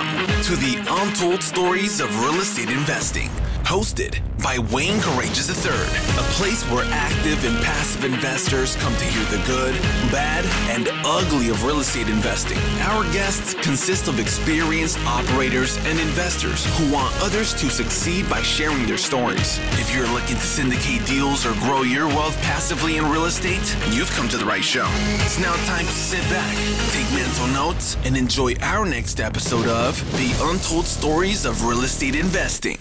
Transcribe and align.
Welcome 0.00 0.42
to 0.44 0.56
the 0.56 0.78
Untold 0.88 1.42
Stories 1.42 2.00
of 2.00 2.08
Real 2.22 2.40
Estate 2.40 2.70
Investing, 2.70 3.28
hosted 3.70 4.18
by 4.42 4.58
Wayne 4.74 4.98
Courreges 4.98 5.46
III, 5.46 5.70
a 6.18 6.26
place 6.34 6.64
where 6.72 6.84
active 6.90 7.44
and 7.44 7.56
passive 7.62 8.02
investors 8.02 8.74
come 8.74 8.92
to 8.96 9.04
hear 9.04 9.24
the 9.26 9.46
good, 9.46 9.80
bad, 10.10 10.44
and 10.74 10.88
ugly 11.06 11.50
of 11.50 11.62
real 11.62 11.78
estate 11.78 12.08
investing. 12.08 12.58
Our 12.80 13.04
guests 13.12 13.54
consist 13.54 14.08
of 14.08 14.18
experienced 14.18 14.98
operators 15.06 15.76
and 15.86 16.00
investors 16.00 16.66
who 16.76 16.92
want 16.92 17.14
others 17.22 17.54
to 17.60 17.70
succeed 17.70 18.28
by 18.28 18.42
sharing 18.42 18.86
their 18.86 18.96
stories. 18.96 19.60
If 19.78 19.94
you're 19.94 20.08
looking 20.08 20.34
to 20.34 20.46
syndicate 20.58 21.06
deals 21.06 21.46
or 21.46 21.52
grow 21.60 21.82
your 21.82 22.08
wealth 22.08 22.36
passively 22.42 22.96
in 22.96 23.08
real 23.08 23.26
estate, 23.26 23.76
you've 23.92 24.10
come 24.10 24.28
to 24.30 24.36
the 24.36 24.44
right 24.44 24.64
show. 24.64 24.88
It's 25.22 25.38
now 25.38 25.54
time 25.66 25.86
to 25.86 25.92
sit 25.92 26.28
back, 26.28 26.56
take 26.90 27.08
mental 27.14 27.46
notes, 27.54 27.96
and 28.02 28.16
enjoy 28.16 28.56
our 28.62 28.84
next 28.84 29.20
episode 29.20 29.68
of 29.68 29.94
The 30.18 30.34
Untold 30.50 30.86
Stories 30.88 31.44
of 31.44 31.64
Real 31.64 31.82
Estate 31.82 32.16
Investing. 32.16 32.76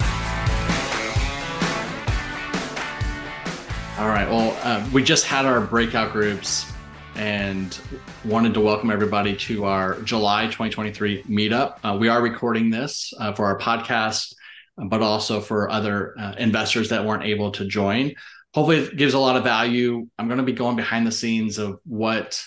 All 3.99 4.07
right. 4.07 4.29
Well, 4.29 4.57
uh, 4.63 4.89
we 4.93 5.03
just 5.03 5.25
had 5.25 5.45
our 5.45 5.59
breakout 5.59 6.13
groups 6.13 6.71
and 7.15 7.77
wanted 8.23 8.53
to 8.53 8.61
welcome 8.61 8.91
everybody 8.91 9.35
to 9.35 9.65
our 9.65 9.99
July 10.03 10.45
2023 10.45 11.23
meetup. 11.23 11.79
Uh, 11.83 11.97
we 11.99 12.07
are 12.07 12.21
recording 12.21 12.69
this 12.69 13.13
uh, 13.19 13.33
for 13.33 13.43
our 13.43 13.59
podcast, 13.59 14.35
but 14.77 15.01
also 15.01 15.41
for 15.41 15.69
other 15.69 16.17
uh, 16.17 16.33
investors 16.37 16.87
that 16.87 17.03
weren't 17.03 17.25
able 17.25 17.51
to 17.51 17.65
join. 17.65 18.13
Hopefully, 18.53 18.77
it 18.77 18.95
gives 18.95 19.15
a 19.15 19.19
lot 19.19 19.35
of 19.35 19.43
value. 19.43 20.07
I'm 20.17 20.29
going 20.29 20.37
to 20.37 20.45
be 20.45 20.53
going 20.53 20.77
behind 20.77 21.05
the 21.05 21.11
scenes 21.11 21.57
of 21.57 21.81
what 21.83 22.41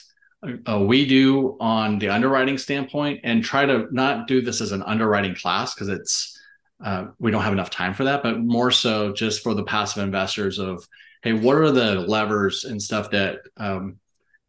uh, 0.67 0.79
we 0.79 1.07
do 1.07 1.59
on 1.61 1.99
the 1.99 2.09
underwriting 2.09 2.57
standpoint 2.57 3.21
and 3.25 3.45
try 3.45 3.67
to 3.67 3.89
not 3.91 4.27
do 4.27 4.41
this 4.41 4.63
as 4.63 4.73
an 4.73 4.83
underwriting 4.85 5.35
class 5.35 5.75
because 5.75 5.91
it's 5.91 6.41
uh, 6.83 7.09
we 7.19 7.31
don't 7.31 7.43
have 7.43 7.53
enough 7.53 7.69
time 7.69 7.93
for 7.93 8.05
that, 8.05 8.23
but 8.23 8.41
more 8.41 8.71
so 8.71 9.13
just 9.13 9.43
for 9.43 9.53
the 9.53 9.65
passive 9.65 10.03
investors 10.03 10.59
of 10.59 10.89
hey, 11.23 11.33
what 11.33 11.57
are 11.57 11.71
the 11.71 11.97
levers 11.97 12.65
and 12.65 12.83
stuff 12.83 13.11
that 13.11 13.39
um, 13.57 13.99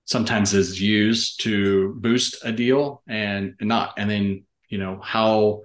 sometimes 0.05 0.53
is 0.53 0.81
used 0.81 1.41
to 1.41 1.95
boost 1.99 2.43
a 2.43 2.51
deal 2.51 3.01
and, 3.07 3.55
and 3.59 3.69
not, 3.69 3.93
and 3.97 4.09
then 4.09 4.43
you 4.69 4.77
know 4.77 4.99
how 5.01 5.61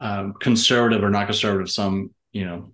um, 0.00 0.34
conservative 0.40 1.02
or 1.02 1.10
not 1.10 1.26
conservative 1.26 1.70
some 1.70 2.10
you 2.32 2.44
know 2.44 2.72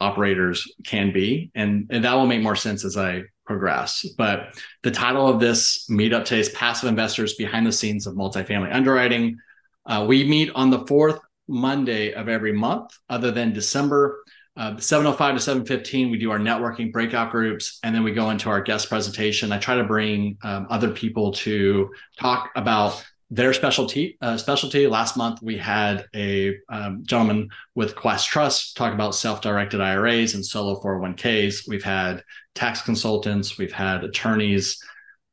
operators 0.00 0.70
can 0.84 1.12
be, 1.12 1.50
and 1.54 1.88
and 1.90 2.04
that 2.04 2.14
will 2.14 2.26
make 2.26 2.42
more 2.42 2.56
sense 2.56 2.84
as 2.84 2.96
I 2.96 3.22
progress. 3.46 4.06
But 4.16 4.58
the 4.82 4.90
title 4.90 5.26
of 5.26 5.40
this 5.40 5.86
meetup 5.90 6.24
today 6.24 6.40
is 6.40 6.48
Passive 6.50 6.88
Investors 6.88 7.34
Behind 7.34 7.66
the 7.66 7.72
Scenes 7.72 8.06
of 8.06 8.14
Multifamily 8.14 8.72
Underwriting. 8.72 9.38
Uh, 9.86 10.04
we 10.08 10.24
meet 10.24 10.50
on 10.54 10.70
the 10.70 10.86
fourth 10.86 11.18
Monday 11.48 12.12
of 12.12 12.28
every 12.28 12.52
month, 12.52 12.96
other 13.08 13.30
than 13.30 13.52
December. 13.52 14.23
Uh, 14.56 14.78
705 14.78 15.34
to 15.34 15.40
715, 15.40 16.10
we 16.10 16.18
do 16.18 16.30
our 16.30 16.38
networking 16.38 16.92
breakout 16.92 17.32
groups, 17.32 17.80
and 17.82 17.94
then 17.94 18.04
we 18.04 18.12
go 18.12 18.30
into 18.30 18.48
our 18.48 18.62
guest 18.62 18.88
presentation. 18.88 19.50
I 19.50 19.58
try 19.58 19.74
to 19.74 19.84
bring 19.84 20.38
um, 20.42 20.68
other 20.70 20.90
people 20.90 21.32
to 21.32 21.90
talk 22.16 22.50
about 22.54 23.04
their 23.30 23.52
specialty. 23.52 24.16
Uh, 24.20 24.36
specialty. 24.36 24.86
Last 24.86 25.16
month, 25.16 25.42
we 25.42 25.56
had 25.56 26.06
a 26.14 26.56
um, 26.68 27.02
gentleman 27.04 27.48
with 27.74 27.96
Quest 27.96 28.28
Trust 28.28 28.76
talk 28.76 28.92
about 28.92 29.16
self-directed 29.16 29.80
IRAs 29.80 30.34
and 30.34 30.46
solo 30.46 30.80
401ks. 30.80 31.68
We've 31.68 31.82
had 31.82 32.22
tax 32.54 32.80
consultants, 32.82 33.58
we've 33.58 33.72
had 33.72 34.04
attorneys, 34.04 34.78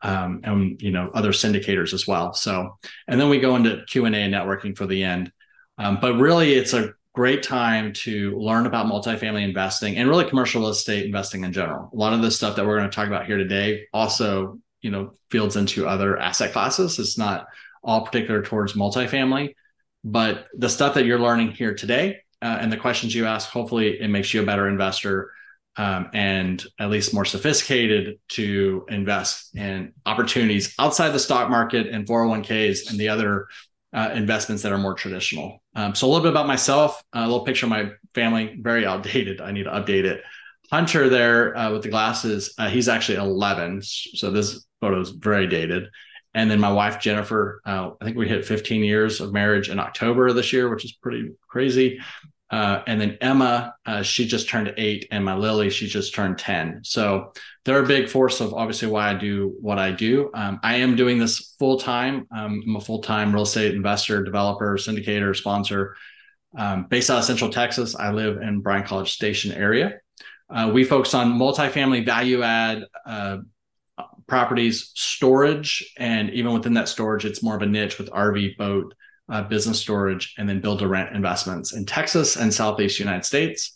um, 0.02 0.42
and 0.44 0.81
you 0.81 0.89
know 0.89 1.11
other 1.14 1.31
syndicators 1.31 1.94
as 1.94 2.08
well. 2.08 2.33
So, 2.33 2.77
and 3.08 3.22
then 3.22 3.30
we 3.30 3.39
go 3.39 3.55
into 3.55 3.83
Q 3.88 4.05
and 4.05 4.16
A 4.16 4.19
and 4.19 4.33
networking 4.33 4.75
for 4.75 4.88
the 4.88 5.03
end. 5.03 5.31
Um, 5.77 5.99
but 6.02 6.16
really, 6.16 6.53
it's 6.53 6.73
a 6.73 6.94
great 7.14 7.44
time 7.44 7.92
to 7.92 8.38
learn 8.38 8.66
about 8.66 8.86
multifamily 8.86 9.44
investing 9.44 9.98
and 9.98 10.08
really 10.08 10.27
commercial 10.30 10.61
real 10.61 10.70
estate 10.70 11.05
investing 11.05 11.44
in 11.44 11.52
general. 11.52 11.89
A 11.94 11.95
lot 11.95 12.14
of 12.14 12.22
the 12.22 12.32
stuff 12.32 12.55
that 12.55 12.66
we're 12.66 12.77
going 12.77 12.89
to 12.89 12.95
talk 12.95 13.08
about 13.08 13.26
here 13.26 13.38
today 13.38 13.88
also, 13.94 14.60
you 14.82 14.92
know, 14.92 15.14
fields 15.30 15.58
into 15.58 15.88
other 15.88 16.17
asset 16.17 16.54
classes. 16.54 16.99
It's 16.99 17.17
not 17.17 17.48
all 17.83 18.05
particular 18.05 18.42
towards 18.42 18.73
multifamily, 18.73 19.55
but 20.04 20.48
the 20.54 20.70
stuff 20.70 20.94
that 20.94 21.05
you're 21.05 21.20
learning 21.20 21.52
here 21.52 21.73
today 21.73 22.22
uh, 22.42 22.58
and 22.61 22.72
the 22.72 22.77
questions 22.77 23.14
you 23.14 23.26
ask, 23.26 23.49
hopefully 23.49 23.99
it 23.99 24.10
makes 24.10 24.33
you 24.33 24.42
a 24.42 24.45
better 24.45 24.67
investor 24.67 25.32
um, 25.78 26.10
and 26.14 26.66
at 26.80 26.89
least 26.89 27.14
more 27.14 27.26
sophisticated 27.26 28.20
to 28.30 28.86
invest 28.89 29.55
in 29.55 29.93
opportunities 30.05 30.76
outside 30.80 31.10
the 31.10 31.20
stock 31.20 31.49
market 31.49 31.88
and 31.88 32.05
401ks 32.05 32.89
and 32.89 32.99
the 32.99 33.10
other 33.10 33.48
uh, 33.93 34.11
investments 34.14 34.64
that 34.64 34.72
are 34.72 34.78
more 34.78 34.93
traditional. 34.93 35.61
Um, 35.76 35.95
so 35.95 36.08
a 36.08 36.09
little 36.09 36.23
bit 36.23 36.32
about 36.32 36.48
myself, 36.48 37.02
a 37.14 37.21
little 37.21 37.45
picture 37.45 37.65
of 37.65 37.70
my 37.70 37.92
family, 38.14 38.58
very 38.59 38.86
outdated. 38.86 39.42
I 39.42 39.52
need 39.52 39.64
to 39.64 39.71
update 39.71 40.04
it. 40.04 40.23
Hunter 40.71 41.09
there 41.09 41.55
uh, 41.58 41.71
with 41.71 41.83
the 41.83 41.89
glasses, 41.89 42.54
uh, 42.58 42.70
he's 42.70 42.89
actually 42.89 43.17
11. 43.17 43.81
So 43.81 44.31
this 44.31 44.65
photo 44.80 44.99
is 44.99 45.10
very 45.10 45.48
dated. 45.48 45.89
And 46.33 46.49
then 46.49 46.60
my 46.60 46.71
wife, 46.71 46.99
Jennifer, 46.99 47.61
uh, 47.65 47.92
I 47.99 48.05
think 48.05 48.15
we 48.15 48.27
hit 48.27 48.45
15 48.45 48.83
years 48.83 49.20
of 49.20 49.33
marriage 49.33 49.70
in 49.70 49.80
October 49.80 50.27
of 50.27 50.36
this 50.36 50.54
year, 50.54 50.70
which 50.70 50.86
is 50.86 50.93
pretty 50.93 51.31
crazy. 51.48 51.99
Uh, 52.52 52.84
and 52.86 53.00
then 53.00 53.17
Emma, 53.22 53.73
uh, 53.86 54.02
she 54.02 54.28
just 54.28 54.50
turned 54.50 54.73
eight, 54.76 55.08
and 55.10 55.23
my 55.23 55.36
Lily, 55.36 55.70
she 55.70 55.88
just 55.88 56.14
turned 56.14 56.38
10. 56.38 56.82
So 56.84 57.32
they're 57.64 57.82
a 57.82 57.88
big 57.88 58.10
force 58.10 58.42
of 58.42 58.54
obviously 58.54 58.89
why 58.89 59.10
I 59.10 59.14
do 59.14 59.56
what 59.62 59.80
I 59.80 59.92
do. 59.92 60.30
Um, 60.34 60.60
I 60.61 60.76
am 60.76 60.98
doing 60.98 61.17
this 61.17 61.56
full 61.58 61.80
time. 61.80 62.28
Um, 62.36 62.61
I'm 62.67 62.76
a 62.76 62.82
full 62.82 63.02
time 63.02 63.34
real 63.34 63.44
estate 63.44 63.73
investor, 63.73 64.23
developer, 64.23 64.76
syndicator, 64.76 65.34
sponsor. 65.36 65.95
Um, 66.58 66.88
based 66.90 67.10
out 67.10 67.20
of 67.20 67.23
Central 67.23 67.50
Texas, 67.50 67.95
I 67.95 68.11
live 68.11 68.42
in 68.42 68.60
Bryan 68.60 68.86
College 68.86 69.14
Station 69.14 69.54
area. 69.54 70.00
Uh, 70.50 70.70
we 70.73 70.84
focus 70.84 71.14
on 71.14 71.40
multifamily 71.40 72.06
value 72.06 72.44
add 72.44 72.84
uh, 73.06 73.38
properties, 74.28 74.92
storage, 74.95 75.94
and 75.98 76.30
even 76.32 76.52
within 76.54 76.73
that 76.73 76.90
storage, 76.90 77.23
it's 77.23 77.42
more 77.42 77.56
of 77.56 77.61
a 77.61 77.66
niche 77.66 77.98
with 77.98 78.10
RV, 78.10 78.58
boat, 78.58 78.94
uh, 79.31 79.43
business 79.43 79.80
storage, 79.80 80.36
and 80.37 80.47
then 80.47 80.59
build 80.59 80.80
to 80.80 80.87
rent 80.87 81.15
investments 81.15 81.73
in 81.73 81.86
Texas 81.86 82.36
and 82.36 82.53
Southeast 82.53 82.99
United 82.99 83.25
States. 83.25 83.73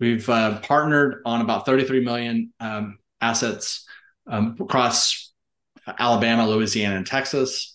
We've 0.00 0.28
uh, 0.28 0.60
partnered 0.60 1.20
on 1.24 1.42
about 1.42 1.66
33 1.66 2.04
million 2.04 2.52
um, 2.58 2.98
assets 3.20 3.86
um, 4.26 4.56
across 4.58 5.32
Alabama, 5.98 6.48
Louisiana, 6.48 6.96
and 6.96 7.06
Texas. 7.06 7.72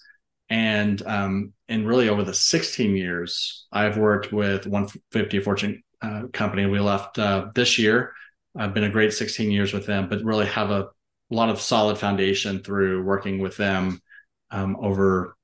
And 0.49 1.01
um, 1.05 1.53
and 1.67 1.87
really 1.87 2.09
over 2.09 2.23
the 2.23 2.33
16 2.33 2.95
years, 2.95 3.67
I've 3.71 3.97
worked 3.97 4.33
with 4.33 4.65
150 4.65 5.39
Fortune 5.41 5.83
uh, 6.01 6.23
company. 6.33 6.65
We 6.65 6.79
left 6.79 7.19
uh, 7.19 7.49
this 7.53 7.77
year. 7.77 8.13
I've 8.57 8.73
been 8.73 8.85
a 8.85 8.89
great 8.89 9.13
16 9.13 9.51
years 9.51 9.71
with 9.71 9.85
them, 9.85 10.09
but 10.09 10.23
really 10.23 10.47
have 10.47 10.71
a 10.71 10.89
lot 11.29 11.49
of 11.49 11.61
solid 11.61 11.99
foundation 11.99 12.63
through 12.63 13.03
working 13.03 13.37
with 13.37 13.55
them 13.57 14.01
um, 14.49 14.75
over 14.81 15.37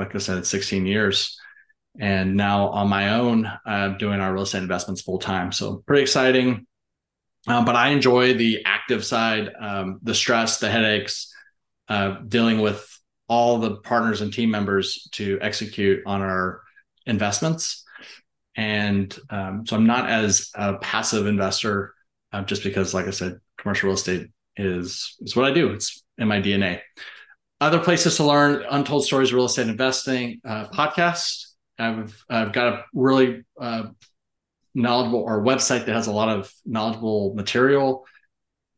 like 0.00 0.14
I 0.14 0.18
said, 0.18 0.46
16 0.46 0.86
years. 0.86 1.38
And 1.98 2.36
now 2.36 2.68
on 2.68 2.88
my 2.88 3.14
own, 3.14 3.50
uh, 3.66 3.88
doing 3.98 4.20
our 4.20 4.32
real 4.32 4.44
estate 4.44 4.62
investments 4.62 5.02
full 5.02 5.18
time. 5.18 5.52
So 5.52 5.82
pretty 5.86 6.02
exciting. 6.02 6.66
Um, 7.46 7.64
but 7.64 7.76
I 7.76 7.88
enjoy 7.88 8.34
the 8.34 8.62
active 8.64 9.04
side, 9.04 9.50
um, 9.60 9.98
the 10.02 10.14
stress, 10.14 10.58
the 10.58 10.70
headaches, 10.70 11.32
uh, 11.88 12.18
dealing 12.26 12.60
with 12.60 12.86
all 13.28 13.58
the 13.58 13.76
partners 13.76 14.20
and 14.20 14.32
team 14.32 14.50
members 14.50 15.08
to 15.12 15.38
execute 15.40 16.02
on 16.06 16.22
our 16.22 16.62
investments. 17.06 17.84
And 18.56 19.16
um, 19.28 19.66
so 19.66 19.76
I'm 19.76 19.86
not 19.86 20.08
as 20.08 20.50
a 20.54 20.78
passive 20.78 21.26
investor, 21.26 21.94
uh, 22.32 22.42
just 22.42 22.62
because, 22.62 22.94
like 22.94 23.06
I 23.06 23.10
said, 23.10 23.38
commercial 23.58 23.88
real 23.88 23.94
estate 23.94 24.28
is 24.56 25.16
is 25.20 25.36
what 25.36 25.46
I 25.46 25.54
do. 25.54 25.72
It's 25.72 26.02
in 26.18 26.28
my 26.28 26.40
DNA. 26.40 26.80
Other 27.60 27.78
places 27.78 28.16
to 28.16 28.24
learn 28.24 28.64
Untold 28.70 29.04
Stories 29.04 29.34
Real 29.34 29.44
Estate 29.44 29.68
Investing 29.68 30.40
uh, 30.46 30.68
podcast. 30.68 31.48
I've, 31.78 32.24
I've 32.30 32.52
got 32.54 32.72
a 32.72 32.84
really 32.94 33.44
uh, 33.60 33.88
knowledgeable 34.74 35.20
or 35.20 35.42
website 35.42 35.84
that 35.84 35.94
has 35.94 36.06
a 36.06 36.12
lot 36.12 36.30
of 36.30 36.50
knowledgeable 36.64 37.34
material, 37.34 38.06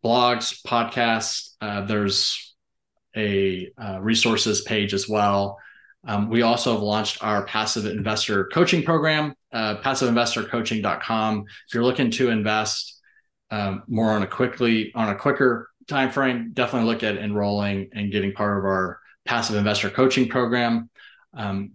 blogs, 0.04 0.60
podcasts. 0.66 1.50
Uh, 1.60 1.84
there's 1.84 2.56
a 3.16 3.70
uh, 3.80 4.00
resources 4.00 4.62
page 4.62 4.94
as 4.94 5.08
well. 5.08 5.58
Um, 6.04 6.28
we 6.28 6.42
also 6.42 6.72
have 6.72 6.82
launched 6.82 7.22
our 7.22 7.44
passive 7.44 7.86
investor 7.86 8.46
coaching 8.46 8.82
program, 8.82 9.34
uh, 9.52 9.76
passiveinvestorcoaching.com. 9.76 11.44
If 11.68 11.74
you're 11.74 11.84
looking 11.84 12.10
to 12.12 12.30
invest 12.30 13.00
um, 13.52 13.84
more 13.86 14.10
on 14.10 14.24
a 14.24 14.26
quickly 14.26 14.90
on 14.96 15.10
a 15.10 15.14
quicker 15.14 15.68
time 15.88 16.10
frame, 16.10 16.50
definitely 16.52 16.88
look 16.88 17.02
at 17.02 17.16
enrolling 17.16 17.90
and 17.92 18.12
getting 18.12 18.32
part 18.32 18.58
of 18.58 18.64
our 18.64 18.98
passive 19.24 19.56
investor 19.56 19.90
coaching 19.90 20.28
program. 20.28 20.90
Um, 21.34 21.72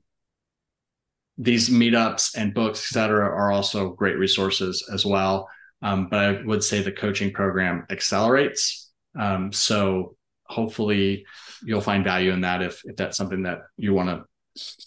these 1.38 1.70
meetups 1.70 2.36
and 2.36 2.54
books, 2.54 2.80
et 2.80 2.94
cetera, 2.94 3.26
are 3.26 3.52
also 3.52 3.90
great 3.90 4.18
resources 4.18 4.88
as 4.92 5.06
well. 5.06 5.50
Um, 5.82 6.08
but 6.10 6.20
I 6.20 6.42
would 6.44 6.64
say 6.64 6.82
the 6.82 6.92
coaching 6.92 7.32
program 7.32 7.86
accelerates. 7.90 8.90
Um, 9.18 9.54
so 9.54 10.16
hopefully 10.46 11.26
you'll 11.64 11.82
find 11.82 12.04
value 12.04 12.32
in 12.32 12.42
that 12.42 12.62
if, 12.62 12.82
if 12.86 12.96
that's 12.96 13.18
something 13.18 13.44
that 13.44 13.60
you 13.78 13.94
want 13.94 14.10
to 14.10 14.26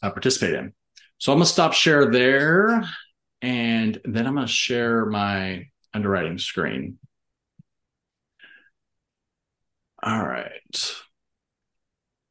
uh, 0.02 0.11
participate 0.11 0.55
in. 0.55 0.72
So 1.19 1.32
I'm 1.32 1.38
going 1.38 1.46
to 1.46 1.52
stop 1.52 1.72
share 1.72 2.11
there. 2.11 2.84
And 3.43 4.00
then 4.05 4.26
I'm 4.26 4.34
going 4.34 4.46
to 4.46 4.52
share 4.52 5.06
my 5.06 5.67
underwriting 5.94 6.38
screen. 6.38 6.99
All 10.02 10.25
right. 10.25 10.94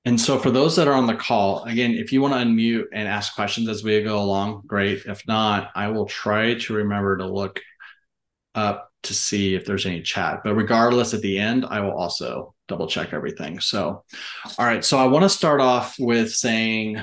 And 0.05 0.19
so 0.19 0.39
for 0.39 0.49
those 0.49 0.75
that 0.77 0.87
are 0.87 0.93
on 0.93 1.07
the 1.07 1.15
call, 1.15 1.63
again, 1.65 1.91
if 1.91 2.11
you 2.11 2.21
want 2.21 2.33
to 2.33 2.39
unmute 2.39 2.85
and 2.93 3.07
ask 3.07 3.35
questions 3.35 3.67
as 3.67 3.83
we 3.83 4.01
go 4.01 4.19
along, 4.19 4.63
great. 4.65 5.05
If 5.05 5.27
not, 5.27 5.71
I 5.75 5.89
will 5.89 6.05
try 6.05 6.55
to 6.55 6.73
remember 6.73 7.17
to 7.17 7.27
look 7.27 7.59
up 8.55 8.91
to 9.03 9.13
see 9.13 9.55
if 9.55 9.65
there's 9.65 9.85
any 9.85 10.01
chat. 10.01 10.41
But 10.43 10.55
regardless, 10.55 11.13
at 11.13 11.21
the 11.21 11.37
end, 11.37 11.65
I 11.65 11.81
will 11.81 11.91
also 11.91 12.55
double 12.67 12.87
check 12.87 13.13
everything. 13.13 13.59
So, 13.59 14.03
all 14.57 14.65
right. 14.65 14.83
So 14.83 14.97
I 14.97 15.05
want 15.05 15.23
to 15.23 15.29
start 15.29 15.61
off 15.61 15.95
with 15.99 16.33
saying 16.33 16.99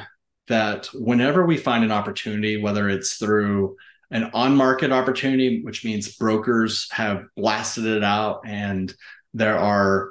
that 0.49 0.87
whenever 0.95 1.45
we 1.45 1.57
find 1.57 1.85
an 1.85 1.93
opportunity, 1.93 2.57
whether 2.57 2.89
it's 2.89 3.17
through 3.17 3.77
an 4.11 4.31
on 4.35 4.57
market 4.57 4.93
opportunity, 4.93 5.63
which 5.63 5.85
means 5.85 6.17
brokers 6.17 6.89
have 6.93 7.25
blasted 7.37 7.85
it 7.85 8.05
out 8.05 8.43
and 8.47 8.95
there 9.35 9.59
are 9.59 10.11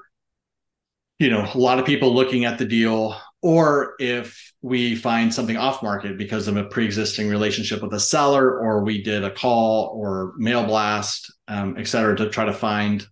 you 1.19 1.29
know 1.29 1.49
a 1.53 1.57
lot 1.57 1.79
of 1.79 1.85
people 1.85 2.13
looking 2.13 2.45
at 2.45 2.57
the 2.57 2.65
deal 2.65 3.15
or 3.41 3.93
if 3.99 4.53
we 4.61 4.95
find 4.95 5.33
something 5.33 5.57
off 5.57 5.83
market 5.83 6.17
because 6.17 6.47
of 6.47 6.57
a 6.57 6.63
pre-existing 6.65 7.29
relationship 7.29 7.81
with 7.81 7.93
a 7.93 7.99
seller 7.99 8.59
or 8.59 8.83
we 8.83 9.01
did 9.01 9.23
a 9.23 9.31
call 9.31 9.93
or 9.95 10.33
mail 10.37 10.65
blast 10.65 11.33
um, 11.47 11.75
et 11.77 11.87
cetera 11.87 12.15
to 12.15 12.29
try 12.29 12.45
to 12.45 12.53
find 12.53 13.05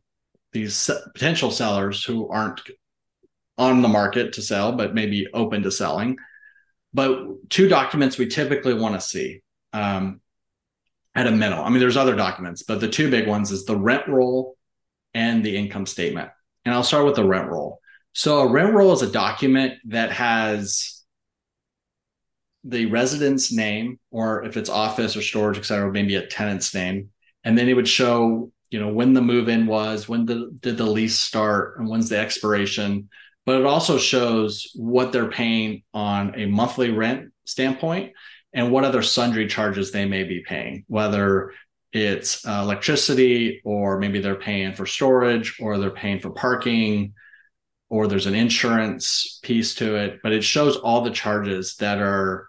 these 0.52 0.90
potential 1.14 1.52
sellers 1.52 2.04
who 2.04 2.28
aren't 2.30 2.62
on 3.58 3.82
the 3.82 3.88
market 3.88 4.34
to 4.34 4.42
sell 4.42 4.72
but 4.72 4.96
maybe 4.96 5.28
open 5.34 5.64
to 5.64 5.72
selling. 5.72 6.18
But 6.94 7.50
two 7.50 7.68
documents 7.68 8.18
we 8.18 8.28
typically 8.28 8.74
want 8.74 8.96
to 8.96 9.02
see 9.02 9.42
um, 9.72 10.22
at 11.16 11.28
a 11.28 11.32
minimum. 11.32 11.66
I 11.66 11.70
mean 11.70 11.80
there's 11.80 11.98
other 11.98 12.16
documents 12.16 12.64
but 12.64 12.82
the 12.82 12.90
two 12.90 13.10
big 13.10 13.28
ones 13.28 13.52
is 13.52 13.66
the 13.66 13.78
rent 13.78 14.08
roll 14.08 14.58
and 15.14 15.44
the 15.44 15.56
income 15.56 15.86
statement. 15.86 16.30
And 16.66 16.74
i'll 16.74 16.84
start 16.84 17.06
with 17.06 17.16
the 17.16 17.26
rent 17.26 17.50
roll 17.50 17.80
so 18.14 18.40
a 18.40 18.48
rent 18.48 18.74
roll 18.74 18.94
is 18.94 19.02
a 19.02 19.12
document 19.12 19.74
that 19.86 20.12
has 20.12 21.04
the 22.64 22.86
resident's 22.86 23.52
name, 23.52 24.00
or 24.10 24.46
if 24.46 24.56
it's 24.56 24.70
office 24.70 25.18
or 25.18 25.22
storage, 25.22 25.58
et 25.58 25.66
cetera, 25.66 25.92
maybe 25.92 26.16
a 26.16 26.26
tenant's 26.26 26.74
name. 26.74 27.10
And 27.44 27.58
then 27.58 27.68
it 27.68 27.74
would 27.74 27.90
show, 27.90 28.52
you 28.70 28.80
know, 28.80 28.88
when 28.88 29.14
the 29.14 29.22
move-in 29.22 29.68
was, 29.68 30.08
when 30.08 30.26
the, 30.26 30.50
did 30.62 30.78
the 30.78 30.86
lease 30.86 31.20
start, 31.20 31.78
and 31.78 31.90
when's 31.90 32.08
the 32.08 32.18
expiration. 32.18 33.10
But 33.46 33.60
it 33.60 33.66
also 33.66 33.98
shows 33.98 34.72
what 34.76 35.12
they're 35.12 35.30
paying 35.30 35.84
on 35.94 36.40
a 36.40 36.46
monthly 36.46 36.92
rent 36.92 37.34
standpoint 37.44 38.14
and 38.54 38.72
what 38.72 38.86
other 38.86 39.02
sundry 39.02 39.48
charges 39.48 39.92
they 39.92 40.06
may 40.06 40.24
be 40.24 40.44
paying, 40.48 40.86
whether 40.88 41.52
it's 41.92 42.48
uh, 42.48 42.62
electricity 42.62 43.62
or 43.66 44.00
maybe 44.00 44.22
they're 44.22 44.36
paying 44.36 44.74
for 44.74 44.86
storage 44.86 45.58
or 45.60 45.78
they're 45.78 45.90
paying 45.92 46.20
for 46.20 46.30
parking 46.30 47.14
or 47.94 48.08
there's 48.08 48.26
an 48.26 48.34
insurance 48.34 49.40
piece 49.44 49.76
to 49.76 49.96
it, 49.96 50.20
but 50.24 50.32
it 50.32 50.44
shows 50.44 50.78
all 50.78 51.02
the 51.02 51.12
charges 51.12 51.76
that 51.76 52.00
are 52.00 52.48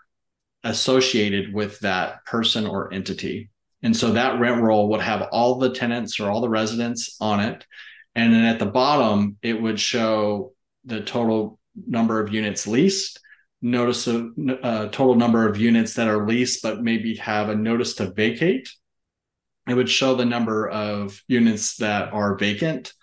associated 0.62 1.52
with 1.52 1.78
that 1.80 2.24
person 2.24 2.66
or 2.66 2.90
entity. 2.94 3.50
And 3.82 3.94
so 3.94 4.12
that 4.12 4.40
rent 4.40 4.62
roll 4.62 4.88
would 4.88 5.02
have 5.02 5.28
all 5.32 5.58
the 5.58 5.74
tenants 5.74 6.18
or 6.18 6.30
all 6.30 6.40
the 6.40 6.48
residents 6.48 7.18
on 7.20 7.40
it. 7.40 7.66
And 8.14 8.32
then 8.32 8.46
at 8.46 8.58
the 8.58 8.64
bottom, 8.64 9.36
it 9.42 9.60
would 9.60 9.78
show 9.78 10.54
the 10.86 11.02
total 11.02 11.58
number 11.86 12.20
of 12.20 12.32
units 12.32 12.66
leased, 12.66 13.20
notice 13.60 14.06
of 14.06 14.30
uh, 14.62 14.88
total 14.88 15.14
number 15.14 15.46
of 15.46 15.58
units 15.58 15.92
that 15.96 16.08
are 16.08 16.26
leased, 16.26 16.62
but 16.62 16.82
maybe 16.82 17.16
have 17.16 17.50
a 17.50 17.54
notice 17.54 17.96
to 17.96 18.10
vacate. 18.10 18.70
It 19.68 19.74
would 19.74 19.90
show 19.90 20.14
the 20.14 20.24
number 20.24 20.70
of 20.70 21.22
units 21.28 21.76
that 21.76 22.14
are 22.14 22.34
vacant. 22.38 22.94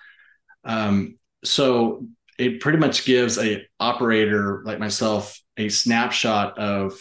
Um, 0.63 1.19
so 1.43 2.07
it 2.37 2.59
pretty 2.59 2.77
much 2.77 3.05
gives 3.05 3.37
a 3.37 3.65
operator 3.79 4.61
like 4.65 4.79
myself 4.79 5.39
a 5.57 5.69
snapshot 5.69 6.57
of 6.57 6.93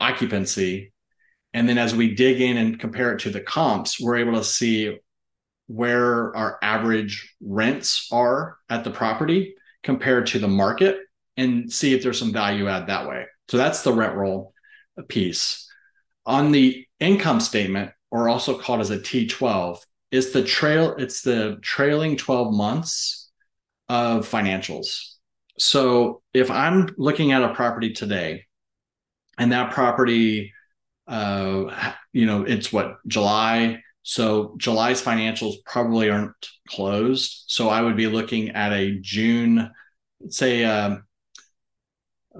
occupancy. 0.00 0.92
And 1.52 1.68
then 1.68 1.78
as 1.78 1.94
we 1.94 2.14
dig 2.14 2.40
in 2.40 2.56
and 2.56 2.78
compare 2.78 3.12
it 3.14 3.20
to 3.20 3.30
the 3.30 3.40
comps 3.40 4.00
we're 4.00 4.16
able 4.16 4.34
to 4.34 4.44
see 4.44 4.98
where 5.66 6.34
our 6.36 6.58
average 6.62 7.34
rents 7.40 8.08
are 8.10 8.56
at 8.68 8.82
the 8.82 8.90
property 8.90 9.54
compared 9.82 10.26
to 10.26 10.38
the 10.38 10.48
market 10.48 10.98
and 11.36 11.72
see 11.72 11.94
if 11.94 12.02
there's 12.02 12.18
some 12.18 12.32
value 12.32 12.68
add 12.68 12.88
that 12.88 13.08
way. 13.08 13.24
So 13.48 13.56
that's 13.56 13.82
the 13.82 13.92
rent 13.92 14.14
roll 14.14 14.52
piece. 15.08 15.68
On 16.26 16.52
the 16.52 16.86
income 16.98 17.40
statement 17.40 17.92
or 18.10 18.28
also 18.28 18.58
called 18.58 18.80
as 18.80 18.90
a 18.90 18.98
t12 18.98 19.78
is 20.10 20.32
the 20.32 20.42
trail 20.42 20.94
it's 20.96 21.22
the 21.22 21.58
trailing 21.62 22.16
12 22.16 22.52
months 22.52 23.19
of 23.90 24.26
financials. 24.26 25.14
So 25.58 26.22
if 26.32 26.48
I'm 26.48 26.94
looking 26.96 27.32
at 27.32 27.42
a 27.42 27.52
property 27.52 27.92
today 27.92 28.44
and 29.36 29.50
that 29.50 29.72
property, 29.72 30.52
uh, 31.08 31.92
you 32.12 32.24
know, 32.24 32.44
it's 32.44 32.72
what 32.72 32.98
July. 33.08 33.82
So 34.02 34.54
July's 34.58 35.02
financials 35.02 35.56
probably 35.66 36.08
aren't 36.08 36.36
closed. 36.68 37.42
So 37.48 37.68
I 37.68 37.80
would 37.82 37.96
be 37.96 38.06
looking 38.06 38.50
at 38.50 38.72
a 38.72 38.96
June, 39.00 39.68
say, 40.28 40.64
uh, 40.64 40.98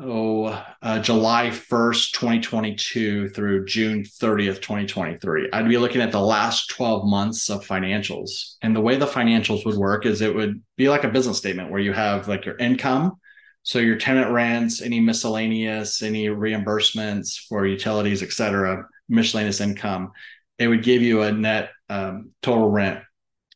oh, 0.03 0.65
uh, 0.83 0.99
July 1.01 1.49
1st, 1.49 2.13
2022 2.13 3.29
through 3.31 3.65
June 3.67 4.03
30th, 4.03 4.61
2023. 4.63 5.51
I'd 5.53 5.69
be 5.69 5.79
looking 5.79 6.01
at 6.01 6.13
the 6.13 6.21
last 6.21 6.71
12 6.71 7.07
months 7.07 7.51
of 7.51 7.67
financials. 7.67 8.57
And 8.63 8.75
the 8.75 8.81
way 8.81 8.97
the 8.97 9.07
financials 9.07 9.65
would 9.67 9.77
work 9.77 10.07
is 10.07 10.21
it 10.21 10.35
would 10.35 10.63
be 10.77 10.89
like 10.89 11.05
a 11.05 11.09
business 11.09 11.39
statement 11.39 11.71
where 11.71 11.81
you 11.81 11.93
have 11.93 12.29
like 12.29 12.45
your 12.45 12.57
income. 12.57 13.17
So 13.63 13.79
your 13.79 13.97
tenant 13.97 14.31
rents, 14.31 14.81
any 14.81 15.01
miscellaneous, 15.01 16.03
any 16.03 16.29
reimbursements 16.29 17.47
for 17.47 17.67
utilities, 17.67 18.23
et 18.23 18.33
cetera, 18.33 18.87
miscellaneous 19.09 19.61
income. 19.61 20.13
It 20.59 20.69
would 20.69 20.83
give 20.83 21.03
you 21.03 21.23
a 21.23 21.33
net 21.33 21.71
um, 21.91 22.31
total 22.43 22.71
rent 22.71 23.01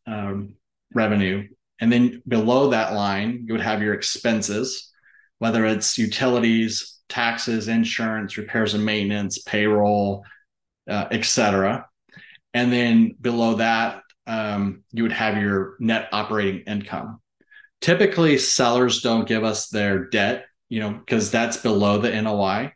um, 0.06 0.54
revenue. 0.92 1.48
And 1.80 1.90
then 1.90 2.22
below 2.28 2.70
that 2.70 2.92
line, 2.92 3.44
you 3.46 3.54
would 3.54 3.62
have 3.62 3.82
your 3.82 3.94
expenses 3.94 4.90
whether 5.38 5.64
it's 5.64 5.98
utilities, 5.98 6.98
taxes, 7.08 7.68
insurance, 7.68 8.36
repairs 8.36 8.74
and 8.74 8.84
maintenance, 8.84 9.38
payroll, 9.38 10.24
uh, 10.88 11.06
etc. 11.10 11.86
And 12.52 12.72
then 12.72 13.16
below 13.20 13.54
that, 13.56 14.02
um, 14.26 14.84
you 14.92 15.02
would 15.02 15.12
have 15.12 15.40
your 15.40 15.76
net 15.80 16.08
operating 16.12 16.60
income. 16.60 17.20
Typically, 17.80 18.38
sellers 18.38 19.02
don't 19.02 19.28
give 19.28 19.44
us 19.44 19.68
their 19.68 20.06
debt, 20.06 20.46
you 20.68 20.80
know, 20.80 20.92
because 20.92 21.30
that's 21.30 21.58
below 21.58 21.98
the 21.98 22.10
NOI, 22.22 22.72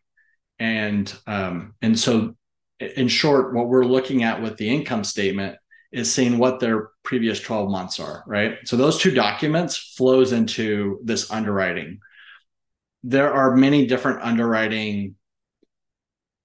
and 0.59 1.13
um, 1.27 1.75
and 1.81 1.99
so, 1.99 2.35
in 2.79 3.09
short, 3.09 3.55
what 3.55 3.69
we're 3.69 3.85
looking 3.85 4.23
at 4.25 4.43
with 4.43 4.59
the 4.59 4.69
income 4.69 5.05
statement 5.05 5.57
is 5.93 6.13
seeing 6.13 6.37
what 6.37 6.61
their 6.61 6.91
previous 7.03 7.41
12 7.41 7.71
months 7.71 7.99
are, 7.99 8.23
right? 8.27 8.59
So 8.65 8.77
those 8.77 8.99
two 8.99 9.11
documents 9.11 9.77
flows 9.77 10.33
into 10.33 11.01
this 11.03 11.31
underwriting 11.31 12.01
there 13.03 13.33
are 13.33 13.57
many 13.57 13.87
different 13.87 14.23
underwriting 14.23 15.15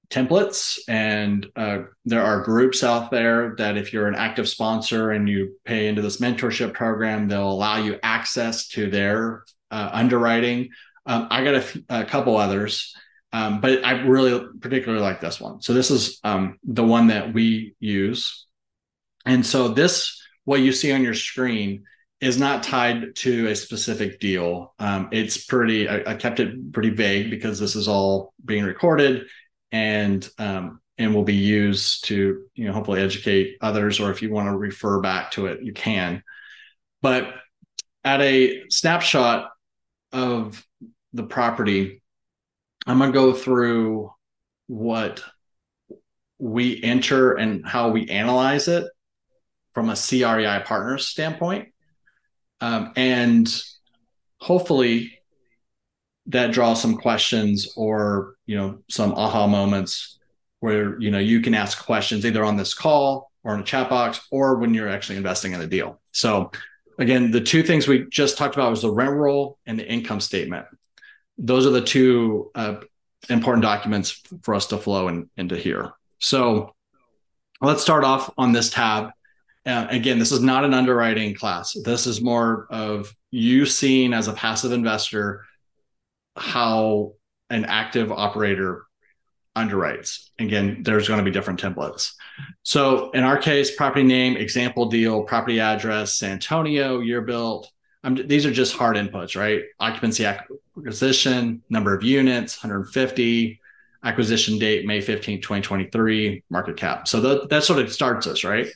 templates 0.10 0.78
and 0.88 1.48
uh, 1.56 1.80
there 2.06 2.24
are 2.24 2.44
groups 2.44 2.84
out 2.84 3.10
there 3.10 3.56
that 3.58 3.78
if 3.78 3.92
you're 3.92 4.08
an 4.08 4.16
active 4.16 4.48
sponsor 4.48 5.12
and 5.12 5.28
you 5.28 5.56
pay 5.66 5.88
into 5.88 6.02
this 6.02 6.18
mentorship 6.18 6.74
program 6.74 7.28
they'll 7.28 7.52
allow 7.52 7.78
you 7.78 7.98
access 8.04 8.68
to 8.68 8.90
their 8.90 9.44
uh, 9.72 9.90
underwriting. 9.92 10.70
Um, 11.06 11.28
i 11.32 11.44
got 11.44 11.56
a, 11.56 11.58
f- 11.58 11.78
a 11.90 12.06
couple 12.06 12.38
others 12.38 12.94
um, 13.34 13.60
but 13.60 13.84
i 13.84 14.00
really 14.04 14.48
particularly 14.62 15.04
like 15.04 15.20
this 15.20 15.42
one. 15.42 15.62
So 15.62 15.74
this 15.74 15.90
is 15.90 16.20
um, 16.24 16.60
the 16.64 16.84
one 16.84 17.08
that 17.08 17.34
we 17.34 17.76
use. 17.80 18.46
And 19.26 19.44
so 19.44 19.70
this 19.70 20.22
what 20.46 20.60
you 20.60 20.72
see 20.72 20.92
on 20.92 21.04
your 21.04 21.16
screen 21.16 21.86
is 22.24 22.38
not 22.38 22.64
tied 22.64 23.14
to 23.18 23.50
a 23.50 23.56
specific 23.56 24.18
deal. 24.18 24.74
Um, 24.80 25.10
it's 25.12 25.46
pretty, 25.46 25.90
I, 25.90 26.12
I, 26.12 26.16
kept 26.16 26.40
it 26.40 26.72
pretty 26.72 26.92
vague 26.92 27.30
because 27.30 27.60
this 27.60 27.76
is 27.76 27.90
all 27.90 28.34
being 28.46 28.64
recorded 28.64 29.28
and 29.74 30.28
um, 30.38 30.80
and 30.98 31.14
will 31.14 31.24
be 31.24 31.36
used 31.36 32.06
to 32.06 32.46
you 32.56 32.66
know 32.66 32.72
hopefully 32.72 33.02
educate 33.02 33.58
others 33.60 34.00
or 34.00 34.10
if 34.12 34.22
you 34.22 34.32
want 34.32 34.48
to 34.48 34.56
refer 34.56 35.02
back 35.02 35.32
to 35.32 35.48
it 35.48 35.64
you 35.64 35.74
can. 35.74 36.24
But 37.02 37.34
at 38.06 38.22
a 38.22 38.70
snapshot 38.70 39.50
of 40.14 40.66
the 41.12 41.24
property, 41.24 42.02
I'm 42.88 43.00
going 43.00 43.12
to 43.12 43.20
go 43.20 43.34
through 43.34 44.14
what 44.68 45.22
we 46.40 46.82
enter 46.82 47.34
and 47.34 47.68
how 47.68 47.90
we 47.90 48.08
analyze 48.08 48.70
it 48.70 48.86
from 49.74 49.90
a 49.90 49.94
CREI 49.94 50.64
partners 50.64 51.08
standpoint 51.08 51.73
um, 52.62 52.94
and 52.96 53.54
hopefully 54.40 55.20
that 56.28 56.52
draws 56.52 56.82
some 56.82 56.96
questions 56.98 57.74
or 57.76 58.36
you 58.46 58.56
know 58.56 58.80
some 58.90 59.14
aha 59.14 59.48
moments 59.48 60.20
where 60.60 61.00
you 61.00 61.12
know 61.12 61.20
you 61.20 61.42
can 61.42 61.54
ask 61.54 61.86
questions 61.86 62.26
either 62.26 62.44
on 62.44 62.56
this 62.56 62.74
call 62.74 63.32
or 63.44 63.54
in 63.54 63.60
a 63.60 63.64
chat 63.64 63.90
box 63.90 64.26
or 64.32 64.56
when 64.56 64.74
you're 64.74 64.88
actually 64.88 65.18
investing 65.18 65.54
in 65.54 65.62
a 65.62 65.68
deal. 65.68 66.00
So 66.12 66.52
again, 66.98 67.32
the 67.32 67.42
two 67.42 67.64
things 67.64 67.88
we 67.88 68.06
just 68.10 68.38
talked 68.38 68.56
about 68.56 68.70
was 68.70 68.82
the 68.82 68.92
rent 68.92 69.14
roll 69.14 69.58
and 69.66 69.78
the 69.78 69.86
income 69.86 70.22
statement. 70.22 70.66
Those 71.38 71.66
are 71.66 71.72
the 71.72 71.82
two 71.82 72.52
uh, 72.56 72.76
important 73.30 73.64
documents 73.64 74.22
for 74.44 74.56
us 74.56 74.68
to 74.68 74.78
flow 74.78 75.08
in, 75.08 75.30
into 75.36 75.58
here. 75.58 75.92
So 76.20 76.74
let's 77.62 77.82
start 77.82 78.04
off 78.04 78.32
on 78.38 78.52
this 78.52 78.70
tab. 78.70 79.12
Uh, 79.66 79.88
again, 79.90 80.20
this 80.20 80.32
is 80.32 80.42
not 80.42 80.66
an 80.66 80.74
underwriting 80.74 81.34
class. 81.34 81.74
This 81.84 82.06
is 82.06 82.22
more 82.22 82.68
of 82.70 83.16
you 83.32 83.66
seeing 83.66 84.14
as 84.14 84.28
a 84.28 84.34
passive 84.34 84.72
investor 84.72 85.46
how 86.36 87.14
an 87.50 87.66
active 87.66 88.12
operator 88.12 88.86
underwrites. 89.56 90.30
Again, 90.40 90.82
there's 90.84 91.08
going 91.08 91.20
to 91.20 91.24
be 91.24 91.32
different 91.32 91.62
templates. 91.62 92.14
So 92.64 93.12
in 93.12 93.24
our 93.24 93.38
case, 93.38 93.76
property 93.76 94.04
name, 94.04 94.36
example 94.36 94.88
deal, 94.88 95.24
property 95.24 95.60
address, 95.60 96.16
San 96.16 96.32
Antonio, 96.32 97.00
year 97.00 97.22
built. 97.22 97.72
I'm, 98.04 98.16
these 98.28 98.46
are 98.46 98.52
just 98.52 98.76
hard 98.76 98.98
inputs, 98.98 99.40
right? 99.40 99.62
Occupancy 99.80 100.26
acquisition, 100.26 101.62
number 101.70 101.96
of 101.96 102.04
units, 102.04 102.62
150, 102.62 103.62
acquisition 104.04 104.60
date, 104.60 104.86
May 104.86 105.00
15, 105.00 105.40
2023, 105.42 106.44
market 106.50 106.76
cap. 106.76 107.08
So 107.08 107.22
that, 107.22 107.50
that 107.50 107.64
sort 107.64 107.80
of 107.80 107.94
starts 107.94 108.28
us, 108.28 108.44
right? 108.44 108.68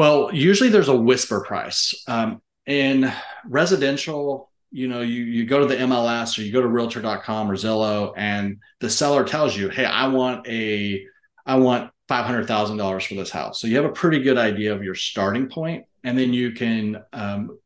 Well, 0.00 0.30
usually 0.32 0.70
there's 0.70 0.88
a 0.88 0.96
whisper 0.96 1.42
price. 1.42 1.92
Um, 2.08 2.40
in 2.64 3.12
residential 3.44 4.50
you 4.70 4.88
know 4.88 5.02
you 5.02 5.24
you 5.24 5.44
go 5.44 5.60
to 5.60 5.66
the 5.66 5.76
MLS 5.76 6.38
or 6.38 6.42
you 6.42 6.50
go 6.50 6.62
to 6.62 6.68
realtor.com 6.68 7.50
or 7.50 7.54
Zillow 7.54 8.14
and 8.16 8.60
the 8.80 8.88
seller 8.88 9.24
tells 9.24 9.54
you, 9.54 9.68
"Hey, 9.68 9.84
I 9.84 10.06
want 10.06 10.46
a 10.48 11.04
I 11.44 11.56
want 11.56 11.90
$500,000 12.08 13.06
for 13.06 13.14
this 13.14 13.28
house." 13.28 13.60
So 13.60 13.66
you 13.66 13.76
have 13.76 13.84
a 13.84 13.92
pretty 13.92 14.22
good 14.22 14.38
idea 14.38 14.72
of 14.72 14.82
your 14.82 14.94
starting 14.94 15.50
point 15.50 15.84
and 16.02 16.16
then 16.16 16.32
you 16.32 16.52
can 16.52 17.02
um, 17.12 17.58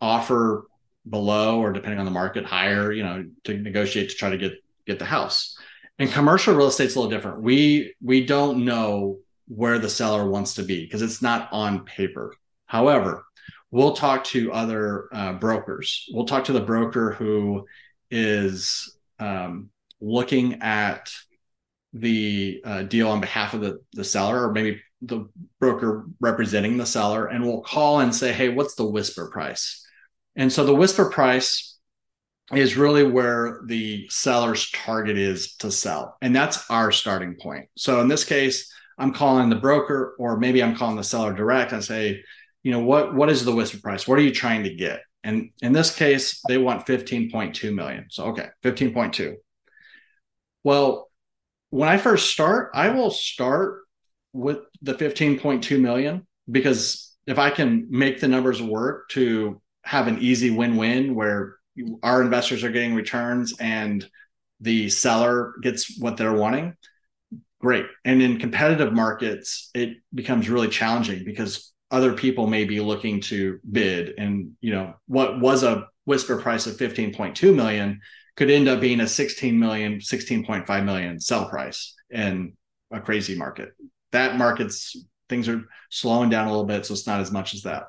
offer 0.00 0.66
below 1.08 1.60
or 1.60 1.72
depending 1.72 2.00
on 2.00 2.04
the 2.04 2.10
market 2.10 2.44
higher, 2.44 2.90
you 2.90 3.04
know, 3.04 3.26
to 3.44 3.56
negotiate 3.56 4.10
to 4.10 4.16
try 4.16 4.30
to 4.30 4.38
get 4.38 4.54
get 4.88 4.98
the 4.98 5.04
house. 5.04 5.56
And 6.00 6.10
commercial 6.10 6.56
real 6.56 6.66
estate's 6.66 6.96
a 6.96 6.98
little 6.98 7.12
different. 7.12 7.42
We 7.42 7.94
we 8.02 8.26
don't 8.26 8.64
know 8.64 9.20
where 9.46 9.78
the 9.78 9.88
seller 9.88 10.28
wants 10.28 10.54
to 10.54 10.62
be 10.62 10.84
because 10.84 11.02
it's 11.02 11.22
not 11.22 11.48
on 11.52 11.84
paper. 11.84 12.34
However, 12.66 13.24
we'll 13.70 13.94
talk 13.94 14.24
to 14.24 14.52
other 14.52 15.08
uh, 15.12 15.34
brokers. 15.34 16.06
We'll 16.12 16.26
talk 16.26 16.44
to 16.44 16.52
the 16.52 16.60
broker 16.60 17.12
who 17.12 17.66
is 18.10 18.96
um, 19.18 19.70
looking 20.00 20.62
at 20.62 21.10
the 21.92 22.60
uh, 22.64 22.82
deal 22.82 23.08
on 23.08 23.20
behalf 23.20 23.54
of 23.54 23.60
the, 23.60 23.80
the 23.92 24.04
seller, 24.04 24.48
or 24.48 24.52
maybe 24.52 24.80
the 25.02 25.28
broker 25.60 26.06
representing 26.20 26.76
the 26.76 26.86
seller, 26.86 27.26
and 27.26 27.44
we'll 27.44 27.60
call 27.60 28.00
and 28.00 28.14
say, 28.14 28.32
hey, 28.32 28.48
what's 28.48 28.74
the 28.74 28.86
whisper 28.86 29.30
price? 29.30 29.86
And 30.36 30.52
so 30.52 30.64
the 30.64 30.74
whisper 30.74 31.08
price 31.10 31.76
is 32.52 32.76
really 32.76 33.04
where 33.04 33.60
the 33.66 34.06
seller's 34.10 34.70
target 34.70 35.16
is 35.16 35.54
to 35.56 35.70
sell. 35.70 36.16
And 36.20 36.34
that's 36.34 36.68
our 36.70 36.92
starting 36.92 37.36
point. 37.36 37.68
So 37.76 38.00
in 38.00 38.08
this 38.08 38.24
case, 38.24 38.72
I'm 38.98 39.12
calling 39.12 39.48
the 39.48 39.56
broker, 39.56 40.14
or 40.18 40.38
maybe 40.38 40.62
I'm 40.62 40.76
calling 40.76 40.96
the 40.96 41.04
seller 41.04 41.32
direct 41.32 41.72
and 41.72 41.82
say, 41.82 42.22
you 42.62 42.72
know 42.72 42.80
what 42.80 43.14
what 43.14 43.28
is 43.28 43.44
the 43.44 43.54
whisper 43.54 43.78
price? 43.78 44.08
What 44.08 44.18
are 44.18 44.22
you 44.22 44.32
trying 44.32 44.64
to 44.64 44.74
get? 44.74 45.02
And 45.22 45.50
in 45.62 45.72
this 45.72 45.94
case 45.94 46.40
they 46.48 46.58
want 46.58 46.86
15.2 46.86 47.74
million. 47.74 48.06
So 48.10 48.24
okay 48.26 48.48
15.2 48.62 49.36
well 50.64 51.10
when 51.70 51.88
i 51.88 51.96
first 51.96 52.30
start 52.30 52.70
i 52.74 52.88
will 52.88 53.10
start 53.10 53.82
with 54.32 54.58
the 54.82 54.94
15.2 54.94 55.80
million 55.80 56.26
because 56.50 57.14
if 57.26 57.38
i 57.38 57.50
can 57.50 57.86
make 57.90 58.18
the 58.18 58.28
numbers 58.28 58.60
work 58.60 59.08
to 59.10 59.60
have 59.84 60.08
an 60.08 60.18
easy 60.18 60.50
win-win 60.50 61.14
where 61.14 61.56
our 62.02 62.22
investors 62.22 62.64
are 62.64 62.70
getting 62.70 62.94
returns 62.94 63.54
and 63.60 64.08
the 64.60 64.88
seller 64.88 65.54
gets 65.62 66.00
what 66.00 66.16
they're 66.16 66.32
wanting 66.32 66.74
great. 67.64 67.86
And 68.04 68.20
in 68.20 68.38
competitive 68.38 68.92
markets 68.92 69.70
it 69.74 69.96
becomes 70.12 70.50
really 70.50 70.68
challenging 70.68 71.24
because 71.24 71.72
other 71.90 72.12
people 72.12 72.46
may 72.46 72.64
be 72.64 72.78
looking 72.80 73.22
to 73.22 73.58
bid 73.70 74.14
and 74.18 74.52
you 74.60 74.72
know 74.72 74.94
what 75.06 75.40
was 75.40 75.62
a 75.62 75.86
whisper 76.04 76.36
price 76.36 76.66
of 76.66 76.76
15.2 76.76 77.54
million 77.54 78.00
could 78.36 78.50
end 78.50 78.68
up 78.68 78.80
being 78.80 79.00
a 79.00 79.06
16 79.06 79.58
million 79.58 79.98
16.5 79.98 80.84
million 80.84 81.18
sell 81.18 81.48
price 81.48 81.94
in 82.10 82.52
a 82.92 83.00
crazy 83.00 83.34
market. 83.34 83.70
That 84.12 84.36
market's 84.36 84.94
things 85.30 85.48
are 85.48 85.62
slowing 85.88 86.28
down 86.28 86.46
a 86.46 86.50
little 86.50 86.66
bit 86.66 86.84
so 86.84 86.92
it's 86.92 87.06
not 87.06 87.20
as 87.20 87.32
much 87.32 87.54
as 87.54 87.62
that. 87.62 87.84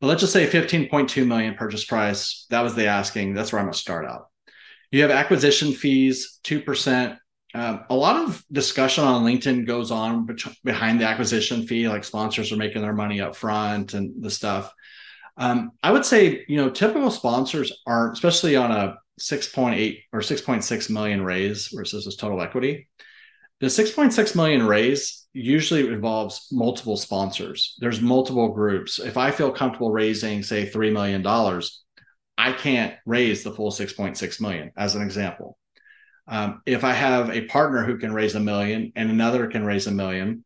But 0.00 0.06
let's 0.06 0.20
just 0.20 0.32
say 0.32 0.46
15.2 0.46 1.26
million 1.26 1.54
purchase 1.54 1.84
price. 1.84 2.46
That 2.50 2.60
was 2.60 2.76
the 2.76 2.86
asking. 2.86 3.34
That's 3.34 3.52
where 3.52 3.58
i'm 3.58 3.66
going 3.66 3.72
to 3.72 3.78
start 3.78 4.06
out. 4.06 4.28
You 4.92 5.02
have 5.02 5.10
acquisition 5.10 5.72
fees 5.72 6.38
2% 6.44 7.18
um, 7.54 7.84
a 7.90 7.94
lot 7.94 8.16
of 8.16 8.44
discussion 8.52 9.04
on 9.04 9.24
LinkedIn 9.24 9.66
goes 9.66 9.90
on 9.90 10.28
behind 10.62 11.00
the 11.00 11.06
acquisition 11.06 11.66
fee, 11.66 11.88
like 11.88 12.04
sponsors 12.04 12.52
are 12.52 12.56
making 12.56 12.82
their 12.82 12.94
money 12.94 13.20
up 13.20 13.34
front 13.34 13.94
and 13.94 14.22
the 14.22 14.30
stuff. 14.30 14.72
Um, 15.36 15.72
I 15.82 15.90
would 15.90 16.04
say, 16.04 16.44
you 16.48 16.56
know, 16.56 16.70
typical 16.70 17.10
sponsors 17.10 17.72
aren't, 17.86 18.12
especially 18.12 18.56
on 18.56 18.70
a 18.70 18.96
6.8 19.20 20.02
or 20.12 20.20
6.6 20.20 20.90
million 20.90 21.24
raise 21.24 21.68
versus 21.68 22.04
this 22.04 22.16
total 22.16 22.40
equity. 22.40 22.88
The 23.60 23.66
6.6 23.66 24.36
million 24.36 24.66
raise 24.66 25.26
usually 25.32 25.86
involves 25.86 26.48
multiple 26.50 26.96
sponsors. 26.96 27.76
There's 27.78 28.00
multiple 28.00 28.48
groups. 28.48 28.98
If 28.98 29.16
I 29.16 29.30
feel 29.30 29.52
comfortable 29.52 29.92
raising, 29.92 30.42
say, 30.42 30.68
$3 30.68 30.92
million, 30.92 31.26
I 32.38 32.52
can't 32.52 32.94
raise 33.04 33.42
the 33.42 33.52
full 33.52 33.70
6.6 33.70 34.40
million 34.40 34.72
as 34.76 34.94
an 34.94 35.02
example. 35.02 35.58
Um, 36.30 36.62
if 36.64 36.84
I 36.84 36.92
have 36.92 37.28
a 37.30 37.46
partner 37.46 37.84
who 37.84 37.98
can 37.98 38.14
raise 38.14 38.36
a 38.36 38.40
million 38.40 38.92
and 38.94 39.10
another 39.10 39.48
can 39.48 39.64
raise 39.64 39.88
a 39.88 39.90
million, 39.90 40.44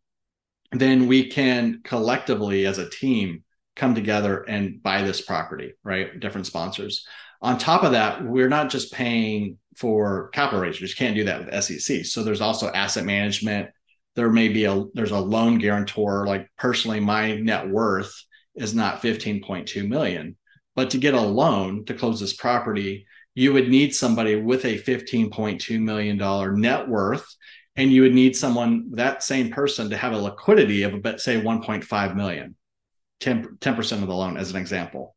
then 0.72 1.06
we 1.06 1.28
can 1.28 1.82
collectively 1.84 2.66
as 2.66 2.78
a 2.78 2.88
team 2.88 3.44
come 3.76 3.94
together 3.94 4.42
and 4.42 4.82
buy 4.82 5.02
this 5.02 5.20
property, 5.20 5.74
right? 5.84 6.18
Different 6.18 6.46
sponsors. 6.46 7.06
On 7.42 7.58
top 7.58 7.82
of 7.82 7.92
that, 7.92 8.24
we're 8.24 8.48
not 8.48 8.70
just 8.70 8.94
paying 8.94 9.58
for 9.76 10.30
capital 10.30 10.60
raisers. 10.60 10.90
You 10.90 10.96
can't 10.96 11.16
do 11.16 11.24
that 11.24 11.44
with 11.44 11.64
SEC. 11.64 12.06
So 12.06 12.22
there's 12.22 12.40
also 12.40 12.70
asset 12.70 13.04
management. 13.04 13.68
There 14.14 14.30
may 14.30 14.48
be 14.48 14.64
a 14.64 14.84
there's 14.94 15.10
a 15.10 15.18
loan 15.18 15.58
guarantor. 15.58 16.26
Like 16.26 16.48
personally, 16.56 17.00
my 17.00 17.34
net 17.36 17.68
worth 17.68 18.14
is 18.54 18.74
not 18.74 19.02
15.2 19.02 19.86
million. 19.86 20.36
But 20.74 20.90
to 20.90 20.98
get 20.98 21.14
a 21.14 21.20
loan 21.20 21.84
to 21.86 21.94
close 21.94 22.20
this 22.20 22.32
property, 22.32 23.06
you 23.34 23.52
would 23.52 23.68
need 23.68 23.94
somebody 23.94 24.36
with 24.36 24.64
a 24.64 24.78
$15.2 24.78 25.80
million 25.80 26.60
net 26.60 26.88
worth 26.88 27.26
and 27.76 27.92
you 27.92 28.02
would 28.02 28.14
need 28.14 28.36
someone 28.36 28.92
that 28.92 29.22
same 29.22 29.50
person 29.50 29.90
to 29.90 29.96
have 29.96 30.12
a 30.12 30.18
liquidity 30.18 30.84
of 30.84 30.94
about 30.94 31.20
say 31.20 31.40
1.5 31.40 32.16
million 32.16 32.54
10, 33.20 33.58
10% 33.60 33.92
of 34.02 34.06
the 34.06 34.14
loan 34.14 34.36
as 34.36 34.50
an 34.50 34.56
example. 34.56 35.16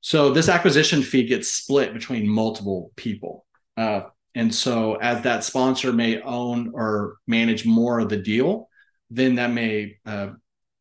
So 0.00 0.32
this 0.32 0.48
acquisition 0.48 1.02
fee 1.02 1.24
gets 1.24 1.50
split 1.50 1.92
between 1.94 2.28
multiple 2.28 2.92
people. 2.96 3.46
Uh, 3.76 4.02
and 4.34 4.54
so 4.54 4.94
as 4.96 5.22
that 5.22 5.44
sponsor 5.44 5.92
may 5.92 6.20
own 6.20 6.72
or 6.74 7.16
manage 7.26 7.66
more 7.66 8.00
of 8.00 8.08
the 8.08 8.16
deal 8.16 8.68
then 9.10 9.36
that 9.36 9.52
may 9.52 9.96
uh, 10.06 10.28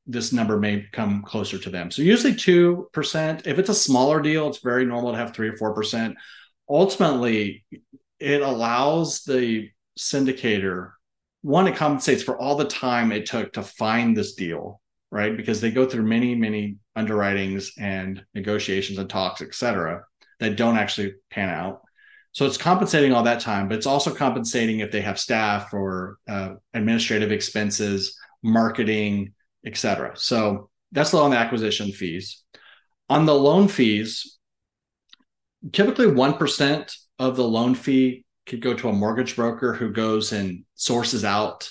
this 0.06 0.34
number 0.34 0.60
may 0.60 0.86
come 0.92 1.24
closer 1.24 1.58
to 1.58 1.70
them. 1.70 1.90
So 1.90 2.02
usually 2.02 2.34
2% 2.34 3.48
if 3.48 3.60
it's 3.60 3.70
a 3.70 3.76
smaller 3.76 4.22
deal 4.22 4.48
it's 4.48 4.60
very 4.60 4.86
normal 4.86 5.12
to 5.12 5.18
have 5.18 5.34
3 5.34 5.50
or 5.50 5.76
4% 5.76 6.16
ultimately 6.74 7.64
it 8.20 8.42
allows 8.42 9.24
the 9.24 9.70
syndicator 9.98 10.92
one 11.42 11.68
it 11.68 11.76
compensates 11.76 12.24
for 12.24 12.38
all 12.40 12.56
the 12.56 12.66
time 12.66 13.12
it 13.12 13.26
took 13.26 13.54
to 13.54 13.62
find 13.62 14.18
this 14.18 14.34
deal 14.34 14.82
right? 15.12 15.38
Because 15.38 15.62
they 15.62 15.70
go 15.70 15.86
through 15.86 16.04
many 16.04 16.34
many 16.34 16.78
underwritings 16.96 17.74
and 17.78 18.26
negotiations 18.34 18.98
and 18.98 19.10
talks 19.10 19.42
et 19.42 19.54
cetera 19.54 20.04
that 20.40 20.58
don't 20.58 20.78
actually 20.78 21.14
pan 21.30 21.50
out. 21.50 21.82
So 22.32 22.48
it's 22.48 22.58
compensating 22.58 23.14
all 23.14 23.24
that 23.24 23.40
time 23.40 23.68
but 23.68 23.78
it's 23.78 23.86
also 23.86 24.14
compensating 24.14 24.80
if 24.80 24.92
they 24.92 25.02
have 25.02 25.20
staff 25.20 25.74
or 25.74 26.18
uh, 26.28 26.56
administrative 26.74 27.32
expenses 27.32 28.18
marketing 28.42 29.34
et 29.66 29.78
cetera. 29.78 30.18
So 30.18 30.70
that's 30.92 31.14
on 31.14 31.32
the 31.32 31.38
acquisition 31.38 31.92
fees. 31.92 32.44
On 33.10 33.26
the 33.26 33.36
loan 33.36 33.68
fees 33.68 34.40
typically 35.72 36.08
1% 36.08 36.96
of 37.20 37.36
the 37.36 37.48
loan 37.48 37.76
fee 37.76 38.26
could 38.46 38.62
go 38.62 38.74
to 38.74 38.90
a 38.90 38.94
mortgage 38.94 39.36
broker 39.36 39.74
who 39.74 39.92
goes 39.92 40.34
and 40.34 40.66
sources 40.76 41.24
out 41.24 41.70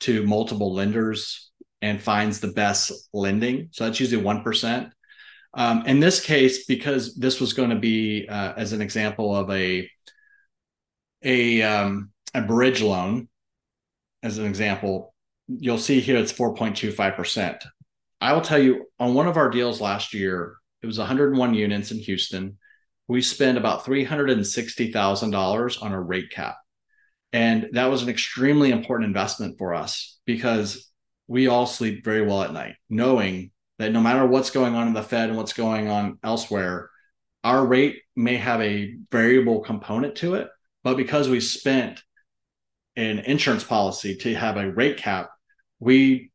to 0.00 0.26
multiple 0.26 0.74
lenders 0.74 1.50
and 1.82 2.02
finds 2.02 2.40
the 2.40 2.52
best 2.52 2.92
lending. 3.12 3.68
So 3.72 3.84
that's 3.84 4.00
usually 4.00 4.22
1%. 4.22 4.90
Um, 5.52 5.86
in 5.86 6.00
this 6.00 6.20
case, 6.20 6.64
because 6.64 7.14
this 7.14 7.40
was 7.40 7.52
going 7.52 7.70
to 7.70 7.76
be 7.76 8.26
uh, 8.28 8.54
as 8.56 8.72
an 8.72 8.82
example 8.82 9.34
of 9.34 9.50
a 9.50 9.88
a 11.22 11.62
um, 11.62 12.10
a 12.34 12.42
bridge 12.42 12.82
loan, 12.82 13.28
as 14.22 14.38
an 14.38 14.46
example, 14.46 15.14
you'll 15.46 15.78
see 15.78 16.00
here 16.00 16.16
it's 16.16 16.32
4.25 16.32 17.16
percent. 17.16 17.64
I 18.20 18.32
will 18.32 18.40
tell 18.40 18.58
you 18.58 18.86
on 18.98 19.14
one 19.14 19.28
of 19.28 19.36
our 19.36 19.48
deals 19.48 19.80
last 19.80 20.12
year, 20.12 20.56
it 20.82 20.86
was 20.86 20.98
101 20.98 21.54
units 21.54 21.92
in 21.92 21.98
Houston. 21.98 22.58
We 23.08 23.22
spent 23.22 23.58
about 23.58 23.84
$360,000 23.84 25.82
on 25.82 25.92
a 25.92 26.00
rate 26.00 26.30
cap. 26.30 26.56
And 27.32 27.68
that 27.72 27.86
was 27.86 28.02
an 28.02 28.08
extremely 28.08 28.70
important 28.70 29.08
investment 29.08 29.58
for 29.58 29.74
us 29.74 30.18
because 30.24 30.90
we 31.26 31.48
all 31.48 31.66
sleep 31.66 32.04
very 32.04 32.22
well 32.22 32.42
at 32.42 32.52
night, 32.52 32.76
knowing 32.88 33.50
that 33.78 33.92
no 33.92 34.00
matter 34.00 34.24
what's 34.26 34.50
going 34.50 34.74
on 34.74 34.86
in 34.86 34.94
the 34.94 35.02
Fed 35.02 35.28
and 35.28 35.36
what's 35.36 35.52
going 35.52 35.88
on 35.88 36.18
elsewhere, 36.22 36.90
our 37.42 37.66
rate 37.66 38.02
may 38.16 38.36
have 38.36 38.60
a 38.60 38.94
variable 39.10 39.60
component 39.60 40.16
to 40.16 40.34
it. 40.34 40.48
But 40.82 40.96
because 40.96 41.28
we 41.28 41.40
spent 41.40 42.02
an 42.96 43.20
insurance 43.20 43.64
policy 43.64 44.16
to 44.16 44.34
have 44.34 44.56
a 44.56 44.70
rate 44.70 44.98
cap, 44.98 45.30
we 45.80 46.30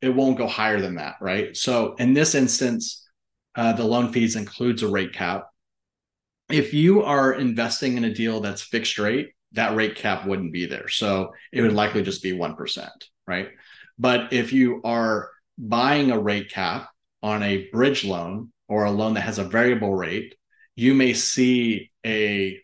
it 0.00 0.14
won't 0.14 0.36
go 0.36 0.46
higher 0.46 0.80
than 0.80 0.96
that, 0.96 1.14
right? 1.20 1.56
So 1.56 1.94
in 1.94 2.12
this 2.12 2.34
instance, 2.34 3.06
uh, 3.54 3.72
the 3.72 3.84
loan 3.84 4.12
fees 4.12 4.36
includes 4.36 4.82
a 4.82 4.88
rate 4.88 5.14
cap. 5.14 5.46
If 6.50 6.74
you 6.74 7.02
are 7.02 7.32
investing 7.32 7.96
in 7.96 8.04
a 8.04 8.14
deal 8.14 8.40
that's 8.40 8.62
fixed 8.62 8.98
rate, 8.98 9.30
that 9.52 9.76
rate 9.76 9.96
cap 9.96 10.26
wouldn't 10.26 10.52
be 10.52 10.66
there. 10.66 10.88
So 10.88 11.32
it 11.52 11.62
would 11.62 11.72
likely 11.72 12.02
just 12.02 12.22
be 12.22 12.32
1%, 12.32 12.88
right? 13.26 13.48
But 13.98 14.32
if 14.32 14.52
you 14.52 14.80
are 14.84 15.30
buying 15.56 16.10
a 16.10 16.18
rate 16.18 16.50
cap 16.50 16.88
on 17.22 17.42
a 17.42 17.68
bridge 17.70 18.04
loan 18.04 18.52
or 18.68 18.84
a 18.84 18.90
loan 18.90 19.14
that 19.14 19.22
has 19.22 19.38
a 19.38 19.44
variable 19.44 19.94
rate, 19.94 20.34
you 20.76 20.94
may 20.94 21.14
see 21.14 21.92
a, 22.04 22.60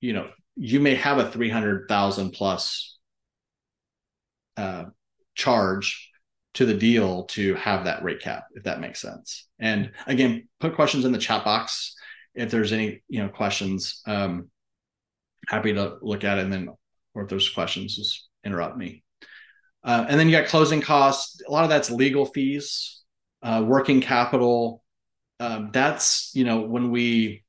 you 0.00 0.12
know, 0.12 0.30
you 0.56 0.80
may 0.80 0.94
have 0.94 1.18
a 1.18 1.30
300,000 1.30 2.30
plus 2.32 2.98
uh, 4.56 4.84
charge 5.34 6.10
to 6.54 6.66
the 6.66 6.74
deal 6.74 7.24
to 7.24 7.54
have 7.54 7.84
that 7.84 8.02
rate 8.02 8.20
cap, 8.20 8.44
if 8.54 8.64
that 8.64 8.80
makes 8.80 9.00
sense. 9.00 9.46
And 9.58 9.92
again, 10.06 10.48
put 10.58 10.74
questions 10.74 11.04
in 11.04 11.12
the 11.12 11.18
chat 11.18 11.44
box 11.44 11.94
if 12.34 12.50
there's 12.50 12.72
any, 12.72 13.02
you 13.08 13.22
know, 13.22 13.28
questions. 13.28 14.02
Um, 14.06 14.50
happy 15.48 15.72
to 15.72 15.96
look 16.02 16.24
at 16.24 16.38
it 16.38 16.44
and 16.44 16.52
then, 16.52 16.68
or 17.14 17.22
if 17.22 17.28
there's 17.28 17.48
questions, 17.48 17.96
just 17.96 18.28
interrupt 18.44 18.76
me. 18.76 19.02
Uh, 19.82 20.06
and 20.08 20.18
then 20.20 20.28
you 20.28 20.36
got 20.36 20.48
closing 20.48 20.80
costs. 20.80 21.40
A 21.46 21.50
lot 21.50 21.64
of 21.64 21.70
that's 21.70 21.90
legal 21.90 22.26
fees, 22.26 23.02
uh, 23.42 23.64
working 23.66 24.00
capital. 24.00 24.84
Um, 25.38 25.70
that's 25.72 26.32
you 26.34 26.44
know 26.44 26.60
when 26.60 26.90
we 26.90 27.44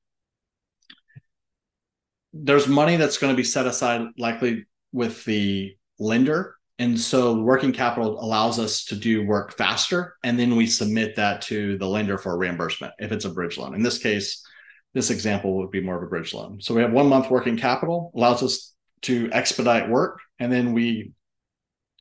there's 2.33 2.67
money 2.67 2.95
that's 2.95 3.17
going 3.17 3.33
to 3.33 3.37
be 3.37 3.43
set 3.43 3.67
aside 3.67 4.07
likely 4.17 4.65
with 4.93 5.25
the 5.25 5.75
lender 5.99 6.55
and 6.79 6.99
so 6.99 7.35
working 7.35 7.73
capital 7.73 8.23
allows 8.23 8.57
us 8.57 8.85
to 8.85 8.95
do 8.95 9.25
work 9.25 9.57
faster 9.57 10.15
and 10.23 10.39
then 10.39 10.55
we 10.55 10.65
submit 10.65 11.17
that 11.17 11.41
to 11.41 11.77
the 11.77 11.85
lender 11.85 12.17
for 12.17 12.37
reimbursement 12.37 12.93
if 12.99 13.11
it's 13.11 13.25
a 13.25 13.29
bridge 13.29 13.57
loan 13.57 13.75
in 13.75 13.83
this 13.83 13.97
case 13.97 14.45
this 14.93 15.09
example 15.09 15.57
would 15.57 15.71
be 15.71 15.81
more 15.81 15.97
of 15.97 16.03
a 16.03 16.07
bridge 16.07 16.33
loan. 16.33 16.59
So 16.61 16.73
we 16.73 16.81
have 16.81 16.91
one 16.91 17.07
month 17.07 17.29
working 17.29 17.57
capital 17.57 18.11
allows 18.15 18.43
us 18.43 18.73
to 19.03 19.29
expedite 19.31 19.89
work 19.89 20.19
and 20.39 20.51
then 20.51 20.73
we 20.73 21.13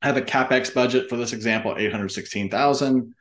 have 0.02 0.16
a 0.16 0.22
capex 0.22 0.72
budget 0.72 1.08
for 1.08 1.16
this 1.16 1.32
example 1.32 1.74
816000 1.76 3.14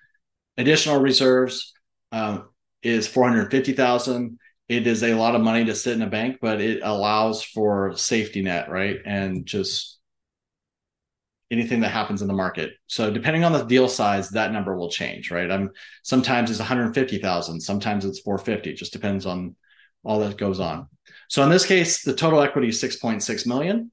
additional 0.57 0.99
reserves 0.99 1.73
um, 2.11 2.49
is 2.81 3.07
450000 3.07 4.39
it 4.69 4.85
is 4.85 5.03
a 5.03 5.13
lot 5.13 5.35
of 5.35 5.41
money 5.41 5.65
to 5.65 5.75
sit 5.75 5.95
in 5.95 6.01
a 6.01 6.07
bank 6.07 6.37
but 6.41 6.61
it 6.61 6.81
allows 6.83 7.43
for 7.43 7.95
safety 7.95 8.41
net 8.41 8.69
right? 8.69 8.97
And 9.05 9.45
just 9.45 9.98
anything 11.51 11.79
that 11.81 11.89
happens 11.89 12.21
in 12.21 12.27
the 12.27 12.33
market. 12.33 12.73
So 12.87 13.11
depending 13.11 13.43
on 13.43 13.53
the 13.53 13.63
deal 13.63 13.89
size 13.89 14.29
that 14.29 14.51
number 14.51 14.75
will 14.75 14.89
change 14.89 15.31
right? 15.31 15.49
I'm 15.49 15.71
sometimes 16.03 16.49
it's 16.51 16.59
150000 16.59 17.61
sometimes 17.61 18.05
it's 18.05 18.19
450 18.19 18.71
it 18.71 18.75
just 18.75 18.93
depends 18.93 19.25
on 19.25 19.55
all 20.03 20.19
that 20.19 20.37
goes 20.37 20.59
on. 20.59 20.87
So 21.27 21.43
in 21.43 21.49
this 21.49 21.65
case 21.65 22.03
the 22.03 22.15
total 22.15 22.41
equity 22.41 22.69
is 22.69 22.81
6.6 22.81 23.47
million. 23.47 23.91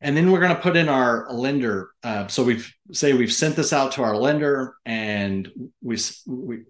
And 0.00 0.16
then 0.16 0.30
we're 0.30 0.40
going 0.40 0.54
to 0.54 0.60
put 0.60 0.76
in 0.76 0.88
our 0.88 1.26
lender. 1.32 1.90
Uh, 2.02 2.26
so 2.26 2.44
we've 2.44 2.70
say 2.92 3.14
we've 3.14 3.32
sent 3.32 3.56
this 3.56 3.72
out 3.72 3.92
to 3.92 4.02
our 4.02 4.16
lender, 4.16 4.74
and 4.84 5.50
we 5.82 5.98
we 6.26 6.64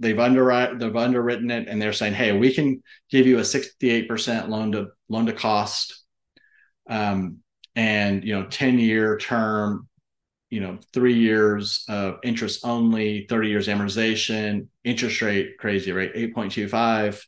they've 0.00 0.18
underwrite 0.18 0.78
they've 0.78 0.96
underwritten 0.96 1.50
it, 1.50 1.68
and 1.68 1.80
they're 1.80 1.92
saying, 1.92 2.14
hey, 2.14 2.36
we 2.36 2.52
can 2.52 2.82
give 3.10 3.26
you 3.26 3.38
a 3.38 3.44
sixty 3.44 3.90
eight 3.90 4.08
percent 4.08 4.50
loan 4.50 4.72
to 4.72 4.88
loan 5.08 5.26
to 5.26 5.32
cost, 5.32 6.02
um, 6.90 7.38
and 7.76 8.24
you 8.24 8.34
know 8.34 8.46
ten 8.46 8.78
year 8.78 9.18
term, 9.18 9.88
you 10.50 10.60
know 10.60 10.78
three 10.92 11.14
years 11.14 11.84
of 11.88 12.18
interest 12.22 12.64
only, 12.64 13.26
thirty 13.28 13.48
years 13.48 13.68
amortization, 13.68 14.68
interest 14.84 15.20
rate 15.22 15.58
crazy 15.58 15.92
rate 15.92 16.12
eight 16.14 16.34
point 16.34 16.52
two 16.52 16.68
five. 16.68 17.24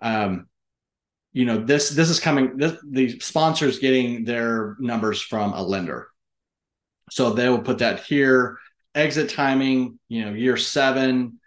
Um, 0.00 0.48
you 1.32 1.46
know 1.46 1.64
this 1.64 1.90
this 1.90 2.10
is 2.10 2.20
coming 2.20 2.56
this, 2.56 2.76
the 2.88 3.18
sponsors 3.20 3.78
getting 3.78 4.24
their 4.24 4.76
numbers 4.78 5.20
from 5.20 5.52
a 5.52 5.62
lender. 5.62 6.08
So 7.10 7.30
they 7.32 7.48
will 7.48 7.62
put 7.62 7.78
that 7.78 8.00
here. 8.00 8.58
Exit 8.94 9.30
timing 9.30 9.98
you 10.08 10.24
know 10.24 10.32
year 10.32 10.56
seven. 10.56 11.38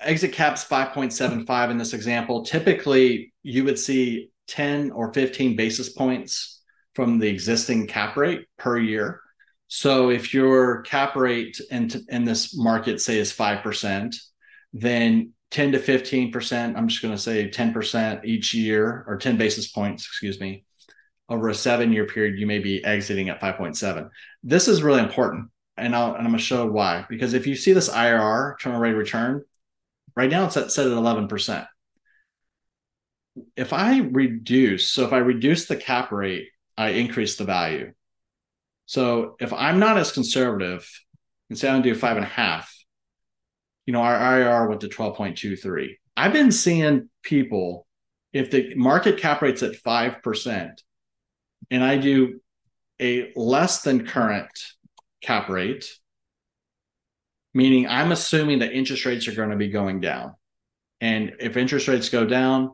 Exit 0.00 0.32
caps 0.32 0.64
5.75 0.64 1.70
in 1.70 1.78
this 1.78 1.92
example. 1.92 2.44
Typically 2.44 3.32
you 3.44 3.62
would 3.62 3.78
see 3.78 4.30
10 4.48 4.90
or 4.90 5.12
15 5.12 5.54
basis 5.54 5.88
points 5.88 6.61
from 6.94 7.18
the 7.18 7.28
existing 7.28 7.86
cap 7.86 8.16
rate 8.16 8.46
per 8.58 8.78
year 8.78 9.20
so 9.68 10.10
if 10.10 10.34
your 10.34 10.82
cap 10.82 11.16
rate 11.16 11.58
in, 11.70 11.90
in 12.08 12.24
this 12.24 12.56
market 12.56 13.00
say 13.00 13.18
is 13.18 13.32
5% 13.32 14.14
then 14.74 15.32
10 15.52 15.72
to 15.72 15.78
15%, 15.78 16.76
I'm 16.76 16.88
just 16.88 17.02
going 17.02 17.14
to 17.14 17.20
say 17.20 17.48
10% 17.48 18.24
each 18.24 18.54
year 18.54 19.04
or 19.06 19.18
10 19.18 19.36
basis 19.36 19.70
points, 19.70 20.04
excuse 20.04 20.40
me, 20.40 20.64
over 21.28 21.50
a 21.50 21.54
seven 21.54 21.92
year 21.92 22.06
period, 22.06 22.38
you 22.38 22.46
may 22.46 22.58
be 22.58 22.82
exiting 22.84 23.28
at 23.28 23.40
5.7. 23.40 24.08
This 24.42 24.66
is 24.66 24.82
really 24.82 25.00
important. 25.00 25.50
And, 25.76 25.94
and 25.94 25.96
I'm 25.96 26.22
going 26.24 26.32
to 26.32 26.38
show 26.38 26.66
why. 26.66 27.04
Because 27.08 27.34
if 27.34 27.46
you 27.46 27.54
see 27.54 27.74
this 27.74 27.90
IRR, 27.90 28.52
internal 28.52 28.80
rate 28.80 28.92
of 28.92 28.98
return, 28.98 29.42
right 30.16 30.30
now 30.30 30.46
it's 30.46 30.56
at, 30.56 30.72
set 30.72 30.86
at 30.86 30.92
11%. 30.92 31.66
If 33.56 33.72
I 33.72 33.98
reduce, 33.98 34.90
so 34.90 35.04
if 35.04 35.12
I 35.12 35.18
reduce 35.18 35.66
the 35.66 35.76
cap 35.76 36.12
rate, 36.12 36.48
I 36.82 36.90
increase 36.90 37.36
the 37.36 37.44
value. 37.44 37.92
So 38.86 39.36
if 39.40 39.52
I'm 39.52 39.78
not 39.78 39.98
as 39.98 40.12
conservative 40.12 40.88
and 41.48 41.58
say 41.58 41.70
to 41.70 41.82
do 41.82 41.94
five 41.94 42.16
and 42.16 42.26
a 42.26 42.28
half, 42.28 42.74
you 43.86 43.92
know, 43.92 44.02
our 44.02 44.40
IR 44.40 44.68
went 44.68 44.80
to 44.82 44.88
12.23. 44.88 45.96
I've 46.16 46.32
been 46.32 46.52
seeing 46.52 47.08
people, 47.22 47.86
if 48.32 48.50
the 48.50 48.74
market 48.74 49.18
cap 49.18 49.42
rate's 49.42 49.62
at 49.62 49.72
5%, 49.72 50.72
and 51.70 51.84
I 51.84 51.96
do 51.96 52.40
a 53.00 53.32
less 53.34 53.82
than 53.82 54.06
current 54.06 54.50
cap 55.22 55.48
rate, 55.48 55.90
meaning 57.54 57.86
I'm 57.88 58.12
assuming 58.12 58.60
that 58.60 58.72
interest 58.72 59.04
rates 59.04 59.28
are 59.28 59.34
going 59.34 59.50
to 59.50 59.56
be 59.56 59.68
going 59.68 60.00
down. 60.00 60.34
And 61.00 61.32
if 61.40 61.56
interest 61.56 61.88
rates 61.88 62.08
go 62.08 62.24
down, 62.24 62.72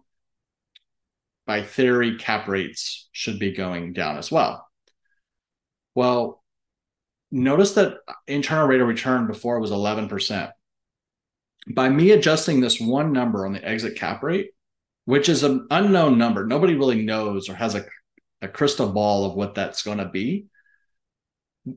by 1.48 1.64
theory, 1.64 2.16
cap 2.16 2.46
rates 2.46 3.08
should 3.10 3.40
be 3.40 3.50
going 3.50 3.92
down 3.92 4.18
as 4.18 4.30
well. 4.30 4.68
Well, 5.96 6.44
notice 7.32 7.72
that 7.72 7.96
internal 8.28 8.68
rate 8.68 8.80
of 8.80 8.86
return 8.86 9.26
before 9.26 9.58
was 9.58 9.72
11% 9.72 10.52
by 11.68 11.88
me 11.88 12.12
adjusting 12.12 12.60
this 12.60 12.80
one 12.80 13.12
number 13.12 13.44
on 13.44 13.52
the 13.52 13.66
exit 13.66 13.96
cap 13.96 14.22
rate, 14.22 14.50
which 15.04 15.28
is 15.28 15.42
an 15.42 15.66
unknown 15.70 16.18
number, 16.18 16.46
nobody 16.46 16.74
really 16.74 17.02
knows 17.02 17.48
or 17.48 17.54
has 17.54 17.74
a, 17.74 17.84
a 18.42 18.48
crystal 18.48 18.90
ball 18.90 19.26
of 19.26 19.34
what 19.34 19.54
that's 19.54 19.82
going 19.82 19.98
to 19.98 20.08
be. 20.08 20.46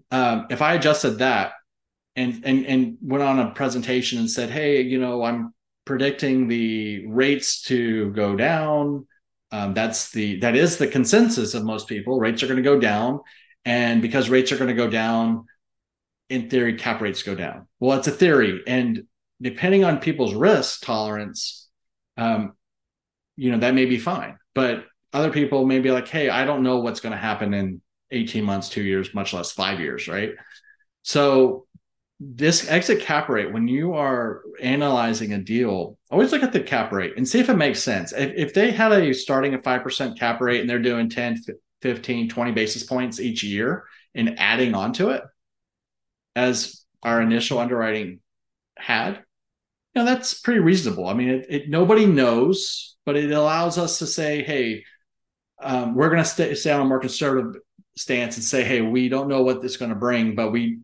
Um, 0.09 0.47
if 0.49 0.61
I 0.61 0.75
adjusted 0.75 1.19
that 1.19 1.53
and, 2.15 2.41
and 2.45 2.65
and 2.65 2.97
went 3.01 3.23
on 3.23 3.39
a 3.39 3.51
presentation 3.51 4.19
and 4.19 4.29
said, 4.29 4.49
"Hey, 4.49 4.81
you 4.81 4.99
know, 4.99 5.23
I'm 5.23 5.53
predicting 5.85 6.47
the 6.47 7.07
rates 7.07 7.61
to 7.63 8.11
go 8.11 8.35
down," 8.35 9.07
um, 9.51 9.73
that's 9.73 10.11
the 10.11 10.39
that 10.39 10.55
is 10.55 10.77
the 10.77 10.87
consensus 10.87 11.53
of 11.53 11.63
most 11.63 11.87
people. 11.87 12.19
Rates 12.19 12.41
are 12.43 12.47
going 12.47 12.57
to 12.57 12.63
go 12.63 12.79
down, 12.79 13.19
and 13.65 14.01
because 14.01 14.29
rates 14.29 14.51
are 14.51 14.57
going 14.57 14.69
to 14.69 14.73
go 14.73 14.89
down, 14.89 15.45
in 16.29 16.49
theory, 16.49 16.75
cap 16.75 17.01
rates 17.01 17.23
go 17.23 17.35
down. 17.35 17.67
Well, 17.79 17.97
it's 17.97 18.07
a 18.07 18.11
theory, 18.11 18.61
and 18.67 19.03
depending 19.41 19.83
on 19.83 19.99
people's 19.99 20.33
risk 20.33 20.81
tolerance, 20.81 21.67
um, 22.17 22.53
you 23.35 23.51
know, 23.51 23.57
that 23.59 23.73
may 23.73 23.85
be 23.85 23.97
fine. 23.97 24.37
But 24.53 24.85
other 25.13 25.31
people 25.31 25.65
may 25.65 25.79
be 25.79 25.91
like, 25.91 26.07
hey, 26.07 26.29
I 26.29 26.45
don't 26.45 26.63
know 26.63 26.79
what's 26.79 26.99
going 26.99 27.11
to 27.11 27.17
happen 27.17 27.53
in 27.53 27.81
18 28.11 28.43
months, 28.43 28.69
two 28.69 28.83
years, 28.83 29.13
much 29.13 29.33
less 29.33 29.51
five 29.51 29.79
years, 29.79 30.07
right? 30.07 30.31
So 31.01 31.65
this 32.19 32.69
exit 32.69 33.01
cap 33.01 33.29
rate, 33.29 33.51
when 33.51 33.67
you 33.67 33.93
are 33.93 34.43
analyzing 34.61 35.33
a 35.33 35.39
deal, 35.39 35.97
always 36.11 36.31
look 36.31 36.43
at 36.43 36.53
the 36.53 36.59
cap 36.59 36.91
rate 36.91 37.13
and 37.17 37.27
see 37.27 37.39
if 37.39 37.49
it 37.49 37.55
makes 37.55 37.81
sense. 37.81 38.11
If, 38.11 38.33
if 38.35 38.53
they 38.53 38.71
had 38.71 38.91
a 38.91 39.13
starting 39.13 39.53
at 39.53 39.63
5% 39.63 40.19
cap 40.19 40.41
rate 40.41 40.61
and 40.61 40.69
they're 40.69 40.79
doing 40.79 41.09
10, 41.09 41.37
15, 41.81 42.29
20 42.29 42.51
basis 42.51 42.83
points 42.83 43.19
each 43.19 43.43
year 43.43 43.85
and 44.13 44.37
adding 44.39 44.75
on 44.75 44.93
to 44.93 45.09
it, 45.09 45.23
as 46.35 46.85
our 47.03 47.21
initial 47.21 47.59
underwriting 47.59 48.19
had, 48.77 49.23
you 49.95 50.01
know, 50.01 50.05
that's 50.05 50.39
pretty 50.39 50.59
reasonable. 50.59 51.07
I 51.07 51.13
mean, 51.13 51.29
it, 51.29 51.45
it 51.49 51.69
nobody 51.69 52.05
knows, 52.05 52.95
but 53.05 53.17
it 53.17 53.31
allows 53.31 53.77
us 53.77 53.99
to 53.99 54.07
say, 54.07 54.43
hey, 54.43 54.83
um, 55.61 55.95
we're 55.95 56.09
going 56.09 56.23
to 56.23 56.29
stay, 56.29 56.53
stay 56.55 56.71
on 56.71 56.81
a 56.81 56.85
more 56.85 56.99
conservative 56.99 57.61
stance 57.95 58.35
and 58.35 58.43
say, 58.43 58.63
hey, 58.63 58.81
we 58.81 59.09
don't 59.09 59.27
know 59.27 59.43
what 59.43 59.61
this 59.61 59.71
is 59.71 59.77
going 59.77 59.89
to 59.89 59.95
bring, 59.95 60.35
but 60.35 60.51
we 60.51 60.79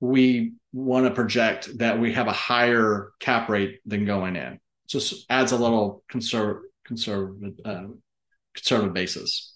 we 0.00 0.52
want 0.72 1.06
to 1.06 1.14
project 1.14 1.78
that 1.78 2.00
we 2.00 2.12
have 2.12 2.28
a 2.28 2.32
higher 2.32 3.12
cap 3.20 3.48
rate 3.48 3.80
than 3.86 4.04
going 4.04 4.36
in. 4.36 4.58
Just 4.88 5.26
adds 5.30 5.52
a 5.52 5.56
little 5.56 6.02
conservative 6.08 6.62
conservative 6.84 7.54
uh, 7.64 7.84
conservative 8.54 8.94
basis. 8.94 9.54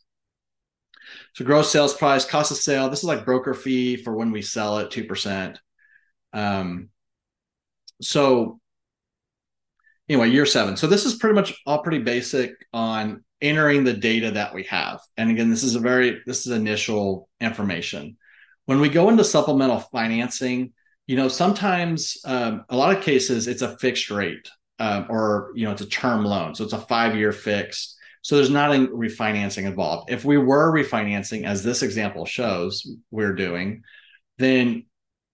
So 1.35 1.45
gross 1.45 1.71
sales 1.71 1.95
price, 1.95 2.25
cost 2.25 2.51
of 2.51 2.57
sale. 2.57 2.89
This 2.89 3.01
is 3.01 3.05
like 3.05 3.25
broker 3.25 3.55
fee 3.55 3.97
for 3.97 4.15
when 4.15 4.31
we 4.31 4.43
sell 4.43 4.79
it, 4.79 4.91
two 4.91 5.05
percent. 5.05 5.59
Um, 6.33 6.91
so 8.01 8.61
anyway, 10.09 10.31
year 10.31 10.47
seven. 10.47 10.77
So 10.77 10.87
this 10.87 11.07
is 11.07 11.15
pretty 11.15 11.35
much 11.35 11.55
all 11.67 11.83
pretty 11.83 12.03
basic 12.03 12.53
on 12.73 13.25
entering 13.41 13.85
the 13.85 13.93
data 13.93 14.33
that 14.33 14.55
we 14.55 14.65
have. 14.65 15.01
And 15.17 15.31
again, 15.31 15.51
this 15.51 15.63
is 15.63 15.75
a 15.75 15.81
very 15.81 16.23
this 16.27 16.47
is 16.47 16.53
initial 16.53 17.29
information. 17.41 18.17
When 18.65 18.81
we 18.81 18.89
go 18.89 19.09
into 19.09 19.25
supplemental 19.25 19.79
financing, 19.79 20.73
you 21.07 21.17
know, 21.17 21.29
sometimes 21.29 22.19
um, 22.25 22.65
a 22.69 22.77
lot 22.77 22.97
of 22.97 23.03
cases 23.03 23.47
it's 23.47 23.63
a 23.63 23.77
fixed 23.79 24.11
rate 24.11 24.49
um, 24.79 25.07
or 25.09 25.53
you 25.55 25.65
know 25.65 25.73
it's 25.73 25.83
a 25.83 25.87
term 25.87 26.25
loan, 26.25 26.55
so 26.55 26.65
it's 26.65 26.73
a 26.73 26.81
five 26.81 27.17
year 27.17 27.33
fixed. 27.33 27.95
So 28.23 28.37
there's 28.37 28.51
not 28.51 28.75
a 28.75 28.79
refinancing 28.89 29.67
involved. 29.67 30.11
If 30.11 30.25
we 30.25 30.37
were 30.37 30.73
refinancing, 30.73 31.45
as 31.45 31.63
this 31.63 31.83
example 31.83 32.27
shows, 32.27 32.85
we're 33.13 33.35
doing, 33.35 33.85
then 34.39 34.87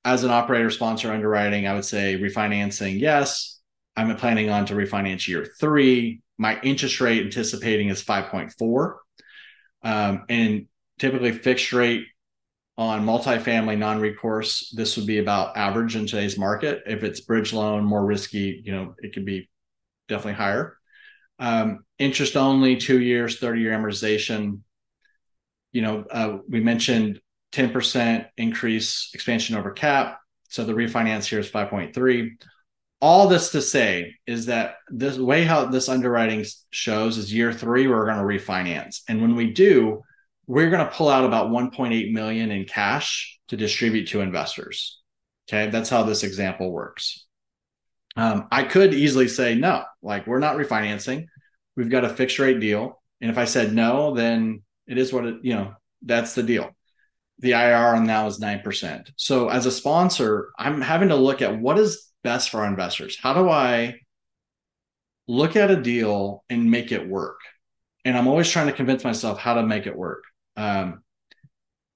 as 0.05 0.25
an 0.25 0.31
operator 0.31 0.69
sponsor 0.69 1.11
underwriting, 1.11 1.67
I 1.67 1.75
would 1.75 1.87
say 1.87 2.19
refinancing, 2.19 3.01
yes. 3.01 3.59
I'm 3.95 4.15
planning 4.17 4.49
on 4.49 4.65
to 4.67 4.75
refinance 4.75 5.29
year 5.29 5.47
three 5.61 6.23
my 6.43 6.61
interest 6.63 7.01
rate 7.01 7.25
anticipating 7.25 7.89
is 7.89 8.03
5.4 8.03 8.95
um, 9.85 10.25
and 10.29 10.67
typically 10.99 11.33
fixed 11.33 11.73
rate 11.73 12.07
on 12.79 13.05
multifamily 13.05 13.77
non-recourse 13.77 14.73
this 14.75 14.97
would 14.97 15.07
be 15.07 15.19
about 15.19 15.57
average 15.57 15.95
in 15.95 16.07
today's 16.07 16.39
market. 16.39 16.83
If 16.87 17.03
it's 17.03 17.21
bridge 17.21 17.53
loan 17.53 17.85
more 17.85 18.05
risky 18.05 18.63
you 18.65 18.73
know 18.73 18.95
it 18.99 19.13
could 19.13 19.25
be 19.25 19.51
definitely 20.09 20.35
higher. 20.35 20.77
Um, 21.39 21.85
interest 21.99 22.37
only 22.37 22.77
two 22.77 23.01
years 23.01 23.39
30 23.39 23.61
year 23.61 23.73
amortization. 23.73 24.61
You 25.73 25.83
know 25.83 26.05
uh, 26.11 26.39
we 26.49 26.61
mentioned 26.61 27.21
10% 27.53 28.27
increase 28.39 29.11
expansion 29.13 29.57
over 29.57 29.73
cap. 29.73 30.19
So 30.49 30.65
the 30.65 30.73
refinance 30.73 31.27
here 31.27 31.39
is 31.39 31.51
5.3 31.51 32.31
all 33.03 33.27
this 33.27 33.51
to 33.51 33.61
say 33.61 34.15
is 34.29 34.47
that 34.47 34.77
this 34.89 35.19
way 35.19 35.43
how 35.43 35.65
this 35.65 35.89
underwriting 35.89 36.45
shows 36.71 37.19
is 37.19 37.35
year 37.35 37.53
three 37.53 37.89
we're 37.89 38.07
going 38.07 38.17
to 38.17 38.23
refinance. 38.23 39.01
And 39.09 39.21
when 39.21 39.35
we 39.35 39.51
do 39.51 40.03
we're 40.47 40.71
going 40.71 40.85
to 40.85 40.93
pull 40.93 41.09
out 41.09 41.25
about 41.25 41.51
1.8 41.51 42.13
million 42.13 42.51
in 42.51 42.65
cash 42.65 43.39
to 43.49 43.57
distribute 43.57 44.09
to 44.09 44.21
investors 44.21 45.01
okay 45.49 45.71
that's 45.71 45.91
how 45.91 46.03
this 46.03 46.23
example 46.23 46.71
works 46.71 47.27
um, 48.17 48.47
i 48.51 48.63
could 48.63 48.95
easily 48.95 49.29
say 49.29 49.55
no 49.55 49.85
like 50.03 50.27
we're 50.27 50.39
not 50.39 50.57
refinancing 50.57 51.27
we've 51.77 51.91
got 51.91 52.05
a 52.05 52.09
fixed 52.09 52.39
rate 52.39 52.61
deal 52.61 53.01
and 53.21 53.31
if 53.31 53.39
i 53.39 53.45
said 53.45 53.73
no 53.73 54.15
then 54.15 54.63
it 54.87 54.99
is 54.99 55.13
what 55.13 55.25
it 55.25 55.37
you 55.43 55.55
know 55.55 55.73
that's 56.03 56.35
the 56.35 56.43
deal 56.43 56.71
the 57.39 57.53
IR 57.53 57.97
on 57.97 58.07
now 58.07 58.29
is 58.29 58.39
9%. 58.39 59.11
So 59.17 59.49
as 59.49 59.67
a 59.67 59.73
sponsor, 59.73 60.51
I'm 60.57 60.81
having 60.81 61.09
to 61.09 61.17
look 61.17 61.43
at 61.43 61.59
what 61.59 61.77
is 61.77 62.13
best 62.23 62.51
for 62.51 62.61
our 62.61 62.67
investors? 62.67 63.19
How 63.21 63.35
do 63.35 63.49
I 63.49 63.97
look 65.27 65.57
at 65.57 65.71
a 65.71 65.81
deal 65.81 66.45
and 66.49 66.71
make 66.71 66.93
it 66.93 67.09
work? 67.09 67.41
And 68.05 68.17
I'm 68.17 68.29
always 68.29 68.51
trying 68.51 68.67
to 68.67 68.73
convince 68.73 69.05
myself 69.05 69.39
how 69.39 69.55
to 69.55 69.63
make 69.63 69.87
it 69.87 69.97
work. 69.97 70.23
Um, 70.57 71.03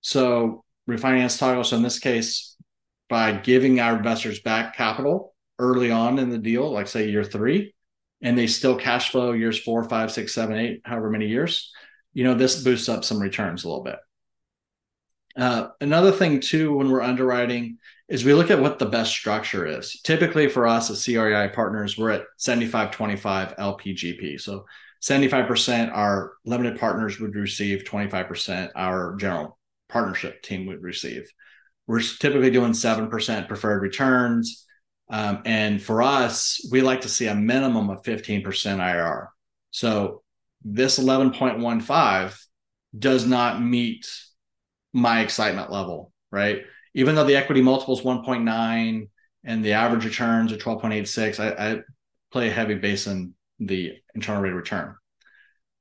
so 0.01 0.64
refinance 0.88 1.38
toggle. 1.38 1.64
So 1.64 1.77
in 1.77 1.83
this 1.83 1.99
case, 1.99 2.57
by 3.09 3.33
giving 3.33 3.81
our 3.81 3.97
investors 3.97 4.40
back 4.40 4.77
capital 4.77 5.35
early 5.59 5.90
on 5.90 6.19
in 6.19 6.31
the 6.31 6.38
deal, 6.38 6.71
like 6.71 6.88
say 6.88 7.09
year 7.09 7.25
three, 7.25 7.75
and 8.23 8.37
they 8.37 8.47
still 8.47 8.77
cash 8.77 9.11
flow 9.11 9.33
years 9.33 9.59
four, 9.59 9.85
five, 9.85 10.11
six, 10.11 10.35
seven, 10.35 10.57
eight, 10.57 10.81
however 10.85 11.11
many 11.11 11.29
years, 11.29 11.73
you 12.12 12.25
know, 12.25 12.35
this 12.35 12.62
boosts 12.62 12.88
up 12.88 13.05
some 13.05 13.21
returns 13.21 13.64
a 13.64 13.69
little 13.69 13.85
bit. 13.85 13.99
Uh, 15.37 15.69
another 15.81 16.12
thing 16.12 16.40
too, 16.40 16.75
when 16.75 16.90
we're 16.90 17.03
underwriting, 17.03 17.79
is 18.09 18.25
we 18.25 18.35
look 18.35 18.51
at 18.51 18.61
what 18.61 18.79
the 18.79 18.87
best 18.87 19.11
structure 19.11 19.66
is. 19.66 20.01
Typically 20.03 20.49
for 20.49 20.66
us 20.66 20.90
as 20.90 21.05
CREI 21.05 21.53
partners, 21.53 21.99
we're 21.99 22.11
at 22.11 22.25
75 22.38 22.92
25 22.92 23.57
LPGP. 23.57 24.40
So 24.40 24.64
75% 25.07 25.92
our 25.95 26.33
limited 26.45 26.79
partners 26.79 27.21
would 27.21 27.35
receive, 27.35 27.85
25% 27.85 28.71
our 28.75 29.16
general 29.16 29.59
partnership 29.88 30.42
team 30.42 30.66
would 30.66 30.83
receive. 30.83 31.31
We're 31.87 32.01
typically 32.01 32.51
doing 32.51 32.73
7% 32.73 33.49
preferred 33.49 33.83
returns. 33.83 34.66
Um, 35.09 35.42
and 35.45 35.81
for 35.81 36.03
us, 36.03 36.66
we 36.73 36.81
like 36.81 37.03
to 37.03 37.09
see 37.09 37.29
a 37.29 37.35
minimum 37.35 37.90
of 37.90 38.03
15% 38.03 38.42
IRR. 38.42 39.27
So 39.71 40.23
this 40.64 40.99
11.15 40.99 42.37
does 42.99 43.27
not 43.27 43.62
meet 43.62 44.11
my 44.92 45.21
excitement 45.21 45.71
level, 45.71 46.12
right? 46.33 46.64
even 46.97 47.14
though 47.14 47.25
the 47.25 47.37
equity 47.37 47.61
multiple 47.61 47.97
is 47.97 48.05
1.9 48.05 49.09
and 49.45 49.64
the 49.64 49.75
average 49.75 50.07
returns 50.07 50.51
are 50.51 50.57
12.86, 50.57 51.38
I, 51.38 51.73
I 51.73 51.81
play 52.33 52.49
a 52.49 52.53
heavy 52.53 52.75
base 52.75 53.07
in 53.07 53.35
the 53.59 53.95
internal 54.14 54.42
rate 54.42 54.51
of 54.51 54.57
return. 54.57 54.95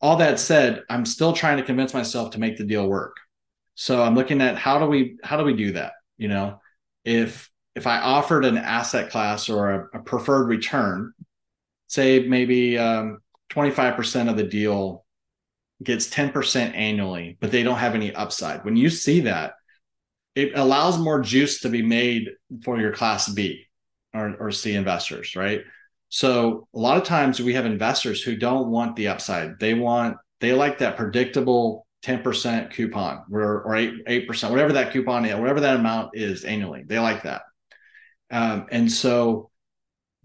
All 0.02 0.18
that 0.18 0.40
said, 0.40 0.84
I'm 0.90 1.06
still 1.06 1.34
trying 1.34 1.58
to 1.58 1.64
convince 1.64 1.94
myself 1.94 2.32
to 2.32 2.40
make 2.40 2.58
the 2.58 2.64
deal 2.64 2.88
work. 2.88 3.18
So 3.76 4.02
I'm 4.02 4.16
looking 4.16 4.42
at 4.42 4.58
how 4.58 4.80
do 4.80 4.86
we 4.86 5.18
how 5.24 5.38
do 5.38 5.44
we 5.44 5.56
do 5.56 5.74
that? 5.74 5.94
You 6.18 6.28
know, 6.28 6.62
if 7.04 7.50
if 7.76 7.88
I 7.88 8.00
offered 8.00 8.46
an 8.46 8.58
asset 8.58 9.12
class 9.12 9.50
or 9.50 9.72
a, 9.72 10.00
a 10.00 10.00
preferred 10.02 10.48
return, 10.48 11.14
say 11.88 12.20
maybe 12.20 12.78
um, 12.78 13.20
25% 13.52 14.30
of 14.30 14.38
the 14.38 14.44
deal 14.44 15.06
gets 15.84 16.08
10% 16.08 16.74
annually, 16.74 17.38
but 17.42 17.52
they 17.52 17.64
don't 17.64 17.78
have 17.78 17.96
any 17.96 18.16
upside. 18.16 18.64
When 18.64 18.78
you 18.78 18.90
see 18.90 19.22
that, 19.22 19.54
it 20.36 20.54
allows 20.56 20.98
more 20.98 21.20
juice 21.20 21.62
to 21.62 21.70
be 21.70 21.82
made 21.82 22.30
for 22.64 22.80
your 22.80 22.94
class 22.94 23.30
B 23.30 23.66
or, 24.14 24.36
or 24.40 24.52
C 24.52 24.74
investors, 24.74 25.36
right? 25.36 25.62
So 26.16 26.70
a 26.74 26.80
lot 26.80 26.96
of 26.96 27.04
times 27.04 27.42
we 27.42 27.56
have 27.56 27.66
investors 27.66 28.22
who 28.22 28.38
don't 28.38 28.70
want 28.70 28.96
the 28.96 29.10
upside. 29.10 29.60
They 29.60 29.74
want 29.74 30.16
they 30.40 30.54
like 30.54 30.78
that 30.78 30.96
predictable 30.96 31.86
10% 32.06 32.72
coupon 32.72 33.26
or, 33.30 33.64
or 33.64 33.76
8 33.76 34.06
8%, 34.06 34.50
whatever 34.50 34.72
that 34.72 34.94
coupon 34.94 35.26
is, 35.26 35.36
whatever 35.36 35.60
that 35.60 35.76
amount 35.76 36.12
is 36.14 36.46
annually. 36.46 36.84
They 36.88 37.00
like 37.00 37.24
that. 37.24 37.42
Um, 38.32 38.68
and 38.72 38.90
so 38.90 39.50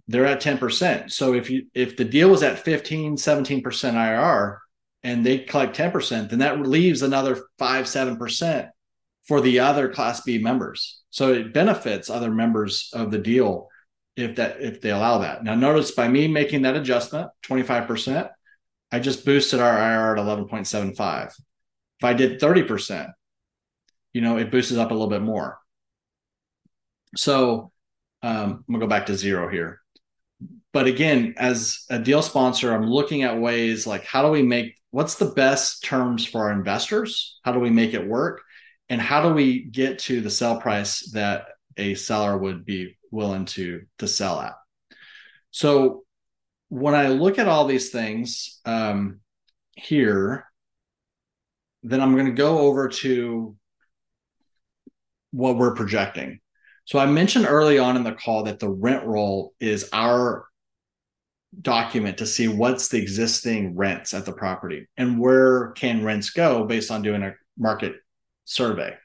they're 0.06 0.26
at 0.26 0.40
10%. 0.40 1.10
So 1.10 1.34
if 1.34 1.50
you 1.50 1.66
if 1.74 1.96
the 1.96 2.04
deal 2.04 2.30
was 2.30 2.44
at 2.44 2.60
15, 2.60 3.16
17% 3.16 3.62
IRR 3.64 4.58
and 5.02 5.26
they 5.26 5.38
collect 5.38 5.76
10%, 5.76 6.30
then 6.30 6.38
that 6.38 6.60
leaves 6.60 7.02
another 7.02 7.36
5, 7.58 7.86
7% 7.86 8.68
for 9.26 9.40
the 9.40 9.58
other 9.58 9.88
class 9.88 10.20
B 10.20 10.38
members. 10.38 11.00
So 11.10 11.32
it 11.32 11.52
benefits 11.52 12.08
other 12.08 12.30
members 12.30 12.90
of 12.92 13.10
the 13.10 13.18
deal 13.18 13.66
if 14.16 14.36
that 14.36 14.60
if 14.60 14.80
they 14.80 14.90
allow 14.90 15.18
that. 15.18 15.44
Now 15.44 15.54
notice 15.54 15.90
by 15.92 16.08
me 16.08 16.28
making 16.28 16.62
that 16.62 16.76
adjustment, 16.76 17.30
25%, 17.44 18.30
I 18.92 19.00
just 19.00 19.24
boosted 19.24 19.60
our 19.60 19.76
IRR 19.76 20.16
to 20.16 20.22
11.75. 20.22 21.26
If 21.26 21.34
I 22.02 22.14
did 22.14 22.40
30%, 22.40 23.12
you 24.12 24.20
know, 24.20 24.36
it 24.38 24.50
boosts 24.50 24.76
up 24.76 24.90
a 24.90 24.94
little 24.94 25.08
bit 25.08 25.22
more. 25.22 25.58
So 27.16 27.72
um, 28.22 28.64
I'm 28.68 28.74
gonna 28.74 28.84
go 28.84 28.86
back 28.88 29.06
to 29.06 29.16
zero 29.16 29.48
here. 29.48 29.80
But 30.72 30.86
again, 30.86 31.34
as 31.36 31.84
a 31.90 31.98
deal 31.98 32.22
sponsor, 32.22 32.72
I'm 32.72 32.86
looking 32.86 33.22
at 33.22 33.40
ways 33.40 33.86
like 33.86 34.04
how 34.04 34.22
do 34.22 34.28
we 34.30 34.42
make 34.42 34.76
what's 34.90 35.16
the 35.16 35.30
best 35.30 35.84
terms 35.84 36.26
for 36.26 36.42
our 36.42 36.52
investors? 36.52 37.38
How 37.44 37.52
do 37.52 37.60
we 37.60 37.70
make 37.70 37.94
it 37.94 38.06
work? 38.06 38.42
and 38.90 39.00
how 39.00 39.22
do 39.22 39.32
we 39.32 39.62
get 39.62 40.00
to 40.00 40.20
the 40.20 40.28
sell 40.28 40.60
price 40.60 41.10
that 41.12 41.46
a 41.76 41.94
seller 41.94 42.36
would 42.36 42.64
be 42.64 42.98
willing 43.10 43.44
to 43.44 43.82
to 43.98 44.06
sell 44.06 44.40
at 44.40 44.54
so 45.50 46.04
when 46.68 46.94
i 46.94 47.08
look 47.08 47.38
at 47.38 47.48
all 47.48 47.66
these 47.66 47.90
things 47.90 48.60
um, 48.64 49.20
here 49.76 50.46
then 51.82 52.00
i'm 52.00 52.14
going 52.14 52.26
to 52.26 52.32
go 52.32 52.58
over 52.58 52.88
to 52.88 53.56
what 55.32 55.56
we're 55.56 55.74
projecting 55.74 56.40
So 56.86 56.98
I 56.98 57.06
mentioned 57.06 57.46
early 57.46 57.78
on 57.78 57.96
in 57.96 58.02
the 58.02 58.12
call 58.12 58.44
that 58.44 58.58
the 58.58 58.68
rent 58.68 59.06
roll 59.06 59.54
is 59.60 59.88
our 59.92 60.46
document 61.60 62.18
to 62.18 62.26
see 62.26 62.48
what's 62.48 62.88
the 62.88 63.00
existing 63.00 63.76
rents 63.76 64.14
at 64.14 64.24
the 64.24 64.32
property 64.32 64.88
and 64.96 65.18
where 65.18 65.70
can 65.72 66.04
rents 66.04 66.30
go 66.30 66.64
based 66.64 66.90
on 66.90 67.02
doing 67.02 67.22
a 67.22 67.34
market 67.56 67.94
survey. 68.44 68.96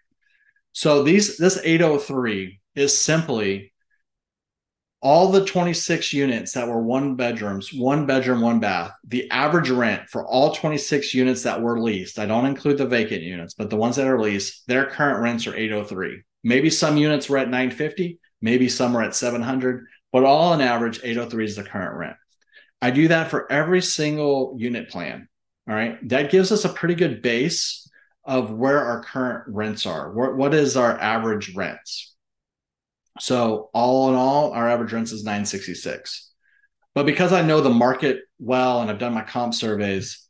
So 0.74 1.04
these 1.04 1.38
this 1.38 1.60
803 1.64 2.60
is 2.76 2.98
simply 2.98 3.72
all 5.02 5.32
the 5.32 5.46
26 5.46 6.14
units 6.14 6.54
that 6.54 6.68
were 6.68 6.82
one 6.82 7.16
bedrooms, 7.16 7.72
one 7.74 8.06
bedroom, 8.06 8.42
one 8.42 8.60
bath, 8.60 8.92
the 9.08 9.30
average 9.30 9.70
rent 9.70 10.10
for 10.10 10.26
all 10.26 10.56
26 10.56 11.14
units 11.14 11.44
that 11.44 11.62
were 11.62 11.80
leased, 11.80 12.18
I 12.18 12.26
don't 12.26 12.46
include 12.46 12.78
the 12.78 12.88
vacant 12.88 13.22
units, 13.22 13.54
but 13.54 13.70
the 13.70 13.76
ones 13.76 13.98
that 13.98 14.08
are 14.08 14.20
leased, 14.20 14.68
their 14.68 14.86
current 14.86 15.22
rents 15.22 15.46
are 15.48 15.56
803. 15.56 16.22
Maybe 16.44 16.70
some 16.70 16.98
units 16.98 17.30
were 17.30 17.38
at 17.38 17.50
950, 17.50 18.20
maybe 18.42 18.70
some 18.70 18.96
are 18.96 19.04
at 19.04 19.16
700, 19.16 19.86
but 20.12 20.24
all 20.24 20.54
on 20.54 20.62
average 20.62 21.00
803 21.04 21.46
is 21.46 21.56
the 21.56 21.64
current 21.64 21.98
rent. 21.98 22.16
I 22.82 22.92
do 22.92 23.08
that 23.10 23.30
for 23.30 23.52
every 23.52 23.82
single 23.82 24.56
unit 24.58 24.90
plan. 24.90 25.28
All 25.68 25.76
right. 25.76 25.98
That 26.10 26.32
gives 26.32 26.52
us 26.52 26.66
a 26.66 26.70
pretty 26.70 26.96
good 26.96 27.22
base 27.22 27.90
of 28.24 28.52
where 28.52 28.80
our 28.80 29.04
current 29.04 29.46
rents 29.48 29.86
are. 29.86 30.12
what, 30.12 30.36
what 30.36 30.54
is 30.54 30.78
our 30.78 31.00
average 31.00 31.56
rents? 31.56 32.15
So 33.20 33.70
all 33.74 34.10
in 34.10 34.16
all, 34.16 34.52
our 34.52 34.70
average 34.70 34.94
rents 34.94 35.12
is 35.12 35.24
966. 35.24 36.32
But 36.94 37.06
because 37.06 37.34
I 37.34 37.42
know 37.42 37.62
the 37.62 37.70
market 37.70 38.22
well 38.40 38.82
and 38.82 38.90
I've 38.90 39.00
done 39.00 39.14
my 39.14 39.22
comp 39.22 39.54
surveys, 39.54 40.26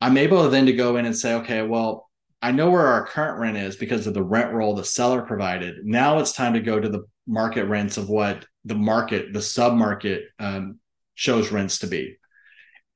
I'm 0.00 0.16
able 0.16 0.48
then 0.50 0.66
to 0.66 0.72
go 0.72 0.96
in 0.96 1.06
and 1.06 1.16
say, 1.16 1.34
okay, 1.34 1.62
well, 1.62 2.10
I 2.40 2.50
know 2.50 2.70
where 2.70 2.88
our 2.88 3.06
current 3.06 3.38
rent 3.38 3.56
is 3.56 3.76
because 3.76 4.08
of 4.08 4.14
the 4.14 4.22
rent 4.22 4.52
roll 4.52 4.74
the 4.74 4.84
seller 4.84 5.22
provided. 5.22 5.84
Now 5.84 6.18
it's 6.18 6.32
time 6.32 6.54
to 6.54 6.60
go 6.60 6.80
to 6.80 6.88
the 6.88 7.04
market 7.26 7.66
rents 7.66 7.96
of 7.96 8.08
what 8.08 8.44
the 8.64 8.74
market, 8.74 9.32
the 9.32 9.42
sub 9.42 9.74
market 9.74 10.24
um, 10.40 10.80
shows 11.14 11.52
rents 11.52 11.78
to 11.80 11.86
be. 11.86 12.16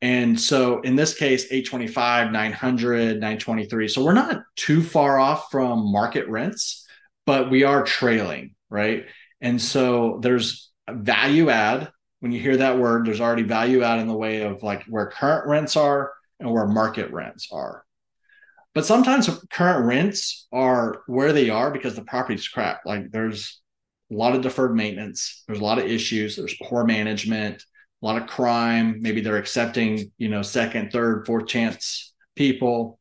And 0.02 0.38
so 0.38 0.80
in 0.80 0.96
this 0.96 1.14
case, 1.14 1.44
825, 1.44 2.32
900, 2.32 3.14
923. 3.14 3.88
So 3.88 4.04
we're 4.04 4.12
not 4.12 4.42
too 4.56 4.82
far 4.82 5.18
off 5.18 5.46
from 5.50 5.92
market 5.92 6.28
rents, 6.28 6.84
but 7.24 7.50
we 7.50 7.62
are 7.62 7.84
trailing 7.84 8.55
right? 8.70 9.06
And 9.40 9.60
so 9.60 10.18
there's 10.22 10.70
value 10.88 11.50
add. 11.50 11.90
When 12.20 12.32
you 12.32 12.40
hear 12.40 12.56
that 12.56 12.78
word, 12.78 13.06
there's 13.06 13.20
already 13.20 13.42
value 13.42 13.82
add 13.82 13.98
in 13.98 14.08
the 14.08 14.16
way 14.16 14.42
of 14.42 14.62
like 14.62 14.84
where 14.84 15.06
current 15.06 15.46
rents 15.48 15.76
are 15.76 16.12
and 16.40 16.50
where 16.50 16.66
market 16.66 17.12
rents 17.12 17.48
are. 17.52 17.84
But 18.74 18.86
sometimes 18.86 19.30
current 19.50 19.86
rents 19.86 20.46
are 20.52 21.02
where 21.06 21.32
they 21.32 21.50
are 21.50 21.70
because 21.70 21.94
the 21.94 22.02
property's 22.02 22.48
crap. 22.48 22.80
Like 22.84 23.10
there's 23.10 23.60
a 24.10 24.14
lot 24.14 24.34
of 24.34 24.42
deferred 24.42 24.74
maintenance, 24.74 25.44
there's 25.46 25.60
a 25.60 25.64
lot 25.64 25.78
of 25.78 25.86
issues, 25.86 26.36
there's 26.36 26.56
poor 26.62 26.84
management, 26.84 27.62
a 28.02 28.06
lot 28.06 28.20
of 28.20 28.28
crime. 28.28 28.98
Maybe 29.00 29.20
they're 29.20 29.38
accepting, 29.38 30.12
you 30.18 30.28
know, 30.28 30.42
second, 30.42 30.92
third, 30.92 31.26
fourth 31.26 31.46
chance 31.46 32.12
people. 32.34 32.98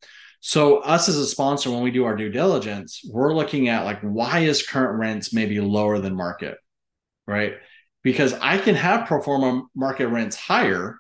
So 0.48 0.78
us 0.78 1.10
as 1.10 1.18
a 1.18 1.26
sponsor, 1.26 1.72
when 1.72 1.82
we 1.82 1.90
do 1.90 2.06
our 2.06 2.16
due 2.16 2.30
diligence, 2.30 3.02
we're 3.12 3.34
looking 3.34 3.68
at 3.68 3.84
like 3.84 4.00
why 4.02 4.42
is 4.42 4.62
current 4.62 5.00
rents 5.00 5.34
maybe 5.34 5.60
lower 5.60 5.98
than 5.98 6.16
market, 6.16 6.60
right? 7.26 7.54
Because 8.04 8.32
I 8.34 8.60
can 8.60 8.76
have 8.76 9.08
pro 9.08 9.24
forma 9.24 9.64
market 9.76 10.08
rents 10.08 10.36
higher, 10.36 11.00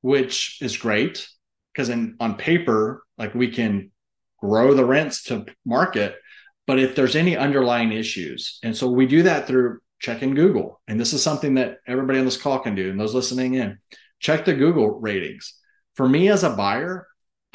which 0.00 0.62
is 0.62 0.78
great 0.78 1.28
because 1.74 1.90
in 1.90 2.16
on 2.20 2.36
paper, 2.36 3.02
like 3.18 3.34
we 3.34 3.50
can 3.50 3.90
grow 4.38 4.72
the 4.72 4.86
rents 4.86 5.24
to 5.24 5.44
market. 5.66 6.16
But 6.66 6.78
if 6.78 6.96
there's 6.96 7.16
any 7.16 7.36
underlying 7.36 7.92
issues, 7.92 8.60
and 8.62 8.74
so 8.74 8.88
we 8.88 9.04
do 9.04 9.24
that 9.24 9.46
through 9.46 9.80
checking 10.00 10.34
Google, 10.34 10.80
and 10.88 10.98
this 10.98 11.12
is 11.12 11.22
something 11.22 11.56
that 11.56 11.80
everybody 11.86 12.18
on 12.18 12.24
this 12.24 12.40
call 12.40 12.60
can 12.60 12.76
do, 12.76 12.88
and 12.88 12.98
those 12.98 13.14
listening 13.14 13.56
in, 13.56 13.76
check 14.20 14.46
the 14.46 14.54
Google 14.54 14.88
ratings. 15.00 15.52
For 15.96 16.08
me 16.08 16.30
as 16.30 16.44
a 16.44 16.56
buyer, 16.56 17.08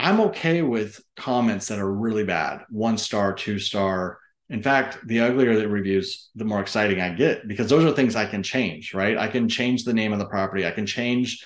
I'm 0.07 0.21
okay 0.21 0.61
with 0.61 1.01
comments 1.17 1.67
that 1.67 1.79
are 1.79 1.93
really 1.93 2.23
bad, 2.23 2.61
one 2.69 2.97
star, 2.97 3.33
two 3.33 3.59
star. 3.59 4.19
In 4.49 4.61
fact, 4.61 5.05
the 5.05 5.19
uglier 5.19 5.57
the 5.57 5.67
reviews, 5.67 6.29
the 6.33 6.45
more 6.45 6.61
exciting 6.61 7.01
I 7.01 7.09
get 7.09 7.45
because 7.45 7.69
those 7.69 7.83
are 7.83 7.91
things 7.91 8.15
I 8.15 8.25
can 8.25 8.41
change, 8.41 8.93
right? 8.93 9.17
I 9.17 9.27
can 9.27 9.49
change 9.49 9.83
the 9.83 9.93
name 9.93 10.13
of 10.13 10.19
the 10.19 10.25
property. 10.25 10.65
I 10.65 10.71
can 10.71 10.85
change 10.85 11.43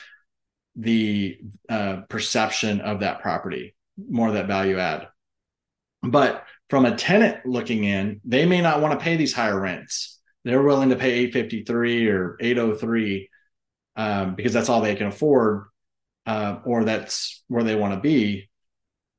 the 0.76 1.40
uh, 1.70 2.02
perception 2.08 2.82
of 2.82 3.00
that 3.00 3.24
property, 3.24 3.74
more 3.98 4.28
of 4.28 4.36
that 4.36 4.46
value 4.46 4.78
add. 4.78 5.08
But 6.04 6.46
from 6.70 6.86
a 6.86 6.96
tenant 6.96 7.44
looking 7.48 7.84
in, 7.84 8.22
they 8.24 8.46
may 8.46 8.62
not 8.62 8.80
want 8.80 8.94
to 8.94 9.04
pay 9.04 9.18
these 9.18 9.34
higher 9.34 9.60
rents. 9.60 10.20
They're 10.46 10.62
willing 10.62 10.90
to 10.90 10.98
pay 10.98 11.14
853 11.14 12.10
or 12.10 12.38
803 12.40 13.28
um, 13.96 14.36
because 14.36 14.54
that's 14.54 14.70
all 14.70 14.82
they 14.82 14.94
can 14.94 15.08
afford 15.08 15.64
uh, 16.28 16.60
or 16.64 16.84
that's 16.84 17.44
where 17.48 17.64
they 17.64 17.76
want 17.76 17.96
to 17.96 18.00
be 18.00 18.50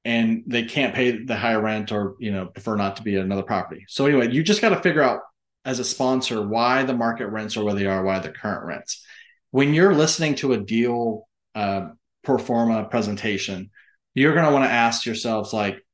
and 0.05 0.43
they 0.47 0.65
can't 0.65 0.95
pay 0.95 1.25
the 1.25 1.37
higher 1.37 1.61
rent 1.61 1.93
or 1.93 2.17
you 2.19 2.33
know 2.33 2.47
prefer 2.47 2.77
not 2.77 2.97
to 2.97 3.03
be 3.03 3.17
at 3.17 3.25
another 3.25 3.43
property. 3.43 3.85
So 3.89 4.07
anyway 4.07 4.31
you 4.31 4.43
just 4.43 4.61
got 4.61 4.71
to 4.71 4.81
figure 4.81 5.03
out 5.03 5.21
as 5.65 5.79
a 5.79 5.85
sponsor 5.85 6.47
why 6.47 6.83
the 6.83 6.95
market 6.95 7.29
rents 7.29 7.57
are 7.57 7.65
where 7.65 7.75
they 7.75 7.87
are 7.87 8.03
why 8.03 8.19
the 8.19 8.31
current 8.31 8.67
rents. 8.67 9.05
When 9.51 9.75
you're 9.75 9.95
listening 9.95 10.35
to 10.37 10.55
a 10.55 10.59
deal 10.59 11.29
uh, 11.55 11.89
pro 12.25 12.39
forma 12.39 12.85
presentation 12.85 13.71
you're 14.15 14.35
going 14.35 14.47
to 14.47 14.53
want 14.53 14.65
to 14.65 14.71
ask 14.71 15.07
yourselves 15.07 15.53
like 15.53 15.85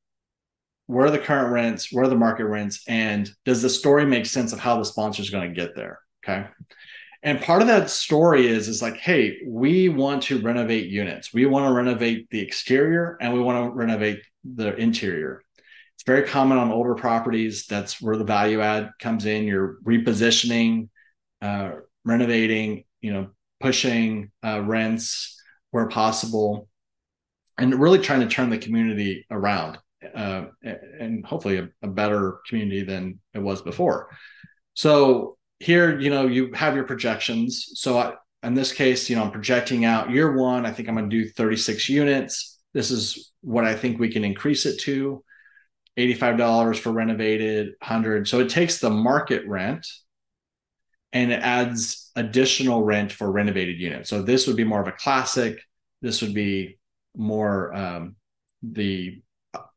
where 0.87 1.07
are 1.07 1.11
the 1.11 1.19
current 1.19 1.53
rents 1.53 1.93
where 1.93 2.05
are 2.05 2.09
the 2.09 2.17
market 2.17 2.47
rents 2.47 2.83
and 2.89 3.31
does 3.45 3.63
the 3.63 3.69
story 3.69 4.07
make 4.07 4.27
sense 4.27 4.53
of 4.53 4.59
how 4.59 4.79
the 4.79 4.85
sponsor 4.85 5.23
is 5.23 5.31
going 5.31 5.49
to 5.49 5.61
get 5.61 5.77
there? 5.77 5.99
Okay 6.25 6.47
and 7.23 7.41
part 7.41 7.63
of 7.63 7.69
that 7.69 7.91
story 7.91 8.47
is 8.47 8.69
is 8.69 8.83
like 8.83 8.97
hey 8.97 9.39
we 9.47 9.89
want 9.89 10.23
to 10.25 10.41
renovate 10.41 10.89
units. 10.89 11.33
We 11.33 11.47
want 11.47 11.67
to 11.67 11.73
renovate 11.73 12.29
the 12.31 12.41
exterior 12.41 13.17
and 13.21 13.33
we 13.33 13.41
want 13.41 13.65
to 13.65 13.77
renovate 13.77 14.23
the 14.45 14.75
interior. 14.77 15.43
It's 15.95 16.05
very 16.05 16.27
common 16.27 16.59
on 16.59 16.71
older 16.71 16.95
properties. 16.95 17.67
That's 17.67 18.01
where 18.01 18.17
the 18.17 18.25
value 18.25 18.61
add 18.61 18.91
comes 19.01 19.27
in. 19.27 19.45
You're 19.45 19.79
repositioning 19.85 20.89
uh, 21.43 21.73
renovating 22.05 22.85
you 23.01 23.13
know 23.13 23.31
pushing 23.61 24.31
uh, 24.45 24.63
rents 24.63 25.41
where 25.71 25.89
possible 25.89 26.69
and 27.59 27.75
really 27.81 27.99
trying 27.99 28.21
to 28.21 28.29
turn 28.29 28.51
the 28.51 28.59
community 28.59 29.27
around 29.31 29.79
uh, 30.15 30.47
and 30.63 31.27
hopefully 31.27 31.59
a, 31.59 31.69
a 31.83 31.89
better 31.89 32.39
community 32.49 32.83
than 32.83 33.19
it 33.35 33.41
was 33.41 33.63
before. 33.63 34.09
So 34.75 35.38
here, 35.59 35.99
you 35.99 36.11
know, 36.11 36.27
you 36.27 36.53
have 36.53 36.75
your 36.75 36.85
projections. 36.85 37.71
So 37.75 37.99
I, 37.99 38.15
in 38.43 38.55
this 38.55 38.73
case, 38.73 39.11
you 39.11 39.17
know, 39.17 39.25
I'm 39.25 39.31
projecting 39.31 39.85
out 39.85 40.11
year 40.11 40.37
one. 40.37 40.65
I 40.65 40.73
think 40.73 40.89
I'm 40.89 40.95
going 40.95 41.11
to 41.11 41.25
do 41.25 41.29
36 41.29 41.89
units. 41.89 42.61
This 42.73 42.91
is 42.91 43.33
what 43.41 43.65
I 43.65 43.75
think 43.75 43.99
we 43.99 44.11
can 44.11 44.25
increase 44.25 44.67
it 44.67 44.79
to. 44.81 45.25
$85 45.99 46.79
for 46.79 46.93
renovated, 46.93 47.75
100. 47.81 48.29
So 48.29 48.39
it 48.39 48.49
takes 48.49 48.79
the 48.79 48.91
market 48.91 49.47
rent 49.49 49.85
and 51.13 51.33
it 51.33 51.41
adds 51.41 52.13
additional 52.15 52.85
rent 52.85 53.11
for 53.11 53.31
renovated 53.31 53.81
units. 53.81 54.09
So 54.09 54.23
this 54.23 54.47
would 54.47 54.57
be 54.57 54.65
more 54.65 54.81
of 54.81 54.87
a 54.87 54.93
classic. 54.93 55.59
This 56.01 56.23
would 56.23 56.35
be 56.35 56.79
more 57.17 57.75
um, 57.75 58.17
the 58.63 59.23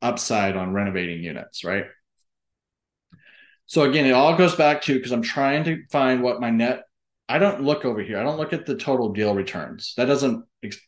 upside 0.02 0.56
on 0.56 0.74
renovating 0.74 1.24
units, 1.24 1.64
right? 1.64 1.86
So 3.72 3.84
again, 3.84 4.06
it 4.06 4.12
all 4.12 4.36
goes 4.36 4.54
back 4.54 4.82
to 4.82 4.96
because 4.96 5.14
I'm 5.14 5.22
trying 5.22 5.64
to 5.64 5.86
find 5.90 6.22
what 6.22 6.42
my 6.42 6.50
net. 6.50 6.84
I 7.30 7.38
don't 7.38 7.64
look 7.64 7.86
over 7.86 8.02
here. 8.02 8.20
I 8.20 8.24
don't 8.24 8.36
look 8.36 8.52
at 8.52 8.66
the 8.66 8.76
total 8.76 9.14
deal 9.14 9.34
returns. 9.34 9.94
That 9.96 10.08
doesn't 10.08 10.44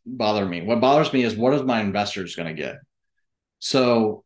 bother 0.06 0.46
me. 0.46 0.64
What 0.64 0.82
bothers 0.82 1.14
me 1.14 1.24
is 1.24 1.34
what 1.34 1.54
is 1.54 1.64
my 1.64 1.80
investors 1.80 2.36
going 2.36 2.54
to 2.54 2.62
get. 2.62 2.76
So 3.60 4.26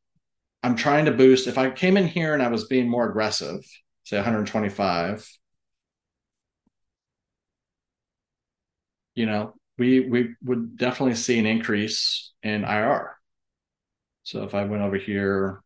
I'm 0.63 0.75
trying 0.75 1.05
to 1.05 1.11
boost. 1.11 1.45
If 1.45 1.59
I 1.59 1.69
came 1.69 1.97
in 1.97 2.07
here 2.07 2.33
and 2.33 2.41
I 2.41 2.47
was 2.47 2.65
being 2.65 2.89
more 2.89 3.07
aggressive, 3.07 3.59
say 4.05 4.17
125, 4.17 5.29
you 9.13 9.27
know, 9.27 9.53
we 9.77 9.99
we 9.99 10.33
would 10.43 10.77
definitely 10.77 11.13
see 11.13 11.37
an 11.37 11.45
increase 11.45 12.31
in 12.41 12.63
IR. 12.63 13.17
So 14.23 14.45
if 14.45 14.55
I 14.55 14.63
went 14.63 14.81
over 14.81 14.97
here, 14.97 15.61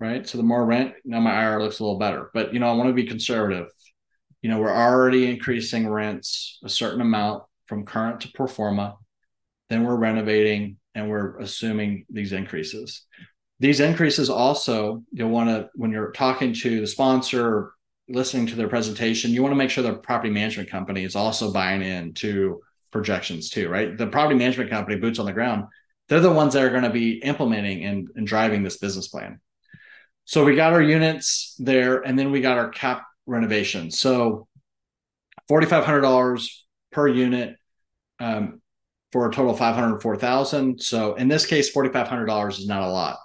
right? 0.00 0.26
So 0.26 0.38
the 0.38 0.44
more 0.44 0.64
rent, 0.64 0.94
now 1.04 1.20
my 1.20 1.44
IR 1.44 1.62
looks 1.62 1.78
a 1.78 1.84
little 1.84 1.98
better. 1.98 2.30
But 2.34 2.52
you 2.52 2.58
know, 2.58 2.68
I 2.68 2.72
want 2.72 2.88
to 2.88 2.94
be 2.94 3.04
conservative. 3.04 3.68
You 4.42 4.48
know, 4.48 4.58
we're 4.58 4.74
already 4.74 5.30
increasing 5.30 5.88
rents 5.88 6.58
a 6.64 6.68
certain 6.68 7.02
amount 7.02 7.44
from 7.66 7.84
current 7.84 8.22
to 8.22 8.32
pro 8.34 8.46
forma. 8.46 8.96
Then 9.68 9.84
we're 9.84 9.96
renovating 9.96 10.78
and 10.94 11.10
we're 11.10 11.38
assuming 11.38 12.06
these 12.10 12.32
increases. 12.32 13.02
These 13.60 13.80
increases 13.80 14.30
also, 14.30 15.04
you'll 15.12 15.28
want 15.28 15.50
to, 15.50 15.68
when 15.74 15.92
you're 15.92 16.12
talking 16.12 16.54
to 16.54 16.80
the 16.80 16.86
sponsor, 16.86 17.72
listening 18.08 18.46
to 18.46 18.56
their 18.56 18.68
presentation, 18.68 19.30
you 19.30 19.42
want 19.42 19.52
to 19.52 19.56
make 19.56 19.70
sure 19.70 19.84
the 19.84 19.94
property 19.94 20.30
management 20.30 20.70
company 20.70 21.04
is 21.04 21.14
also 21.14 21.52
buying 21.52 21.82
in 21.82 22.14
to 22.14 22.60
projections 22.90 23.50
too, 23.50 23.68
right? 23.68 23.96
The 23.96 24.06
property 24.06 24.36
management 24.36 24.70
company, 24.70 24.96
boots 24.96 25.18
on 25.18 25.26
the 25.26 25.32
ground, 25.32 25.64
they're 26.08 26.20
the 26.20 26.32
ones 26.32 26.54
that 26.54 26.64
are 26.64 26.70
going 26.70 26.82
to 26.82 26.90
be 26.90 27.18
implementing 27.18 27.84
and, 27.84 28.08
and 28.16 28.26
driving 28.26 28.62
this 28.62 28.78
business 28.78 29.08
plan. 29.08 29.40
So 30.24 30.44
we 30.44 30.54
got 30.54 30.72
our 30.72 30.82
units 30.82 31.54
there, 31.58 32.00
and 32.00 32.18
then 32.18 32.30
we 32.30 32.40
got 32.40 32.58
our 32.58 32.68
cap 32.68 33.04
renovation. 33.26 33.90
So 33.90 34.46
forty 35.48 35.66
five 35.66 35.84
hundred 35.84 36.02
dollars 36.02 36.66
per 36.92 37.08
unit 37.08 37.56
um, 38.20 38.60
for 39.12 39.28
a 39.28 39.32
total 39.32 39.52
of 39.52 39.58
five 39.58 39.74
hundred 39.74 40.00
four 40.00 40.16
thousand. 40.16 40.80
So 40.80 41.14
in 41.14 41.28
this 41.28 41.46
case, 41.46 41.70
forty 41.70 41.90
five 41.90 42.08
hundred 42.08 42.26
dollars 42.26 42.58
is 42.58 42.66
not 42.66 42.82
a 42.82 42.90
lot, 42.90 43.18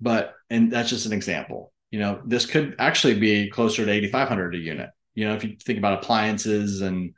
but 0.00 0.34
and 0.50 0.70
that's 0.70 0.90
just 0.90 1.06
an 1.06 1.12
example. 1.12 1.72
You 1.90 1.98
know, 1.98 2.22
this 2.24 2.46
could 2.46 2.76
actually 2.78 3.18
be 3.18 3.50
closer 3.50 3.84
to 3.84 3.90
eighty 3.90 4.08
five 4.08 4.28
hundred 4.28 4.54
a 4.54 4.58
unit. 4.58 4.90
You 5.14 5.26
know, 5.26 5.34
if 5.34 5.44
you 5.44 5.56
think 5.62 5.78
about 5.78 6.02
appliances 6.02 6.80
and 6.80 7.14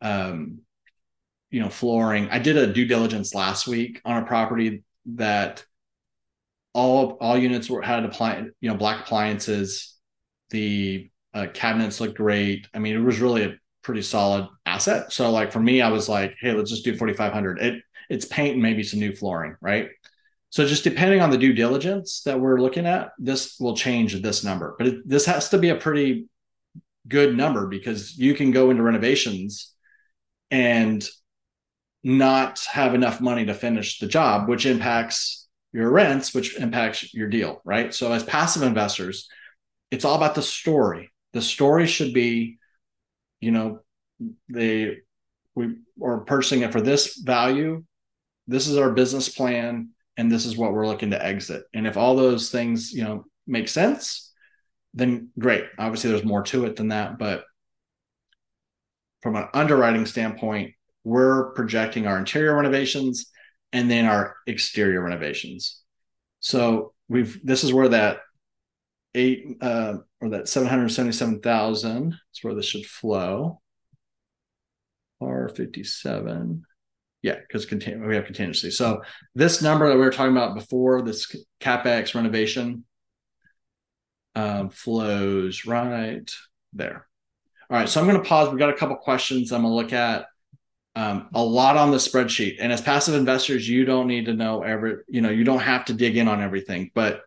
um, 0.00 0.60
you 1.50 1.60
know, 1.60 1.70
flooring. 1.70 2.28
I 2.30 2.38
did 2.38 2.56
a 2.56 2.72
due 2.72 2.86
diligence 2.86 3.34
last 3.34 3.66
week 3.66 4.00
on 4.04 4.22
a 4.22 4.26
property 4.26 4.84
that 5.14 5.64
all 6.72 7.18
all 7.20 7.38
units 7.38 7.68
were 7.70 7.82
had 7.82 8.04
appliance, 8.04 8.52
you 8.60 8.70
know, 8.70 8.76
black 8.76 9.00
appliances. 9.04 9.96
The 10.50 11.10
uh, 11.34 11.46
cabinets 11.52 12.00
looked 12.00 12.16
great. 12.16 12.68
I 12.74 12.78
mean, 12.78 12.96
it 12.96 13.00
was 13.00 13.20
really 13.20 13.44
a 13.44 13.54
pretty 13.82 14.02
solid 14.02 14.48
asset. 14.66 15.12
So, 15.12 15.30
like 15.30 15.52
for 15.52 15.60
me, 15.60 15.80
I 15.80 15.90
was 15.90 16.08
like, 16.08 16.34
hey, 16.40 16.52
let's 16.52 16.70
just 16.70 16.84
do 16.84 16.96
forty 16.96 17.14
five 17.14 17.32
hundred. 17.32 17.58
It 17.58 17.82
it's 18.08 18.24
paint 18.24 18.54
and 18.54 18.62
maybe 18.62 18.82
some 18.82 19.00
new 19.00 19.14
flooring, 19.14 19.56
right? 19.60 19.90
So, 20.50 20.66
just 20.66 20.84
depending 20.84 21.20
on 21.20 21.30
the 21.30 21.38
due 21.38 21.52
diligence 21.52 22.22
that 22.22 22.40
we're 22.40 22.60
looking 22.60 22.86
at, 22.86 23.10
this 23.18 23.58
will 23.60 23.76
change 23.76 24.20
this 24.20 24.44
number. 24.44 24.74
But 24.78 24.86
it, 24.86 25.08
this 25.08 25.26
has 25.26 25.50
to 25.50 25.58
be 25.58 25.68
a 25.68 25.76
pretty 25.76 26.26
good 27.06 27.36
number 27.36 27.66
because 27.66 28.16
you 28.18 28.34
can 28.34 28.50
go 28.50 28.70
into 28.70 28.82
renovations 28.82 29.74
and 30.50 31.06
not 32.02 32.60
have 32.64 32.94
enough 32.94 33.20
money 33.20 33.44
to 33.46 33.54
finish 33.54 33.98
the 33.98 34.06
job, 34.06 34.48
which 34.48 34.66
impacts 34.66 35.37
your 35.72 35.90
rents, 35.90 36.34
which 36.34 36.56
impacts 36.56 37.12
your 37.14 37.28
deal, 37.28 37.60
right? 37.64 37.92
So, 37.92 38.12
as 38.12 38.22
passive 38.22 38.62
investors, 38.62 39.28
it's 39.90 40.04
all 40.04 40.16
about 40.16 40.34
the 40.34 40.42
story. 40.42 41.10
The 41.32 41.42
story 41.42 41.86
should 41.86 42.14
be, 42.14 42.58
you 43.40 43.50
know, 43.50 43.80
they 44.48 44.98
we 45.54 45.76
are 46.02 46.20
purchasing 46.20 46.62
it 46.62 46.72
for 46.72 46.80
this 46.80 47.16
value. 47.16 47.84
This 48.46 48.66
is 48.66 48.78
our 48.78 48.92
business 48.92 49.28
plan, 49.28 49.90
and 50.16 50.30
this 50.30 50.46
is 50.46 50.56
what 50.56 50.72
we're 50.72 50.86
looking 50.86 51.10
to 51.10 51.24
exit. 51.24 51.64
And 51.74 51.86
if 51.86 51.96
all 51.96 52.16
those 52.16 52.50
things, 52.50 52.92
you 52.92 53.04
know, 53.04 53.24
make 53.46 53.68
sense, 53.68 54.32
then 54.94 55.30
great. 55.38 55.64
Obviously, 55.78 56.10
there's 56.10 56.24
more 56.24 56.42
to 56.44 56.64
it 56.64 56.76
than 56.76 56.88
that, 56.88 57.18
but 57.18 57.44
from 59.22 59.36
an 59.36 59.48
underwriting 59.52 60.06
standpoint, 60.06 60.74
we're 61.04 61.52
projecting 61.52 62.06
our 62.06 62.18
interior 62.18 62.54
renovations 62.54 63.30
and 63.72 63.90
then 63.90 64.06
our 64.06 64.36
exterior 64.46 65.02
renovations. 65.02 65.82
So 66.40 66.92
we've 67.08 67.44
this 67.44 67.64
is 67.64 67.72
where 67.72 67.88
that 67.88 68.20
eight 69.14 69.44
uh, 69.60 69.98
or 70.20 70.30
that 70.30 70.48
seven 70.48 70.68
hundred 70.68 70.90
seventy 70.90 71.12
seven 71.12 71.40
thousand 71.40 72.14
is 72.32 72.42
where 72.42 72.54
this 72.54 72.66
should 72.66 72.86
flow. 72.86 73.60
R 75.20 75.48
fifty 75.48 75.84
seven. 75.84 76.64
Yeah, 77.22 77.34
because 77.34 77.66
contain- 77.66 78.06
we 78.06 78.14
have 78.14 78.26
contingency. 78.26 78.70
So 78.70 79.02
this 79.34 79.60
number 79.60 79.88
that 79.88 79.96
we 79.96 80.00
were 80.00 80.12
talking 80.12 80.36
about 80.36 80.54
before, 80.54 81.02
this 81.02 81.34
capex 81.60 82.14
renovation, 82.14 82.84
um, 84.36 84.70
flows 84.70 85.66
right 85.66 86.30
there. 86.72 87.08
All 87.68 87.76
right, 87.76 87.88
so 87.88 88.00
I'm 88.00 88.06
going 88.06 88.22
to 88.22 88.28
pause. 88.28 88.48
We've 88.48 88.58
got 88.58 88.70
a 88.70 88.76
couple 88.76 88.94
questions 88.96 89.50
I'm 89.50 89.62
going 89.62 89.72
to 89.72 89.76
look 89.76 89.92
at 89.92 90.26
um, 90.98 91.28
a 91.32 91.40
lot 91.42 91.76
on 91.76 91.92
the 91.92 91.96
spreadsheet. 91.96 92.56
And 92.58 92.72
as 92.72 92.80
passive 92.80 93.14
investors, 93.14 93.68
you 93.68 93.84
don't 93.84 94.08
need 94.08 94.24
to 94.24 94.34
know 94.34 94.64
every, 94.64 94.96
you 95.06 95.20
know, 95.20 95.30
you 95.30 95.44
don't 95.44 95.60
have 95.60 95.84
to 95.84 95.92
dig 95.92 96.16
in 96.16 96.26
on 96.26 96.42
everything. 96.42 96.90
But 96.92 97.22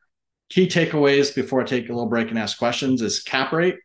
key 0.50 0.68
takeaways 0.68 1.34
before 1.34 1.62
I 1.62 1.64
take 1.64 1.86
a 1.88 1.94
little 1.94 2.10
break 2.10 2.30
and 2.30 2.38
ask 2.38 2.58
questions 2.58 3.02
is 3.02 3.24
cap 3.24 3.54
rate. 3.54 3.78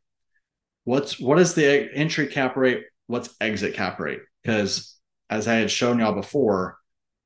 What's 0.83 1.21
what 1.21 1.39
is 1.39 1.55
the 1.55 1.89
entry 1.95 2.27
cap 2.27 2.57
rate? 2.57 2.83
What's 3.07 3.33
exit 3.41 3.75
cap 3.75 4.01
rate? 4.01 4.23
Because 4.43 4.97
as 5.31 5.47
I 5.47 5.55
had 5.55 5.71
shown 5.71 6.01
y'all 6.01 6.15
before, 6.15 6.79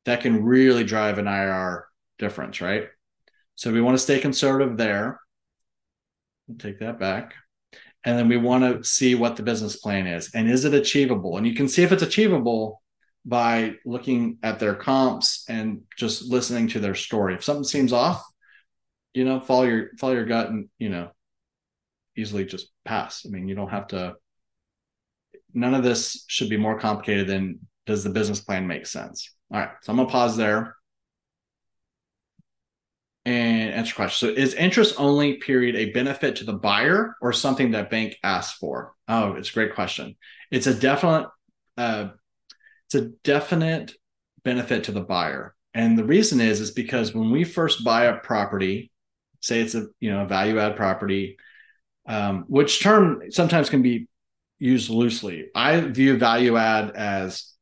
that 0.04 0.20
can 0.20 0.44
really 0.44 0.84
drive 0.84 1.16
an 1.16 1.26
IR 1.26 1.86
difference, 2.18 2.60
right? 2.60 2.88
So 3.54 3.72
we 3.72 3.80
want 3.80 3.96
to 3.96 4.04
stay 4.04 4.20
conservative 4.20 4.76
there. 4.76 5.18
take 6.58 6.80
that 6.80 7.00
back 7.00 7.32
and 8.04 8.18
then 8.18 8.28
we 8.28 8.36
want 8.36 8.64
to 8.64 8.88
see 8.88 9.14
what 9.14 9.36
the 9.36 9.42
business 9.42 9.76
plan 9.76 10.06
is 10.06 10.30
and 10.34 10.48
is 10.50 10.64
it 10.64 10.74
achievable? 10.74 11.36
And 11.36 11.46
you 11.46 11.54
can 11.54 11.68
see 11.68 11.82
if 11.82 11.92
it's 11.92 12.02
achievable 12.02 12.82
by 13.24 13.74
looking 13.84 14.38
at 14.42 14.58
their 14.58 14.74
comps 14.74 15.44
and 15.48 15.82
just 15.96 16.24
listening 16.24 16.68
to 16.68 16.80
their 16.80 16.94
story. 16.94 17.34
If 17.34 17.44
something 17.44 17.64
seems 17.64 17.92
off 17.92 18.24
you 19.12 19.24
know 19.24 19.40
follow 19.40 19.64
your 19.64 19.90
follow 19.98 20.12
your 20.12 20.24
gut 20.24 20.50
and 20.50 20.68
you 20.78 20.88
know 20.88 21.10
easily 22.16 22.44
just 22.44 22.68
pass. 22.84 23.24
I 23.26 23.30
mean 23.30 23.48
you 23.48 23.54
don't 23.54 23.70
have 23.70 23.88
to 23.88 24.14
none 25.52 25.74
of 25.74 25.82
this 25.82 26.24
should 26.28 26.48
be 26.48 26.56
more 26.56 26.78
complicated 26.78 27.26
than 27.26 27.60
does 27.86 28.04
the 28.04 28.10
business 28.10 28.40
plan 28.40 28.66
make 28.66 28.86
sense? 28.86 29.34
All 29.52 29.58
right 29.58 29.70
so 29.82 29.92
i'm 29.92 29.96
gonna 29.96 30.08
pause 30.08 30.36
there 30.36 30.76
and 33.30 33.74
answer 33.74 33.94
question. 33.94 34.28
So 34.28 34.34
is 34.34 34.54
interest 34.54 34.94
only 34.98 35.34
period 35.34 35.76
a 35.76 35.92
benefit 35.92 36.36
to 36.36 36.44
the 36.44 36.52
buyer 36.52 37.16
or 37.20 37.32
something 37.32 37.70
that 37.72 37.90
bank 37.90 38.16
asks 38.22 38.58
for? 38.58 38.94
Oh, 39.08 39.34
it's 39.34 39.50
a 39.50 39.54
great 39.54 39.74
question. 39.74 40.16
It's 40.50 40.66
a 40.66 40.74
definite 40.74 41.28
uh, 41.76 42.08
it's 42.86 42.94
a 42.96 43.10
definite 43.22 43.92
benefit 44.44 44.84
to 44.84 44.92
the 44.92 45.00
buyer. 45.00 45.54
And 45.74 45.96
the 45.96 46.04
reason 46.04 46.40
is 46.40 46.60
is 46.60 46.72
because 46.72 47.14
when 47.14 47.30
we 47.30 47.44
first 47.44 47.84
buy 47.84 48.04
a 48.04 48.18
property, 48.18 48.90
say 49.40 49.60
it's 49.60 49.74
a 49.74 49.86
you 50.00 50.10
know 50.10 50.24
a 50.24 50.28
value 50.28 50.58
add 50.58 50.76
property, 50.76 51.36
um, 52.06 52.44
which 52.48 52.82
term 52.82 53.22
sometimes 53.30 53.70
can 53.70 53.82
be 53.82 54.08
used 54.58 54.90
loosely. 54.90 55.46
I 55.54 55.80
view 55.80 56.18
value 56.18 56.56
add 56.56 56.90
as 56.90 57.54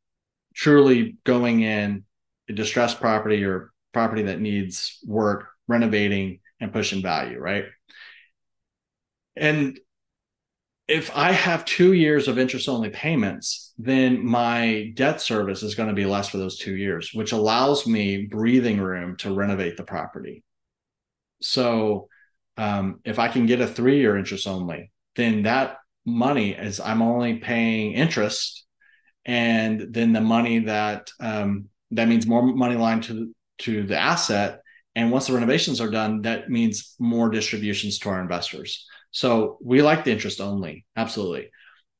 truly 0.54 1.16
going 1.24 1.60
in 1.60 2.04
a 2.48 2.52
distressed 2.52 2.98
property 3.00 3.44
or 3.44 3.72
property 3.92 4.22
that 4.22 4.40
needs 4.40 4.98
work, 5.04 5.48
renovating, 5.68 6.40
and 6.60 6.72
pushing 6.72 7.02
value, 7.02 7.38
right? 7.38 7.66
And 9.36 9.78
if 10.88 11.14
I 11.14 11.32
have 11.32 11.66
two 11.66 11.92
years 11.92 12.28
of 12.28 12.38
interest 12.38 12.68
only 12.68 12.88
payments, 12.88 13.74
then 13.78 14.24
my 14.24 14.90
debt 14.94 15.20
service 15.20 15.62
is 15.62 15.74
going 15.74 15.90
to 15.90 15.94
be 15.94 16.06
less 16.06 16.30
for 16.30 16.38
those 16.38 16.58
two 16.58 16.74
years, 16.74 17.10
which 17.12 17.32
allows 17.32 17.86
me 17.86 18.26
breathing 18.26 18.80
room 18.80 19.16
to 19.18 19.34
renovate 19.34 19.76
the 19.76 19.84
property. 19.84 20.42
So 21.42 22.08
um, 22.56 23.00
if 23.04 23.18
I 23.18 23.28
can 23.28 23.46
get 23.46 23.60
a 23.60 23.66
three 23.66 23.98
year 23.98 24.16
interest 24.16 24.48
only, 24.48 24.90
then 25.14 25.42
that 25.42 25.76
money 26.06 26.52
is 26.52 26.80
I'm 26.80 27.02
only 27.02 27.36
paying 27.36 27.92
interest. 27.92 28.64
And 29.26 29.92
then 29.92 30.14
the 30.14 30.22
money 30.22 30.60
that 30.60 31.10
um, 31.20 31.66
that 31.90 32.08
means 32.08 32.26
more 32.26 32.42
money 32.42 32.76
line 32.76 33.02
to 33.02 33.34
to 33.58 33.86
the 33.86 33.98
asset. 33.98 34.60
And 34.98 35.12
once 35.12 35.28
the 35.28 35.32
renovations 35.32 35.80
are 35.80 35.90
done, 35.90 36.22
that 36.22 36.50
means 36.50 36.96
more 36.98 37.30
distributions 37.30 38.00
to 38.00 38.08
our 38.08 38.20
investors. 38.20 38.84
So 39.12 39.56
we 39.62 39.80
like 39.80 40.02
the 40.02 40.10
interest 40.10 40.40
only, 40.40 40.86
absolutely. 40.96 41.50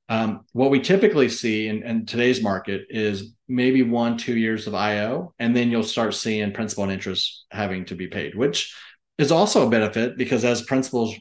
Um, 0.09 0.41
what 0.53 0.73
we 0.73 0.81
typically 0.81 1.29
see 1.29 1.69
in, 1.69 1.85
in, 1.85 2.07
today's 2.07 2.43
market 2.43 2.87
is 2.91 3.35
maybe 3.47 3.85
one, 3.85 4.17
two 4.17 4.37
years 4.37 4.67
of 4.67 4.75
IO, 4.75 5.33
and 5.39 5.55
then 5.55 5.71
you'll 5.71 5.85
start 5.85 6.13
seeing 6.13 6.53
principal 6.53 6.83
and 6.83 6.93
interest 6.93 7.47
having 7.53 7.85
to 7.85 7.95
be 7.95 8.09
paid, 8.09 8.35
which 8.35 8.75
is 9.17 9.31
also 9.31 9.65
a 9.65 9.71
benefit 9.71 10.19
because 10.19 10.45
as 10.45 10.63
principal's 10.63 11.15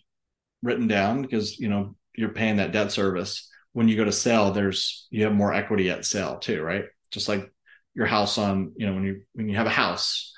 written 0.63 0.87
down, 0.87 1.21
because 1.21 1.59
you 1.59 1.69
know 1.69 1.95
you're 2.15 2.29
paying 2.29 2.55
that 2.55 2.71
debt 2.71 2.91
service. 2.91 3.47
When 3.73 3.87
you 3.87 3.97
go 3.97 4.05
to 4.05 4.11
sell, 4.11 4.51
there's 4.51 5.05
you 5.11 5.25
have 5.25 5.33
more 5.33 5.53
equity 5.53 5.91
at 5.91 6.05
sale 6.05 6.39
too, 6.39 6.63
right? 6.63 6.85
Just 7.11 7.29
like 7.29 7.51
your 7.93 8.07
house 8.07 8.39
on 8.39 8.71
you 8.77 8.87
know 8.87 8.95
when 8.95 9.03
you 9.03 9.21
when 9.33 9.47
you 9.47 9.57
have 9.57 9.67
a 9.67 9.81
house 9.85 10.33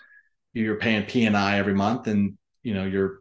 you're 0.54 0.78
paying 0.78 1.06
p&i 1.06 1.58
every 1.58 1.74
month 1.74 2.08
and 2.08 2.38
you 2.64 2.74
know 2.74 2.86
you're 2.86 3.20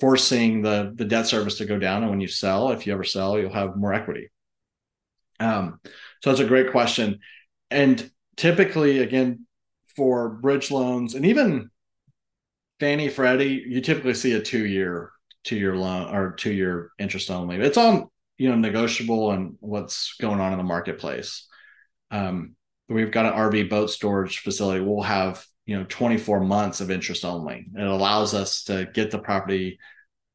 forcing 0.00 0.62
the 0.62 0.92
the 0.96 1.04
debt 1.04 1.26
service 1.26 1.58
to 1.58 1.64
go 1.64 1.78
down. 1.78 2.02
And 2.02 2.10
when 2.10 2.20
you 2.20 2.28
sell 2.28 2.72
if 2.72 2.86
you 2.86 2.92
ever 2.92 3.04
sell 3.04 3.38
you'll 3.38 3.52
have 3.52 3.76
more 3.76 3.94
equity. 3.94 4.30
Um, 5.38 5.80
so 6.22 6.30
that's 6.30 6.40
a 6.40 6.46
great 6.46 6.70
question. 6.70 7.20
And 7.70 8.10
typically 8.36 8.98
again 8.98 9.46
for 9.94 10.28
bridge 10.28 10.70
loans 10.70 11.14
and 11.14 11.26
even 11.26 11.70
fannie 12.80 13.10
freddie 13.10 13.62
you 13.68 13.80
typically 13.80 14.14
see 14.14 14.32
a 14.32 14.40
two 14.40 14.64
year 14.64 15.12
two 15.44 15.56
year 15.56 15.76
loan 15.76 16.14
or 16.14 16.32
two 16.32 16.52
year 16.52 16.90
interest 16.98 17.30
only. 17.30 17.56
It's 17.56 17.78
on 17.78 18.08
you 18.38 18.48
know 18.48 18.56
negotiable 18.56 19.30
and 19.30 19.56
what's 19.60 20.14
going 20.20 20.40
on 20.40 20.52
in 20.52 20.58
the 20.58 20.64
marketplace. 20.64 21.46
Um, 22.10 22.56
we've 22.88 23.10
got 23.10 23.26
an 23.26 23.32
RV 23.32 23.70
boat 23.70 23.90
storage 23.90 24.40
facility, 24.40 24.84
we'll 24.84 25.02
have 25.02 25.44
you 25.66 25.78
know 25.78 25.86
24 25.88 26.40
months 26.40 26.80
of 26.80 26.90
interest 26.90 27.24
only. 27.24 27.66
It 27.74 27.86
allows 27.86 28.34
us 28.34 28.64
to 28.64 28.88
get 28.92 29.10
the 29.10 29.18
property 29.18 29.78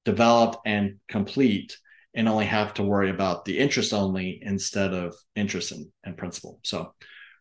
developed 0.06 0.58
and 0.66 1.00
complete 1.10 1.78
and 2.14 2.28
only 2.30 2.46
have 2.46 2.74
to 2.76 2.84
worry 2.84 3.10
about 3.10 3.46
the 3.46 3.60
interest 3.60 3.94
only 3.94 4.40
instead 4.42 4.94
of 4.94 5.14
interest 5.36 5.72
and, 5.72 5.88
and 6.04 6.18
principal. 6.18 6.60
So 6.64 6.94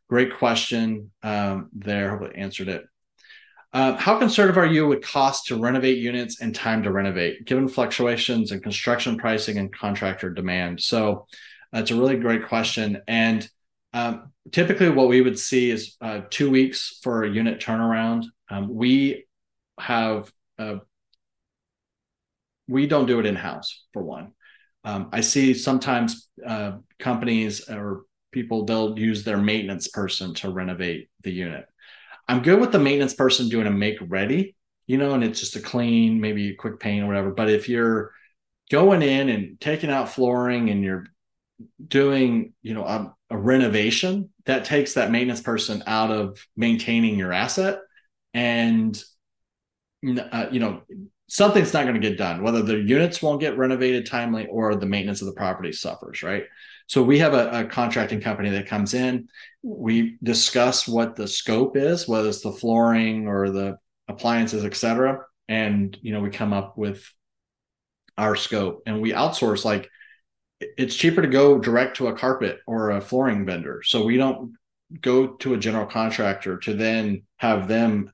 great 0.09 0.37
question 0.37 1.13
um, 1.23 1.71
there. 1.73 2.11
Hopefully 2.11 2.37
answered 2.37 2.69
it. 2.69 2.85
Uh, 3.73 3.97
how 3.97 4.19
conservative 4.19 4.59
are 4.59 4.67
you 4.67 4.87
with 4.87 5.03
cost 5.03 5.47
to 5.47 5.59
renovate 5.59 5.99
units 5.99 6.41
and 6.41 6.55
time 6.55 6.83
to 6.83 6.91
renovate, 6.91 7.45
given 7.47 7.69
fluctuations 7.69 8.53
in 8.53 8.61
construction 8.61 9.19
pricing 9.19 9.59
and 9.59 9.73
contractor 9.75 10.31
demand? 10.31 10.81
So 10.81 11.27
that's 11.73 11.91
a 11.91 11.97
really 11.97 12.17
great 12.17 12.47
question. 12.47 13.03
And 13.07 13.49
um, 13.93 14.33
typically, 14.53 14.91
what 14.91 15.09
we 15.09 15.21
would 15.21 15.39
see 15.39 15.71
is 15.71 15.97
uh, 16.01 16.23
two 16.31 16.51
weeks 16.51 16.99
for 17.03 17.25
a 17.25 17.31
unit 17.31 17.61
turnaround. 17.61 18.25
Um, 18.51 18.75
we 18.75 19.27
have 19.79 20.31
uh, 20.59 20.77
we 22.69 22.87
don't 22.87 23.07
do 23.07 23.21
it 23.21 23.27
in 23.27 23.37
house 23.37 23.85
for 23.93 24.03
one. 24.03 24.33
Um, 24.85 25.09
I 25.13 25.21
see 25.21 25.55
sometimes 25.55 26.29
uh, 26.45 26.73
companies 26.99 27.69
or 27.69 28.05
people 28.33 28.65
they'll 28.65 28.99
use 28.99 29.25
their 29.25 29.39
maintenance 29.39 29.89
person 29.89 30.35
to 30.35 30.51
renovate 30.51 31.09
the 31.23 31.31
unit. 31.31 31.67
I'm 32.29 32.43
good 32.43 32.61
with 32.61 32.73
the 32.73 32.79
maintenance 32.79 33.15
person 33.15 33.49
doing 33.49 33.67
a 33.67 33.71
make 33.71 33.99
ready, 34.01 34.57
you 34.87 34.99
know, 34.99 35.13
and 35.13 35.23
it's 35.23 35.41
just 35.41 35.57
a 35.57 35.61
clean, 35.61 36.21
maybe 36.21 36.51
a 36.51 36.55
quick 36.55 36.81
paint 36.81 37.05
or 37.05 37.07
whatever. 37.07 37.31
But 37.31 37.51
if 37.51 37.69
you're 37.69 38.13
going 38.71 39.03
in 39.03 39.29
and 39.29 39.61
taking 39.61 39.91
out 39.91 40.11
flooring 40.11 40.71
and 40.71 40.83
you're 40.83 41.07
doing, 41.87 42.53
you 42.63 42.75
know, 42.75 42.85
a, 42.85 43.15
a 43.31 43.37
renovation, 43.37 44.31
that 44.45 44.65
takes 44.65 44.95
that 44.95 45.11
maintenance 45.11 45.41
person 45.41 45.83
out 45.87 46.11
of 46.11 46.47
maintaining 46.57 47.19
your 47.19 47.33
asset 47.33 47.81
and 48.33 49.03
uh, 50.33 50.47
you 50.53 50.61
know 50.61 50.83
something's 51.29 51.73
not 51.73 51.83
going 51.83 52.01
to 52.01 52.09
get 52.09 52.17
done 52.17 52.43
whether 52.43 52.63
the 52.63 52.77
units 52.77 53.21
won't 53.21 53.41
get 53.41 53.59
renovated 53.59 54.07
timely 54.07 54.47
or 54.47 54.77
the 54.77 54.87
maintenance 54.87 55.21
of 55.21 55.27
the 55.27 55.35
property 55.35 55.73
suffers 55.73 56.23
right? 56.23 56.45
So 56.87 57.03
we 57.03 57.19
have 57.19 57.35
a, 57.35 57.51
a, 57.51 57.65
contracting 57.65 58.21
company 58.21 58.51
that 58.51 58.69
comes 58.69 58.95
in. 58.95 59.27
We 59.65 60.19
discuss 60.23 60.87
what 60.87 61.17
the 61.17 61.27
scope 61.27 61.77
is 61.77 62.07
whether 62.07 62.29
it's 62.29 62.43
the 62.43 62.53
flooring 62.53 63.27
or 63.27 63.51
the 63.51 63.79
appliances 64.07 64.65
et 64.65 64.77
cetera 64.77 65.23
and 65.49 65.97
you 66.01 66.13
know 66.13 66.21
we 66.21 66.31
come 66.31 66.53
up 66.53 66.79
with 66.79 67.05
our 68.19 68.37
scope. 68.37 68.83
And 68.87 69.01
we 69.01 69.13
outsource 69.13 69.65
like 69.65 69.91
it's 70.61 70.95
cheaper 70.95 71.23
to 71.23 71.29
go 71.29 71.59
direct 71.59 71.97
to 71.97 72.09
a 72.09 72.17
carpet 72.17 72.61
or 72.67 72.91
a 72.91 73.01
flooring 73.01 73.45
vendor. 73.45 73.83
So 73.85 74.05
we 74.05 74.17
don't 74.17 74.55
go 75.01 75.29
to 75.29 75.55
a 75.55 75.59
general 75.59 75.87
contractor 75.87 76.59
to 76.59 76.75
then 76.75 77.23
have 77.37 77.69
them 77.69 78.13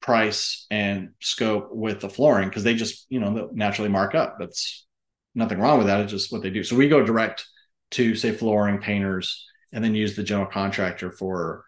price 0.00 0.66
and 0.70 1.10
scope 1.20 1.70
with 1.72 2.00
the 2.00 2.08
flooring 2.08 2.48
because 2.48 2.62
they 2.62 2.74
just 2.74 3.06
you 3.08 3.18
know 3.18 3.50
naturally 3.52 3.88
mark 3.88 4.14
up. 4.14 4.36
That's 4.38 4.86
nothing 5.34 5.58
wrong 5.58 5.78
with 5.78 5.88
that 5.88 6.00
it's 6.00 6.12
just 6.12 6.32
what 6.32 6.42
they 6.42 6.50
do. 6.50 6.62
So 6.62 6.76
we 6.76 6.88
go 6.88 7.04
direct 7.04 7.46
to 7.92 8.14
say 8.14 8.32
flooring 8.32 8.78
painters 8.78 9.46
and 9.72 9.82
then 9.82 9.94
use 9.94 10.16
the 10.16 10.22
general 10.22 10.46
contractor 10.46 11.12
for 11.12 11.64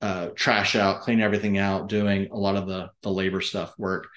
uh, 0.00 0.28
trash 0.34 0.76
out 0.76 1.02
clean 1.02 1.20
everything 1.20 1.58
out 1.58 1.88
doing 1.88 2.28
a 2.32 2.36
lot 2.36 2.56
of 2.56 2.66
the 2.66 2.90
the 3.02 3.10
labor 3.10 3.40
stuff 3.40 3.72
work. 3.78 4.08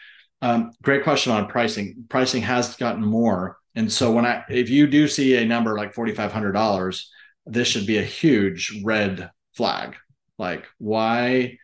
Um, 0.42 0.72
great 0.82 1.04
question 1.04 1.32
on 1.32 1.48
pricing. 1.48 2.06
Pricing 2.10 2.42
has 2.42 2.76
gotten 2.76 3.04
more 3.04 3.58
and 3.76 3.92
so 3.92 4.12
when 4.12 4.26
i 4.26 4.44
if 4.50 4.70
you 4.70 4.88
do 4.88 5.08
see 5.08 5.36
a 5.36 5.46
number 5.46 5.76
like 5.78 5.94
$4500 5.94 7.04
this 7.46 7.68
should 7.68 7.86
be 7.86 7.98
a 7.98 8.04
huge 8.04 8.82
red 8.84 9.30
flag 9.54 9.96
like 10.38 10.66
why 10.78 11.58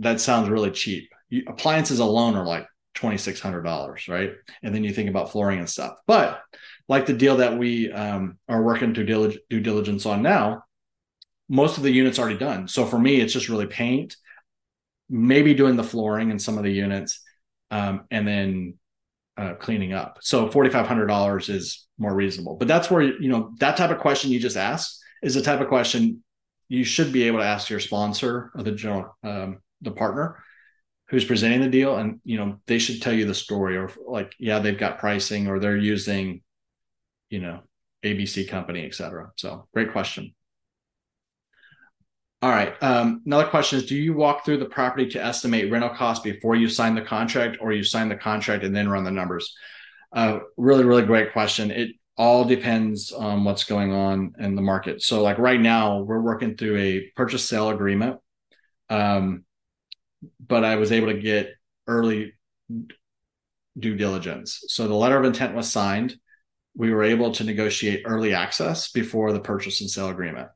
that 0.00 0.20
sounds 0.20 0.48
really 0.48 0.70
cheap. 0.70 1.10
You, 1.28 1.44
appliances 1.46 2.00
alone 2.00 2.34
are 2.34 2.46
like 2.46 2.66
$2,600, 2.96 4.08
right? 4.08 4.32
And 4.62 4.74
then 4.74 4.82
you 4.82 4.92
think 4.92 5.08
about 5.08 5.30
flooring 5.30 5.60
and 5.60 5.68
stuff. 5.68 5.94
But 6.06 6.40
like 6.88 7.06
the 7.06 7.12
deal 7.12 7.36
that 7.36 7.56
we 7.56 7.92
um, 7.92 8.38
are 8.48 8.62
working 8.62 8.92
due, 8.92 9.06
dilig- 9.06 9.38
due 9.48 9.60
diligence 9.60 10.06
on 10.06 10.22
now, 10.22 10.64
most 11.48 11.76
of 11.76 11.82
the 11.82 11.92
units 11.92 12.18
already 12.18 12.38
done. 12.38 12.66
So 12.66 12.86
for 12.86 12.98
me, 12.98 13.20
it's 13.20 13.32
just 13.32 13.48
really 13.48 13.66
paint, 13.66 14.16
maybe 15.08 15.54
doing 15.54 15.76
the 15.76 15.84
flooring 15.84 16.30
in 16.30 16.38
some 16.38 16.58
of 16.58 16.64
the 16.64 16.72
units, 16.72 17.22
um, 17.70 18.04
and 18.10 18.26
then 18.26 18.74
uh, 19.40 19.54
cleaning 19.54 19.92
up. 19.92 20.18
So 20.20 20.50
forty 20.50 20.70
five 20.70 20.86
hundred 20.86 21.06
dollars 21.06 21.48
is 21.48 21.86
more 21.98 22.14
reasonable. 22.14 22.56
But 22.56 22.68
that's 22.68 22.90
where 22.90 23.02
you 23.02 23.28
know 23.28 23.52
that 23.58 23.76
type 23.76 23.90
of 23.90 23.98
question 23.98 24.30
you 24.30 24.38
just 24.38 24.56
asked 24.56 25.02
is 25.22 25.34
the 25.34 25.42
type 25.42 25.60
of 25.60 25.68
question 25.68 26.22
you 26.68 26.84
should 26.84 27.12
be 27.12 27.24
able 27.24 27.38
to 27.38 27.44
ask 27.44 27.70
your 27.70 27.80
sponsor 27.80 28.50
or 28.54 28.62
the 28.62 28.72
general 28.72 29.16
um, 29.24 29.60
the 29.80 29.90
partner 29.90 30.42
who's 31.08 31.24
presenting 31.24 31.60
the 31.60 31.68
deal 31.68 31.96
and 31.96 32.20
you 32.24 32.36
know 32.36 32.58
they 32.66 32.78
should 32.78 33.02
tell 33.02 33.12
you 33.12 33.26
the 33.26 33.34
story 33.34 33.76
or 33.76 33.90
like 34.06 34.32
yeah 34.38 34.58
they've 34.58 34.78
got 34.78 34.98
pricing 34.98 35.48
or 35.48 35.58
they're 35.58 35.76
using 35.76 36.40
you 37.30 37.40
know 37.40 37.60
abc 38.04 38.48
company 38.48 38.84
et 38.86 38.94
cetera. 38.94 39.30
so 39.36 39.66
great 39.74 39.90
question 39.90 40.32
all 42.42 42.50
right 42.50 42.74
um, 42.82 43.22
another 43.26 43.48
question 43.48 43.78
is 43.78 43.86
do 43.86 43.96
you 43.96 44.14
walk 44.14 44.44
through 44.44 44.58
the 44.58 44.66
property 44.66 45.08
to 45.08 45.22
estimate 45.22 45.70
rental 45.70 45.90
costs 45.90 46.22
before 46.22 46.56
you 46.56 46.68
sign 46.68 46.94
the 46.94 47.02
contract 47.02 47.58
or 47.60 47.72
you 47.72 47.82
sign 47.82 48.08
the 48.08 48.16
contract 48.16 48.64
and 48.64 48.74
then 48.74 48.88
run 48.88 49.04
the 49.04 49.10
numbers 49.10 49.54
uh, 50.12 50.38
really 50.56 50.84
really 50.84 51.04
great 51.04 51.32
question 51.32 51.70
it 51.70 51.90
all 52.16 52.44
depends 52.44 53.12
on 53.12 53.44
what's 53.44 53.64
going 53.64 53.92
on 53.92 54.34
in 54.38 54.54
the 54.54 54.62
market 54.62 55.02
so 55.02 55.22
like 55.22 55.38
right 55.38 55.60
now 55.60 56.00
we're 56.00 56.20
working 56.20 56.56
through 56.56 56.76
a 56.76 57.10
purchase 57.16 57.48
sale 57.48 57.70
agreement 57.70 58.18
um, 58.90 59.44
but 60.46 60.64
I 60.64 60.76
was 60.76 60.92
able 60.92 61.08
to 61.08 61.18
get 61.18 61.54
early 61.86 62.34
due 63.78 63.96
diligence. 63.96 64.64
So 64.68 64.86
the 64.86 64.94
letter 64.94 65.16
of 65.16 65.24
intent 65.24 65.54
was 65.54 65.70
signed. 65.70 66.16
We 66.76 66.92
were 66.92 67.04
able 67.04 67.32
to 67.32 67.44
negotiate 67.44 68.02
early 68.04 68.34
access 68.34 68.90
before 68.90 69.32
the 69.32 69.40
purchase 69.40 69.80
and 69.80 69.90
sale 69.90 70.08
agreement. 70.08 70.48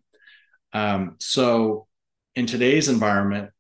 Um, 0.75 1.17
so 1.21 1.87
in 2.35 2.47
today's 2.47 2.89
environment, 2.89 3.51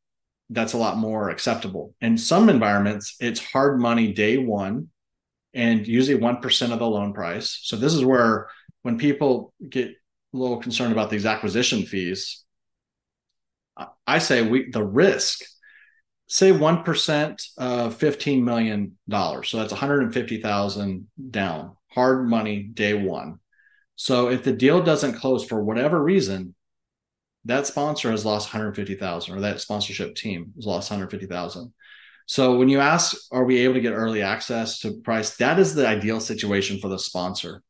that's 0.51 0.75
a 0.75 0.79
lot 0.79 0.99
more 0.99 1.31
acceptable. 1.31 1.95
In 2.01 2.19
some 2.19 2.49
environments, 2.49 3.17
it's 3.21 3.43
hard 3.43 3.81
money 3.81 4.13
day 4.13 4.37
one 4.37 4.89
and 5.55 5.87
usually 5.87 6.21
1% 6.21 6.73
of 6.73 6.79
the 6.79 6.87
loan 6.87 7.15
price. 7.15 7.61
So 7.63 7.77
this 7.77 7.95
is 7.95 8.05
where 8.05 8.49
when 8.83 8.99
people 8.99 9.55
get 9.67 9.89
a 9.89 10.37
little 10.37 10.59
concerned 10.59 10.93
about 10.93 11.09
these 11.09 11.25
acquisition 11.25 11.85
fees, 11.85 12.45
I 14.07 14.19
say 14.19 14.43
we 14.43 14.71
the 14.71 14.85
risk 14.85 15.41
say 16.27 16.53
1% 16.53 17.49
of 17.59 17.99
$15 17.99 18.43
million. 18.43 18.97
So 19.09 19.59
that's 19.59 19.73
150,000 19.73 21.07
down, 21.31 21.77
hard 21.91 22.29
money 22.29 22.63
day 22.63 22.95
one. 22.95 23.39
So 23.97 24.29
if 24.31 24.43
the 24.43 24.53
deal 24.53 24.83
doesn't 24.83 25.15
close 25.15 25.45
for 25.45 25.63
whatever 25.63 26.03
reason, 26.03 26.55
that 27.45 27.67
sponsor 27.67 28.11
has 28.11 28.25
lost 28.25 28.49
150,000 28.49 29.35
or 29.35 29.41
that 29.41 29.61
sponsorship 29.61 30.15
team 30.15 30.53
has 30.57 30.67
lost 30.67 30.91
150,000. 30.91 31.73
So 32.27 32.57
when 32.57 32.69
you 32.69 32.81
ask, 32.81 33.17
are 33.31 33.45
we 33.45 33.59
able 33.59 33.75
to 33.75 33.81
get 33.81 33.93
early 33.93 34.23
access 34.23 34.81
to 34.81 35.01
price? 35.03 35.37
That 35.37 35.59
is 35.59 35.75
the 35.75 35.87
ideal 35.87 36.21
situation 36.21 36.79
for 36.79 36.89
the 36.89 36.99
sponsor. 36.99 37.63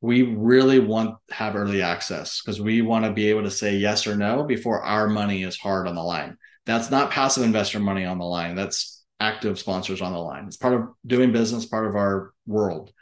We 0.00 0.22
really 0.22 0.78
want 0.78 1.16
have 1.30 1.56
early 1.56 1.82
access 1.82 2.40
because 2.40 2.60
we 2.60 2.82
want 2.82 3.04
to 3.04 3.12
be 3.12 3.28
able 3.30 3.42
to 3.42 3.50
say 3.50 3.76
yes 3.76 4.06
or 4.06 4.14
no 4.14 4.44
before 4.44 4.82
our 4.82 5.08
money 5.08 5.42
is 5.42 5.56
hard 5.56 5.88
on 5.88 5.96
the 5.96 6.02
line. 6.02 6.36
That's 6.66 6.90
not 6.90 7.10
passive 7.10 7.42
investor 7.42 7.80
money 7.80 8.04
on 8.04 8.18
the 8.18 8.24
line. 8.24 8.54
That's 8.54 9.04
active 9.18 9.58
sponsors 9.58 10.02
on 10.02 10.12
the 10.12 10.18
line. 10.18 10.46
It's 10.46 10.56
part 10.56 10.74
of 10.74 10.88
doing 11.04 11.32
business, 11.32 11.66
part 11.66 11.86
of 11.86 11.96
our 11.96 12.32
world. 12.46 12.92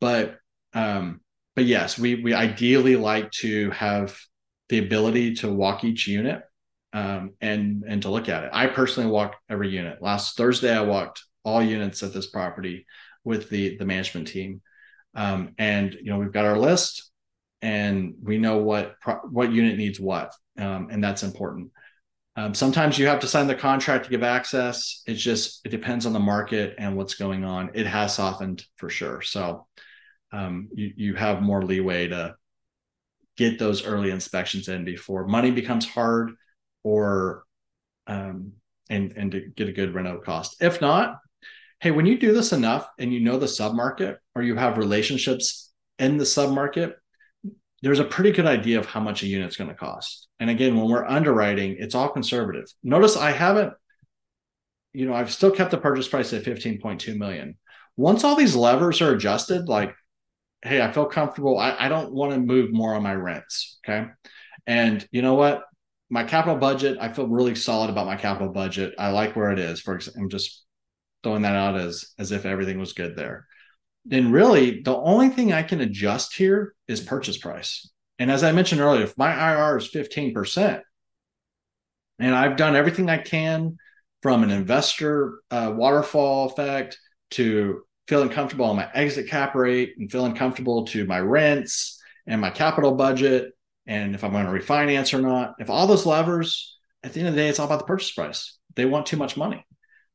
But 0.00 0.38
um, 0.72 1.20
but 1.54 1.66
yes, 1.66 1.98
we 1.98 2.16
we 2.16 2.34
ideally 2.34 2.96
like 2.96 3.30
to 3.32 3.70
have 3.70 4.18
the 4.68 4.78
ability 4.78 5.34
to 5.36 5.52
walk 5.52 5.84
each 5.84 6.06
unit 6.06 6.42
um, 6.94 7.32
and 7.40 7.84
and 7.86 8.02
to 8.02 8.10
look 8.10 8.28
at 8.28 8.44
it. 8.44 8.50
I 8.52 8.68
personally 8.68 9.10
walk 9.10 9.36
every 9.50 9.68
unit. 9.68 10.00
Last 10.00 10.36
Thursday, 10.36 10.74
I 10.74 10.82
walked 10.82 11.22
all 11.44 11.62
units 11.62 12.02
at 12.02 12.14
this 12.14 12.28
property 12.28 12.86
with 13.24 13.50
the 13.50 13.76
the 13.76 13.84
management 13.84 14.28
team, 14.28 14.62
um, 15.14 15.54
and 15.58 15.92
you 15.92 16.10
know 16.10 16.18
we've 16.18 16.32
got 16.32 16.44
our 16.44 16.58
list, 16.58 17.10
and 17.60 18.14
we 18.22 18.38
know 18.38 18.58
what 18.58 18.94
what 19.30 19.52
unit 19.52 19.76
needs 19.76 19.98
what, 20.00 20.32
um, 20.58 20.88
and 20.90 21.02
that's 21.02 21.24
important. 21.24 21.72
Um, 22.36 22.54
sometimes 22.54 22.98
you 22.98 23.06
have 23.06 23.20
to 23.20 23.28
sign 23.28 23.46
the 23.46 23.54
contract 23.54 24.04
to 24.04 24.10
give 24.10 24.22
access. 24.22 25.02
It's 25.06 25.22
just 25.22 25.66
it 25.66 25.70
depends 25.70 26.06
on 26.06 26.12
the 26.12 26.20
market 26.20 26.76
and 26.78 26.96
what's 26.96 27.14
going 27.14 27.44
on. 27.44 27.70
It 27.74 27.86
has 27.86 28.14
softened 28.14 28.64
for 28.76 28.88
sure, 28.88 29.20
so 29.20 29.66
um, 30.32 30.68
you 30.72 30.92
you 30.96 31.14
have 31.14 31.42
more 31.42 31.64
leeway 31.64 32.06
to 32.08 32.36
get 33.36 33.58
those 33.58 33.84
early 33.84 34.10
inspections 34.10 34.68
in 34.68 34.84
before 34.84 35.26
money 35.26 35.50
becomes 35.50 35.86
hard, 35.86 36.32
or 36.82 37.44
um, 38.06 38.52
and 38.90 39.12
and 39.16 39.32
to 39.32 39.40
get 39.40 39.68
a 39.68 39.72
good 39.72 39.94
reno 39.94 40.18
cost. 40.18 40.56
If 40.60 40.80
not, 40.80 41.18
hey, 41.80 41.90
when 41.90 42.06
you 42.06 42.18
do 42.18 42.32
this 42.32 42.52
enough 42.52 42.88
and 42.98 43.12
you 43.12 43.20
know 43.20 43.38
the 43.38 43.46
submarket 43.46 44.16
or 44.34 44.42
you 44.42 44.56
have 44.56 44.78
relationships 44.78 45.72
in 45.98 46.16
the 46.16 46.24
submarket, 46.24 46.94
there's 47.82 47.98
a 47.98 48.04
pretty 48.04 48.32
good 48.32 48.46
idea 48.46 48.78
of 48.78 48.86
how 48.86 49.00
much 49.00 49.22
a 49.22 49.26
unit's 49.26 49.56
going 49.56 49.68
to 49.68 49.76
cost. 49.76 50.28
And 50.40 50.48
again, 50.48 50.76
when 50.76 50.88
we're 50.88 51.06
underwriting, 51.06 51.76
it's 51.78 51.94
all 51.94 52.08
conservative. 52.08 52.64
Notice 52.82 53.16
I 53.16 53.30
haven't, 53.32 53.74
you 54.94 55.06
know, 55.06 55.14
I've 55.14 55.32
still 55.32 55.50
kept 55.50 55.70
the 55.70 55.78
purchase 55.78 56.08
price 56.08 56.32
at 56.32 56.44
15.2 56.44 57.16
million. 57.16 57.58
Once 57.96 58.24
all 58.24 58.36
these 58.36 58.56
levers 58.56 59.02
are 59.02 59.12
adjusted, 59.12 59.68
like, 59.68 59.94
hey, 60.64 60.82
I 60.82 60.90
feel 60.90 61.06
comfortable. 61.06 61.58
I, 61.58 61.76
I 61.78 61.88
don't 61.88 62.12
want 62.12 62.32
to 62.32 62.38
move 62.40 62.72
more 62.72 62.94
on 62.94 63.02
my 63.02 63.14
rents. 63.14 63.78
Okay. 63.86 64.08
And 64.66 65.06
you 65.12 65.22
know 65.22 65.34
what? 65.34 65.64
my 66.14 66.22
capital 66.22 66.56
budget, 66.56 66.98
I 67.00 67.12
feel 67.12 67.26
really 67.26 67.56
solid 67.56 67.90
about 67.90 68.06
my 68.06 68.16
capital 68.16 68.52
budget. 68.52 68.94
I 68.98 69.10
like 69.10 69.34
where 69.34 69.50
it 69.50 69.58
is. 69.58 69.80
For 69.80 69.96
example, 69.96 70.22
I'm 70.22 70.28
just 70.28 70.64
throwing 71.22 71.42
that 71.42 71.56
out 71.56 71.76
as 71.76 72.04
as 72.20 72.30
if 72.30 72.46
everything 72.46 72.78
was 72.78 72.92
good 72.92 73.16
there. 73.16 73.46
Then 74.04 74.30
really 74.30 74.82
the 74.82 74.96
only 74.96 75.30
thing 75.30 75.52
I 75.52 75.62
can 75.64 75.80
adjust 75.80 76.36
here 76.36 76.74
is 76.86 77.00
purchase 77.00 77.38
price. 77.38 77.90
And 78.18 78.30
as 78.30 78.44
I 78.44 78.52
mentioned 78.52 78.80
earlier, 78.80 79.02
if 79.02 79.18
my 79.18 79.32
IR 79.32 79.78
is 79.78 79.90
15%, 79.90 80.82
and 82.20 82.34
I've 82.34 82.56
done 82.56 82.76
everything 82.76 83.10
I 83.10 83.18
can 83.18 83.76
from 84.22 84.44
an 84.44 84.50
investor 84.50 85.40
uh, 85.50 85.72
waterfall 85.74 86.46
effect 86.46 86.96
to 87.32 87.82
feeling 88.06 88.28
comfortable 88.28 88.66
on 88.66 88.76
my 88.76 88.88
exit 88.94 89.28
cap 89.28 89.54
rate 89.54 89.94
and 89.98 90.10
feeling 90.10 90.34
comfortable 90.34 90.84
to 90.86 91.06
my 91.06 91.18
rents 91.18 92.00
and 92.26 92.40
my 92.40 92.50
capital 92.50 92.92
budget 92.92 93.52
and 93.86 94.14
if 94.14 94.24
I'm 94.24 94.32
going 94.32 94.46
to 94.46 94.52
refinance 94.52 95.12
or 95.16 95.20
not. 95.20 95.56
If 95.58 95.70
all 95.70 95.86
those 95.86 96.06
levers, 96.06 96.78
at 97.02 97.12
the 97.12 97.20
end 97.20 97.28
of 97.28 97.34
the 97.34 97.40
day, 97.40 97.48
it's 97.48 97.58
all 97.58 97.66
about 97.66 97.80
the 97.80 97.86
purchase 97.86 98.12
price. 98.12 98.58
They 98.76 98.86
want 98.86 99.06
too 99.06 99.16
much 99.16 99.36
money. 99.36 99.64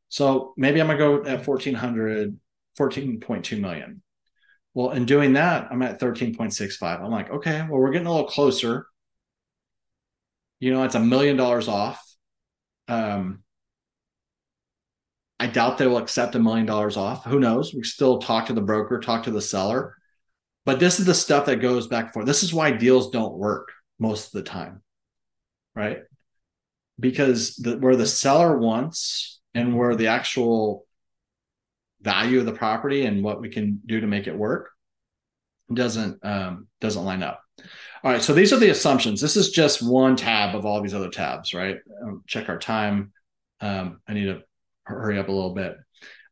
So 0.09 0.53
maybe 0.57 0.81
I'm 0.81 0.87
going 0.87 0.97
to 0.97 1.23
go 1.23 1.31
at 1.31 1.47
1400, 1.47 2.37
14.2 2.77 3.59
million. 3.59 4.01
Well, 4.73 4.91
in 4.91 5.05
doing 5.05 5.33
that, 5.33 5.67
I'm 5.71 5.81
at 5.81 5.99
13.65. 5.99 7.01
I'm 7.01 7.11
like, 7.11 7.29
okay, 7.29 7.65
well, 7.69 7.79
we're 7.79 7.91
getting 7.91 8.07
a 8.07 8.11
little 8.11 8.27
closer. 8.27 8.87
You 10.59 10.73
know, 10.73 10.83
it's 10.83 10.95
a 10.95 10.99
million 10.99 11.37
dollars 11.37 11.67
off. 11.67 12.03
Um, 12.87 13.43
I 15.39 15.47
doubt 15.47 15.77
they 15.77 15.87
will 15.87 15.97
accept 15.97 16.35
a 16.35 16.39
million 16.39 16.65
dollars 16.65 16.97
off. 16.97 17.23
Who 17.25 17.39
knows? 17.39 17.73
We 17.73 17.83
still 17.83 18.19
talk 18.19 18.47
to 18.47 18.53
the 18.53 18.61
broker, 18.61 18.99
talk 18.99 19.23
to 19.23 19.31
the 19.31 19.41
seller. 19.41 19.95
But 20.65 20.79
this 20.79 20.99
is 20.99 21.05
the 21.05 21.15
stuff 21.15 21.45
that 21.45 21.57
goes 21.61 21.87
back 21.87 22.05
and 22.05 22.13
forth. 22.13 22.25
This 22.25 22.43
is 22.43 22.53
why 22.53 22.71
deals 22.71 23.09
don't 23.09 23.37
work 23.37 23.71
most 23.97 24.27
of 24.27 24.31
the 24.33 24.43
time, 24.43 24.81
right? 25.75 25.99
Because 26.99 27.55
the, 27.55 27.77
where 27.77 27.95
the 27.95 28.05
seller 28.05 28.57
wants 28.57 29.39
and 29.53 29.77
where 29.77 29.95
the 29.95 30.07
actual 30.07 30.85
value 32.01 32.39
of 32.39 32.45
the 32.45 32.51
property 32.53 33.05
and 33.05 33.23
what 33.23 33.41
we 33.41 33.49
can 33.49 33.81
do 33.85 34.01
to 34.01 34.07
make 34.07 34.27
it 34.27 34.37
work 34.37 34.69
doesn't 35.73 36.23
um, 36.23 36.67
doesn't 36.81 37.05
line 37.05 37.23
up. 37.23 37.41
All 38.03 38.11
right, 38.11 38.21
so 38.21 38.33
these 38.33 38.53
are 38.53 38.59
the 38.59 38.69
assumptions. 38.69 39.19
This 39.19 39.35
is 39.35 39.51
just 39.51 39.81
one 39.81 40.15
tab 40.15 40.55
of 40.55 40.65
all 40.65 40.81
these 40.81 40.93
other 40.93 41.09
tabs, 41.09 41.53
right? 41.53 41.77
Um, 42.03 42.23
check 42.27 42.47
our 42.47 42.57
time. 42.57 43.11
Um, 43.59 43.99
I 44.07 44.13
need 44.13 44.25
to 44.25 44.43
hurry 44.95 45.19
up 45.19 45.29
a 45.29 45.31
little 45.31 45.53
bit. 45.53 45.75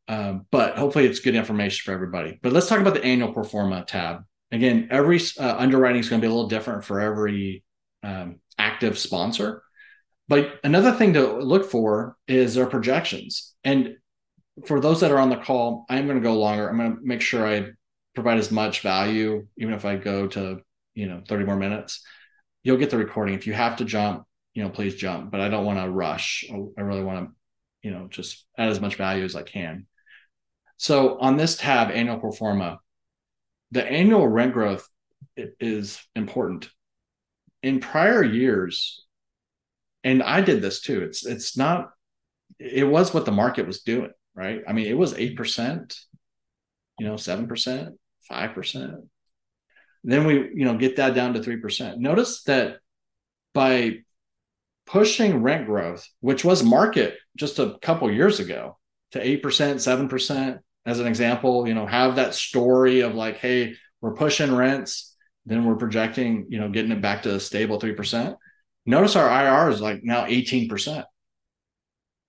Um, 0.07 0.45
but 0.51 0.77
hopefully 0.77 1.05
it's 1.05 1.19
good 1.19 1.35
information 1.35 1.83
for 1.83 1.93
everybody. 1.93 2.39
But 2.41 2.53
let's 2.53 2.67
talk 2.67 2.79
about 2.79 2.93
the 2.93 3.03
annual 3.03 3.33
pro 3.33 3.43
forma 3.43 3.83
tab. 3.85 4.23
Again, 4.51 4.87
every 4.91 5.19
uh, 5.39 5.55
underwriting 5.57 5.99
is 5.99 6.09
going 6.09 6.21
to 6.21 6.25
be 6.25 6.31
a 6.31 6.33
little 6.33 6.49
different 6.49 6.85
for 6.85 7.01
every 7.01 7.63
um, 8.03 8.39
active 8.57 8.97
sponsor. 8.97 9.63
But 10.29 10.59
another 10.63 10.93
thing 10.93 11.13
to 11.13 11.39
look 11.39 11.69
for 11.69 12.15
is 12.27 12.55
their 12.55 12.65
projections. 12.65 13.53
And 13.63 13.95
for 14.65 14.79
those 14.79 15.01
that 15.01 15.11
are 15.11 15.19
on 15.19 15.29
the 15.29 15.37
call, 15.37 15.85
I'm 15.89 16.05
going 16.05 16.17
to 16.17 16.23
go 16.23 16.39
longer. 16.39 16.69
I'm 16.69 16.77
going 16.77 16.95
to 16.95 17.01
make 17.01 17.21
sure 17.21 17.45
I 17.45 17.71
provide 18.15 18.39
as 18.39 18.51
much 18.51 18.81
value, 18.81 19.45
even 19.57 19.73
if 19.73 19.85
I 19.85 19.95
go 19.95 20.27
to 20.27 20.61
you 20.95 21.07
know 21.07 21.21
30 21.27 21.45
more 21.45 21.55
minutes. 21.55 22.03
You'll 22.63 22.77
get 22.77 22.89
the 22.89 22.97
recording. 22.97 23.35
If 23.35 23.47
you 23.47 23.53
have 23.53 23.77
to 23.77 23.85
jump, 23.85 24.23
you 24.53 24.63
know, 24.63 24.69
please 24.69 24.95
jump. 24.95 25.31
But 25.31 25.39
I 25.39 25.49
don't 25.49 25.65
want 25.65 25.79
to 25.79 25.89
rush. 25.89 26.43
I 26.51 26.81
really 26.81 27.03
want 27.03 27.27
to, 27.27 27.35
you 27.81 27.91
know, 27.91 28.07
just 28.09 28.45
add 28.57 28.69
as 28.69 28.81
much 28.81 28.95
value 28.95 29.23
as 29.23 29.35
I 29.35 29.43
can. 29.43 29.87
So 30.77 31.17
on 31.19 31.37
this 31.37 31.57
tab, 31.57 31.91
annual 31.91 32.19
pro 32.19 32.31
forma, 32.31 32.79
the 33.71 33.85
annual 33.85 34.27
rent 34.27 34.53
growth 34.53 34.87
is 35.35 36.01
important. 36.15 36.69
In 37.63 37.79
prior 37.79 38.23
years, 38.23 39.03
and 40.03 40.23
I 40.23 40.41
did 40.41 40.61
this 40.61 40.81
too. 40.81 41.01
It's 41.01 41.25
it's 41.25 41.57
not. 41.57 41.91
It 42.59 42.87
was 42.87 43.13
what 43.13 43.25
the 43.25 43.31
market 43.31 43.67
was 43.67 43.81
doing, 43.81 44.11
right? 44.35 44.61
I 44.67 44.73
mean, 44.73 44.87
it 44.87 44.97
was 44.97 45.13
eight 45.13 45.35
percent, 45.35 45.99
you 46.97 47.05
know, 47.05 47.17
seven 47.17 47.47
percent, 47.47 47.95
five 48.21 48.53
percent. 48.53 48.95
Then 50.03 50.25
we, 50.25 50.35
you 50.35 50.65
know, 50.65 50.77
get 50.77 50.95
that 50.97 51.15
down 51.15 51.33
to 51.33 51.43
three 51.43 51.57
percent. 51.57 51.99
Notice 51.99 52.43
that 52.43 52.77
by 53.53 54.03
pushing 54.87 55.43
rent 55.43 55.65
growth, 55.65 56.07
which 56.21 56.43
was 56.43 56.63
market 56.63 57.17
just 57.35 57.59
a 57.59 57.77
couple 57.81 58.11
years 58.11 58.39
ago, 58.39 58.77
to 59.11 59.25
eight 59.25 59.43
percent, 59.43 59.81
seven 59.81 60.07
percent, 60.07 60.59
as 60.87 61.01
an 61.01 61.05
example, 61.05 61.67
you 61.67 61.73
know, 61.73 61.85
have 61.85 62.15
that 62.15 62.33
story 62.33 63.01
of 63.01 63.13
like, 63.13 63.37
hey, 63.37 63.75
we're 63.99 64.15
pushing 64.15 64.55
rents, 64.55 65.13
then 65.45 65.65
we're 65.65 65.75
projecting, 65.75 66.45
you 66.47 66.59
know, 66.59 66.69
getting 66.69 66.93
it 66.93 67.01
back 67.01 67.23
to 67.23 67.35
a 67.35 67.39
stable 67.41 67.77
3%. 67.77 68.37
Notice 68.85 69.17
our 69.17 69.27
IR 69.27 69.69
is 69.69 69.81
like 69.81 70.01
now 70.03 70.25
18%. 70.25 71.03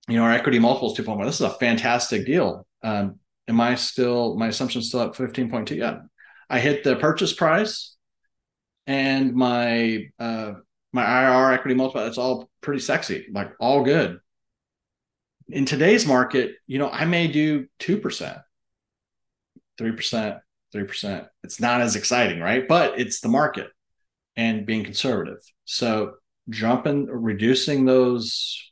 You 0.09 0.17
know, 0.17 0.23
our 0.23 0.31
equity 0.31 0.59
multiple 0.59 0.91
is 0.91 0.97
2.1. 0.97 1.25
This 1.25 1.35
is 1.35 1.41
a 1.41 1.51
fantastic 1.51 2.25
deal. 2.25 2.67
Um, 2.83 3.19
am 3.47 3.61
I 3.61 3.75
still, 3.75 4.35
my 4.35 4.47
assumption 4.47 4.81
still 4.81 5.03
at 5.03 5.13
15.2? 5.13 5.77
Yeah. 5.77 5.99
I 6.49 6.59
hit 6.59 6.83
the 6.83 6.97
purchase 6.97 7.31
price 7.31 7.95
and 8.87 9.35
my, 9.35 10.09
uh, 10.19 10.53
my 10.91 11.03
IR 11.03 11.53
equity 11.53 11.75
multiple, 11.75 12.05
it's 12.05 12.17
all 12.17 12.48
pretty 12.61 12.81
sexy, 12.81 13.27
like 13.31 13.51
all 13.59 13.83
good. 13.83 14.19
In 15.47 15.65
today's 15.65 16.05
market, 16.05 16.55
you 16.67 16.77
know, 16.77 16.89
I 16.89 17.05
may 17.05 17.27
do 17.27 17.67
2%. 17.79 18.41
3%, 19.79 20.39
3%. 20.75 21.27
It's 21.43 21.59
not 21.59 21.81
as 21.81 21.95
exciting, 21.95 22.39
right? 22.39 22.67
But 22.67 22.99
it's 22.99 23.21
the 23.21 23.29
market 23.29 23.67
and 24.35 24.65
being 24.65 24.83
conservative. 24.83 25.39
So 25.65 26.13
jumping, 26.49 27.05
reducing 27.05 27.85
those 27.85 28.71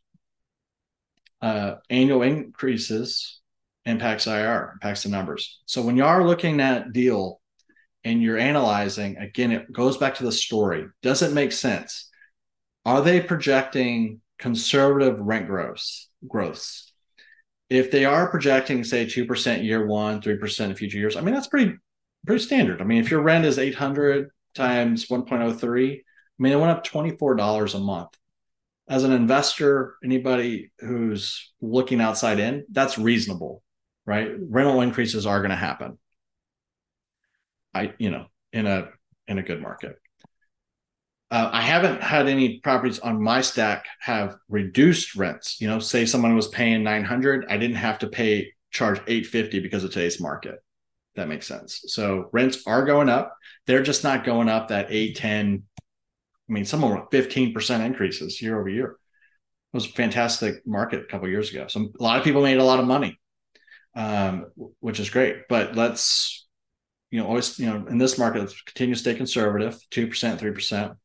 uh, 1.42 1.76
annual 1.90 2.22
increases 2.24 3.40
impacts 3.86 4.28
IR, 4.28 4.72
impacts 4.74 5.04
the 5.04 5.10
numbers. 5.10 5.62
So 5.66 5.82
when 5.82 5.96
you 5.96 6.04
are 6.04 6.28
looking 6.28 6.60
at 6.60 6.92
deal 6.92 7.42
and 8.04 8.22
you're 8.22 8.38
analyzing, 8.38 9.18
again, 9.18 9.52
it 9.52 9.72
goes 9.72 9.98
back 9.98 10.16
to 10.16 10.24
the 10.24 10.32
story. 10.32 10.88
Does 11.02 11.22
it 11.22 11.34
make 11.34 11.52
sense? 11.52 12.10
Are 12.88 13.04
they 13.04 13.22
projecting 13.22 14.22
conservative 14.40 15.20
rent 15.20 15.48
growths? 15.48 16.10
Growths? 16.28 16.88
if 17.70 17.92
they 17.92 18.06
are 18.06 18.30
projecting 18.30 18.84
say 18.84 19.06
2% 19.06 19.64
year 19.64 19.86
one 19.86 20.22
3% 20.22 20.60
in 20.66 20.76
future 20.76 20.98
years 20.98 21.16
i 21.16 21.22
mean 21.22 21.34
that's 21.34 21.48
pretty 21.48 21.76
pretty 22.26 22.44
standard 22.44 22.82
i 22.82 22.84
mean 22.84 23.02
if 23.02 23.12
your 23.12 23.22
rent 23.22 23.46
is 23.46 23.60
800 23.60 24.30
times 24.56 25.08
1.03 25.08 25.94
i 25.94 26.02
mean 26.40 26.54
it 26.54 26.58
went 26.58 26.72
up 26.72 26.86
$24 26.86 27.76
a 27.76 27.80
month 27.80 28.10
as 28.90 29.04
an 29.04 29.12
investor 29.12 29.96
anybody 30.04 30.72
who's 30.80 31.54
looking 31.62 32.02
outside 32.02 32.40
in 32.40 32.66
that's 32.72 32.98
reasonable 32.98 33.64
right 34.06 34.32
rental 34.50 34.82
increases 34.82 35.26
are 35.26 35.40
going 35.40 35.52
to 35.52 35.56
happen 35.56 35.98
i 37.74 37.94
you 37.98 38.10
know 38.10 38.28
in 38.54 38.66
a 38.66 38.90
in 39.28 39.40
a 39.40 39.44
good 39.44 39.62
market 39.62 39.98
uh, 41.30 41.50
I 41.52 41.62
haven't 41.62 42.02
had 42.02 42.28
any 42.28 42.60
properties 42.60 43.00
on 43.00 43.22
my 43.22 43.42
stack 43.42 43.86
have 44.00 44.38
reduced 44.48 45.16
rents. 45.16 45.60
You 45.60 45.68
know, 45.68 45.80
say 45.80 46.06
someone 46.06 46.36
was 46.36 46.48
paying 46.48 46.84
900, 46.84 47.46
I 47.50 47.58
didn't 47.58 47.78
have 47.78 48.00
to 48.00 48.08
pay 48.08 48.54
charge 48.72 49.00
850 49.08 49.60
because 49.60 49.84
of 49.84 49.92
today's 49.92 50.22
market. 50.22 50.60
That 51.16 51.28
makes 51.28 51.48
sense. 51.48 51.84
So 51.88 52.30
rents 52.32 52.64
are 52.66 52.86
going 52.86 53.10
up. 53.10 53.36
They're 53.66 53.84
just 53.84 54.04
not 54.04 54.24
going 54.24 54.48
up 54.48 54.70
that 54.70 54.88
8, 54.90 55.16
10. 55.18 55.64
I 56.50 56.54
mean, 56.54 56.64
some 56.64 56.82
were 56.82 57.08
15% 57.12 57.86
increases 57.86 58.42
year 58.42 58.58
over 58.58 58.70
year. 58.70 58.92
It 58.92 58.98
was 59.74 59.86
a 59.86 59.90
fantastic 59.90 60.66
market 60.66 61.02
a 61.02 61.06
couple 61.06 61.28
years 61.28 61.52
ago. 61.52 61.68
So 61.68 61.90
a 62.00 62.04
lot 62.04 62.20
of 62.20 62.24
people 62.24 62.42
made 62.42 62.58
a 62.58 62.64
lot 62.64 62.80
of 62.80 62.86
money, 62.86 63.20
um, 63.96 64.46
which 64.80 65.02
is 65.02 65.10
great. 65.10 65.50
But 65.50 65.76
let's, 65.76 66.48
you 67.12 67.20
know, 67.20 67.28
always, 67.28 67.60
you 67.60 67.66
know, 67.66 67.86
in 67.88 67.98
this 67.98 68.18
market, 68.18 68.54
continue 68.66 68.96
to 68.96 69.02
stay 69.02 69.16
conservative, 69.16 69.78
2%, 69.92 70.40
3%. 70.40 70.96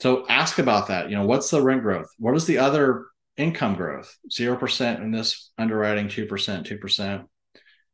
So 0.00 0.26
ask 0.28 0.58
about 0.58 0.88
that. 0.88 1.10
You 1.10 1.16
know, 1.16 1.26
what's 1.26 1.50
the 1.50 1.62
rent 1.62 1.82
growth? 1.82 2.08
What 2.18 2.36
is 2.36 2.46
the 2.46 2.58
other 2.58 3.06
income 3.36 3.74
growth? 3.74 4.16
Zero 4.30 4.56
percent 4.56 5.02
in 5.02 5.10
this 5.10 5.50
underwriting, 5.58 6.08
two 6.08 6.26
percent, 6.26 6.66
two 6.66 6.78
percent, 6.78 7.22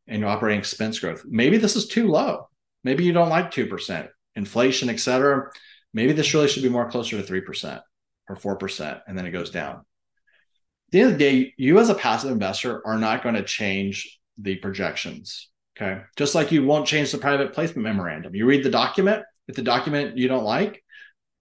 and 0.07 0.21
your 0.21 0.29
operating 0.29 0.59
expense 0.59 0.99
growth. 0.99 1.23
Maybe 1.27 1.57
this 1.57 1.77
is 1.77 1.89
too 1.89 2.09
low. 2.09 2.49
Maybe 2.83 3.05
you 3.05 3.13
don't 3.13 3.31
like 3.31 3.51
two 3.51 3.67
percent, 3.67 4.09
inflation, 4.35 4.91
et 4.91 5.01
cetera. 5.01 5.51
Maybe 5.95 6.13
this 6.13 6.35
really 6.35 6.49
should 6.49 6.63
be 6.63 6.69
more 6.69 6.91
closer 6.91 7.17
to 7.17 7.23
three 7.23 7.41
percent 7.41 7.81
or 8.29 8.37
four 8.37 8.57
percent, 8.57 8.99
and 9.07 9.17
then 9.17 9.27
it 9.27 9.31
goes 9.33 9.51
down. 9.51 9.77
At 9.77 10.91
the 10.91 11.01
end 11.01 11.13
of 11.13 11.19
the 11.19 11.25
day, 11.25 11.55
you 11.57 11.79
as 11.79 11.89
a 11.89 11.95
passive 11.95 12.31
investor 12.31 12.87
are 12.87 12.99
not 12.99 13.23
going 13.23 13.35
to 13.35 13.43
change 13.43 14.21
the 14.37 14.57
projections. 14.57 15.49
Okay. 15.77 16.03
Just 16.17 16.35
like 16.35 16.53
you 16.53 16.65
won't 16.65 16.87
change 16.87 17.11
the 17.11 17.19
private 17.19 17.53
placement 17.53 17.83
memorandum. 17.83 18.35
You 18.35 18.47
read 18.47 18.63
the 18.63 18.71
document. 18.71 19.25
If 19.49 19.57
the 19.57 19.63
document 19.63 20.17
you 20.19 20.29
don't 20.29 20.45
like, 20.45 20.84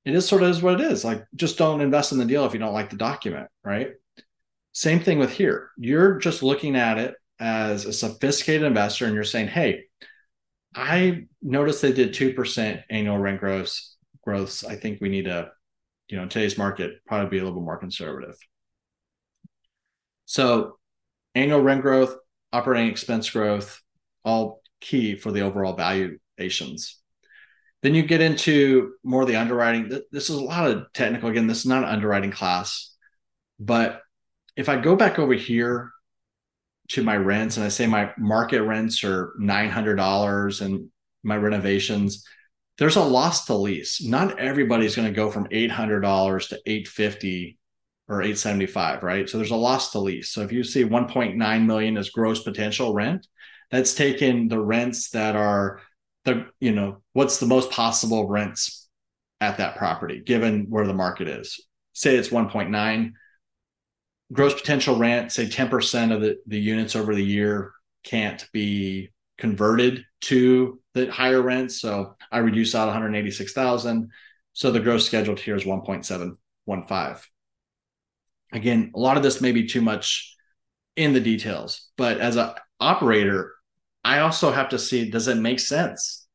it 0.05 0.15
is 0.15 0.27
sort 0.27 0.43
of 0.43 0.49
is 0.49 0.61
what 0.61 0.79
it 0.79 0.91
is. 0.91 1.03
Like, 1.03 1.25
just 1.35 1.57
don't 1.57 1.81
invest 1.81 2.11
in 2.11 2.17
the 2.17 2.25
deal 2.25 2.45
if 2.45 2.53
you 2.53 2.59
don't 2.59 2.73
like 2.73 2.89
the 2.89 2.97
document, 2.97 3.47
right? 3.63 3.91
Same 4.73 4.99
thing 4.99 5.19
with 5.19 5.31
here. 5.31 5.69
You're 5.77 6.17
just 6.17 6.43
looking 6.43 6.75
at 6.75 6.97
it 6.97 7.15
as 7.39 7.85
a 7.85 7.93
sophisticated 7.93 8.63
investor 8.63 9.05
and 9.05 9.15
you're 9.15 9.23
saying, 9.23 9.47
hey, 9.47 9.83
I 10.75 11.27
noticed 11.41 11.81
they 11.81 11.93
did 11.93 12.13
2% 12.13 12.83
annual 12.89 13.17
rent 13.17 13.39
growths. 13.39 13.95
Growths. 14.25 14.63
I 14.65 14.75
think 14.75 14.99
we 15.01 15.09
need 15.09 15.25
to 15.25 15.51
you 16.13 16.17
know, 16.17 16.27
today's 16.27 16.57
market, 16.57 17.03
probably 17.07 17.29
be 17.29 17.37
a 17.37 17.43
little 17.43 17.59
bit 17.59 17.65
more 17.65 17.77
conservative. 17.77 18.35
So 20.25 20.77
annual 21.35 21.61
rent 21.61 21.81
growth, 21.81 22.15
operating 22.51 22.91
expense 22.91 23.29
growth, 23.29 23.81
all 24.23 24.61
key 24.79 25.15
for 25.15 25.31
the 25.31 25.41
overall 25.41 25.75
valuations. 25.75 27.01
Then 27.83 27.93
you 27.93 28.01
get 28.01 28.21
into 28.21 28.93
more 29.03 29.21
of 29.21 29.27
the 29.27 29.35
underwriting. 29.35 29.89
This 30.11 30.29
is 30.29 30.37
a 30.37 30.43
lot 30.43 30.71
of 30.71 30.91
technical. 30.93 31.29
Again, 31.29 31.47
this 31.47 31.59
is 31.59 31.65
not 31.65 31.83
an 31.83 31.89
underwriting 31.89 32.31
class, 32.31 32.95
but 33.59 34.01
if 34.55 34.69
I 34.69 34.77
go 34.77 34.95
back 34.95 35.19
over 35.19 35.33
here 35.33 35.91
to 36.89 37.03
my 37.03 37.17
rents 37.17 37.57
and 37.57 37.65
I 37.65 37.69
say 37.69 37.85
my 37.85 38.11
market 38.17 38.63
rents 38.63 39.03
are 39.03 39.33
$900 39.39 40.61
and 40.61 40.89
my 41.23 41.35
renovations, 41.35 42.25
there's 42.77 42.95
a 42.95 43.03
loss 43.03 43.45
to 43.45 43.55
lease. 43.55 44.01
Not 44.01 44.39
everybody's 44.39 44.95
going 44.95 45.07
to 45.07 45.13
go 45.13 45.29
from 45.29 45.47
$800 45.49 46.49
to 46.49 46.59
850 46.65 47.57
or 48.07 48.21
875, 48.21 49.03
right? 49.03 49.29
So 49.29 49.37
there's 49.37 49.51
a 49.51 49.55
loss 49.55 49.91
to 49.91 49.99
lease. 49.99 50.31
So 50.31 50.41
if 50.41 50.51
you 50.51 50.63
see 50.63 50.85
1.9 50.85 51.65
million 51.65 51.97
as 51.97 52.09
gross 52.09 52.43
potential 52.43 52.93
rent, 52.93 53.27
that's 53.71 53.93
taken 53.93 54.47
the 54.47 54.59
rents 54.59 55.09
that 55.11 55.35
are 55.35 55.81
the, 56.25 56.47
you 56.59 56.71
know, 56.71 57.01
what's 57.13 57.39
the 57.39 57.45
most 57.45 57.71
possible 57.71 58.27
rents 58.27 58.87
at 59.41 59.57
that 59.57 59.75
property 59.75 60.19
given 60.19 60.67
where 60.69 60.87
the 60.87 60.93
market 60.93 61.27
is. 61.27 61.59
Say 61.93 62.15
it's 62.15 62.29
1.9 62.29 63.13
gross 64.31 64.53
potential 64.53 64.97
rent, 64.97 65.31
say 65.31 65.47
10% 65.47 66.13
of 66.13 66.21
the, 66.21 66.37
the 66.47 66.59
units 66.59 66.95
over 66.95 67.13
the 67.13 67.23
year 67.23 67.71
can't 68.03 68.47
be 68.51 69.11
converted 69.37 70.05
to 70.21 70.79
the 70.93 71.11
higher 71.11 71.41
rent. 71.41 71.71
So 71.71 72.15
I 72.31 72.39
reduce 72.39 72.75
out 72.75 72.87
186,000. 72.87 74.09
So 74.53 74.71
the 74.71 74.79
gross 74.79 75.05
scheduled 75.05 75.39
here 75.39 75.55
is 75.55 75.63
1.715. 75.63 77.21
Again, 78.51 78.91
a 78.95 78.99
lot 78.99 79.17
of 79.17 79.23
this 79.23 79.41
may 79.41 79.51
be 79.51 79.67
too 79.67 79.81
much 79.81 80.35
in 80.95 81.13
the 81.13 81.19
details, 81.19 81.89
but 81.97 82.19
as 82.19 82.35
an 82.35 82.51
operator, 82.79 83.53
I 84.03 84.19
also 84.19 84.51
have 84.51 84.69
to 84.69 84.79
see 84.79 85.09
does 85.09 85.27
it 85.27 85.37
make 85.37 85.59
sense? 85.59 86.27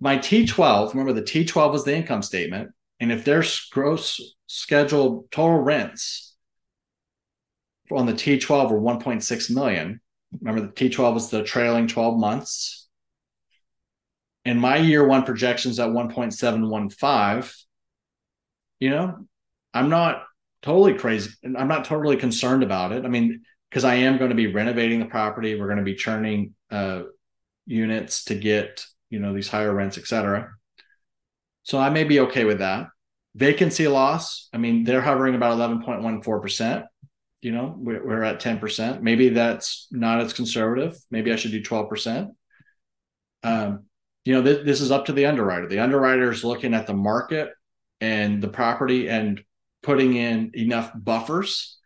My 0.00 0.16
T12, 0.16 0.90
remember 0.90 1.12
the 1.12 1.22
T12 1.22 1.74
is 1.74 1.84
the 1.84 1.94
income 1.94 2.22
statement. 2.22 2.70
And 3.00 3.10
if 3.10 3.24
there's 3.24 3.68
gross 3.70 4.20
scheduled 4.46 5.30
total 5.30 5.58
rents 5.60 6.36
on 7.90 8.06
the 8.06 8.12
T12 8.12 8.70
are 8.70 8.80
1.6 8.80 9.50
million, 9.54 10.00
remember 10.40 10.62
the 10.62 10.72
T12 10.72 11.16
is 11.16 11.28
the 11.28 11.42
trailing 11.42 11.86
12 11.86 12.18
months. 12.18 12.88
And 14.44 14.60
my 14.60 14.76
year 14.76 15.06
one 15.06 15.24
projections 15.24 15.78
at 15.78 15.88
1.715, 15.90 17.64
you 18.78 18.90
know, 18.90 19.26
I'm 19.74 19.90
not 19.90 20.22
totally 20.62 20.94
crazy. 20.94 21.30
I'm 21.44 21.68
not 21.68 21.84
totally 21.84 22.16
concerned 22.16 22.62
about 22.62 22.92
it. 22.92 23.04
I 23.04 23.08
mean, 23.08 23.42
because 23.70 23.84
I 23.84 23.94
am 23.96 24.18
going 24.18 24.30
to 24.30 24.36
be 24.36 24.48
renovating 24.48 24.98
the 24.98 25.06
property. 25.06 25.58
We're 25.58 25.66
going 25.66 25.78
to 25.78 25.84
be 25.84 25.94
churning 25.94 26.54
uh, 26.70 27.02
units 27.66 28.24
to 28.24 28.34
get 28.34 28.84
you 29.08 29.20
know 29.20 29.32
these 29.32 29.48
higher 29.48 29.72
rents, 29.72 29.96
et 29.96 30.06
cetera. 30.06 30.50
So 31.62 31.78
I 31.78 31.90
may 31.90 32.04
be 32.04 32.20
okay 32.20 32.44
with 32.44 32.58
that. 32.58 32.88
Vacancy 33.34 33.86
loss. 33.86 34.48
I 34.52 34.58
mean, 34.58 34.84
they're 34.84 35.00
hovering 35.00 35.34
about 35.34 35.56
11.14 35.56 36.42
percent. 36.42 36.84
You 37.42 37.52
know, 37.52 37.74
we're, 37.78 38.04
we're 38.04 38.22
at 38.22 38.40
10 38.40 38.58
percent. 38.58 39.02
Maybe 39.02 39.30
that's 39.30 39.86
not 39.90 40.20
as 40.20 40.32
conservative. 40.32 40.96
Maybe 41.10 41.32
I 41.32 41.36
should 41.36 41.52
do 41.52 41.62
12 41.62 41.88
percent. 41.88 42.30
Um, 43.42 43.84
you 44.24 44.34
know, 44.34 44.42
th- 44.42 44.66
this 44.66 44.80
is 44.80 44.90
up 44.90 45.06
to 45.06 45.12
the 45.12 45.26
underwriter. 45.26 45.68
The 45.68 45.78
underwriter 45.78 46.30
is 46.30 46.44
looking 46.44 46.74
at 46.74 46.86
the 46.86 46.94
market 46.94 47.50
and 48.00 48.42
the 48.42 48.48
property 48.48 49.08
and 49.08 49.42
putting 49.82 50.14
in 50.14 50.50
enough 50.54 50.90
buffers 50.94 51.78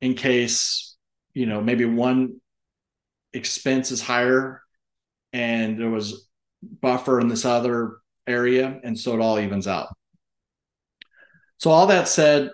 in 0.00 0.14
case 0.14 0.87
you 1.38 1.46
know 1.46 1.60
maybe 1.60 1.84
one 1.84 2.40
expense 3.32 3.92
is 3.92 4.02
higher 4.02 4.60
and 5.32 5.78
there 5.78 5.88
was 5.88 6.28
buffer 6.62 7.20
in 7.20 7.28
this 7.28 7.44
other 7.44 7.98
area 8.26 8.80
and 8.82 8.98
so 8.98 9.14
it 9.14 9.20
all 9.20 9.38
evens 9.38 9.68
out. 9.68 9.88
So 11.58 11.70
all 11.70 11.86
that 11.86 12.08
said 12.08 12.50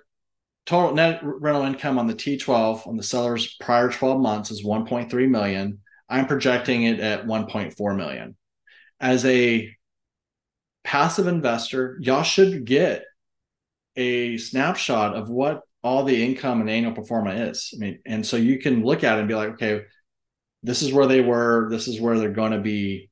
total 0.67 0.95
net 0.95 1.21
rental 1.23 1.63
income 1.63 1.99
on 1.99 2.07
the 2.07 2.15
t12 2.15 2.87
on 2.87 2.97
the 2.99 3.03
seller's 3.03 3.55
prior 3.55 3.91
12 3.91 4.21
months 4.21 4.51
is 4.51 4.65
1.3 4.65 5.29
million. 5.31 5.81
I'm 6.11 6.27
projecting 6.27 6.83
it 6.83 7.01
at 7.01 7.25
1.4 7.25 7.97
million. 7.97 8.37
As 9.01 9.25
a 9.25 9.75
passive 10.83 11.27
investor 11.27 11.97
y'all 12.03 12.23
should 12.23 12.67
get 12.67 13.05
a 13.97 14.37
snapshot 14.37 15.17
of 15.17 15.31
what 15.31 15.63
all 15.85 16.03
the 16.03 16.25
income 16.25 16.61
and 16.63 16.71
annual 16.71 16.95
performance 16.95 17.59
is. 17.59 17.75
I 17.75 17.79
mean, 17.79 17.99
and 18.07 18.27
so 18.27 18.37
you 18.37 18.59
can 18.59 18.83
look 18.83 19.05
at 19.05 19.17
it 19.17 19.21
and 19.21 19.29
be 19.29 19.35
like, 19.35 19.51
okay, 19.51 19.83
this 20.63 20.81
is 20.83 20.93
where 20.93 21.07
they 21.07 21.21
were, 21.21 21.69
this 21.71 21.87
is 21.87 22.01
where 22.01 22.19
they're 22.19 22.31
going 22.31 22.53
to 22.53 22.61
be. 22.61 23.11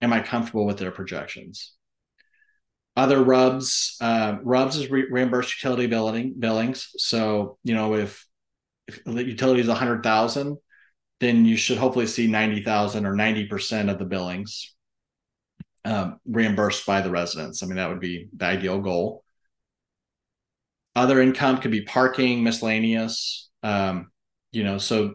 Am 0.00 0.12
I 0.12 0.20
comfortable 0.20 0.66
with 0.66 0.78
their 0.78 0.90
projections? 0.90 1.74
Other 2.96 3.22
RUBS, 3.22 3.96
uh, 4.00 4.38
RUBS 4.42 4.76
is 4.76 4.90
re- 4.90 5.08
reimbursed 5.10 5.62
utility 5.62 5.86
billing 5.86 6.34
billings. 6.38 6.90
So 6.96 7.58
you 7.64 7.74
know 7.74 7.94
if 7.94 8.26
if 8.86 9.02
the 9.04 9.24
utility 9.24 9.60
is 9.60 9.68
a 9.68 9.74
hundred 9.74 10.02
thousand, 10.02 10.58
then 11.20 11.44
you 11.44 11.56
should 11.56 11.78
hopefully 11.78 12.06
see 12.06 12.26
ninety 12.28 12.62
thousand 12.62 13.06
or 13.06 13.14
ninety 13.14 13.46
percent 13.46 13.90
of 13.90 13.98
the 13.98 14.04
billings 14.04 14.74
um, 15.84 16.20
reimbursed 16.26 16.86
by 16.86 17.00
the 17.00 17.10
residents. 17.10 17.62
I 17.62 17.66
mean 17.66 17.76
that 17.76 17.88
would 17.88 18.00
be 18.00 18.28
the 18.36 18.44
ideal 18.44 18.80
goal. 18.80 19.23
Other 20.96 21.20
income 21.20 21.58
could 21.58 21.70
be 21.70 21.82
parking, 21.82 22.42
miscellaneous. 22.42 23.48
Um, 23.62 24.10
you 24.52 24.62
know, 24.62 24.78
so 24.78 25.14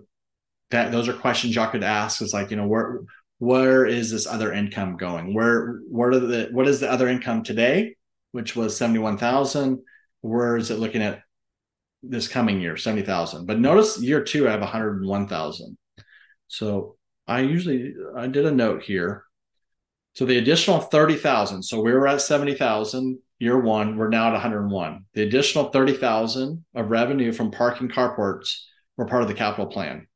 that 0.71 0.91
those 0.91 1.07
are 1.07 1.13
questions 1.13 1.55
y'all 1.55 1.71
could 1.71 1.84
ask. 1.84 2.21
Is 2.21 2.34
like, 2.34 2.51
you 2.51 2.57
know, 2.57 2.67
where 2.67 3.01
where 3.38 3.86
is 3.86 4.11
this 4.11 4.27
other 4.27 4.51
income 4.51 4.97
going? 4.97 5.34
Where 5.34 5.80
what 5.88 6.13
are 6.13 6.19
the 6.19 6.49
what 6.51 6.67
is 6.67 6.80
the 6.80 6.91
other 6.91 7.07
income 7.07 7.43
today, 7.43 7.95
which 8.32 8.55
was 8.55 8.75
seventy 8.75 8.99
one 8.99 9.17
thousand? 9.17 9.80
Where 10.21 10.57
is 10.57 10.69
it 10.71 10.80
looking 10.80 11.01
at 11.01 11.21
this 12.03 12.27
coming 12.27 12.59
year, 12.59 12.75
seventy 12.75 13.03
thousand? 13.03 13.45
But 13.45 13.59
notice 13.59 14.01
year 14.01 14.23
two, 14.23 14.47
I 14.47 14.51
have 14.51 14.61
one 14.61 14.69
hundred 14.69 15.05
one 15.05 15.27
thousand. 15.27 15.77
So 16.47 16.97
I 17.27 17.41
usually 17.41 17.93
I 18.17 18.27
did 18.27 18.45
a 18.45 18.51
note 18.51 18.84
here. 18.84 19.23
So 20.13 20.25
the 20.25 20.38
additional 20.38 20.80
thirty 20.80 21.15
thousand. 21.15 21.63
So 21.63 21.82
we 21.82 21.93
were 21.93 22.07
at 22.07 22.21
seventy 22.21 22.55
thousand 22.55 23.19
year 23.39 23.57
one, 23.57 23.97
we're 23.97 24.09
now 24.09 24.27
at 24.27 24.33
101. 24.33 25.05
The 25.13 25.23
additional 25.23 25.69
30,000 25.69 26.65
of 26.75 26.89
revenue 26.89 27.31
from 27.31 27.51
parking 27.51 27.89
carports 27.89 28.63
were 28.97 29.05
part 29.05 29.21
of 29.21 29.27
the 29.27 29.33
capital 29.33 29.67
plan. 29.67 30.07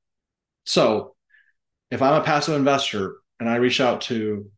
So 0.66 1.16
if 1.90 2.02
I'm 2.02 2.22
a 2.22 2.26
passive 2.26 2.56
investor 2.56 3.16
and 3.40 3.50
I 3.50 3.56
reach 3.56 3.80
out 3.80 4.02
to 4.02 4.52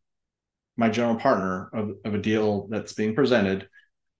my 0.76 0.88
general 0.88 1.16
partner 1.16 1.70
of, 1.72 1.92
of 2.04 2.14
a 2.14 2.18
deal 2.18 2.66
that's 2.68 2.92
being 2.92 3.14
presented, 3.14 3.68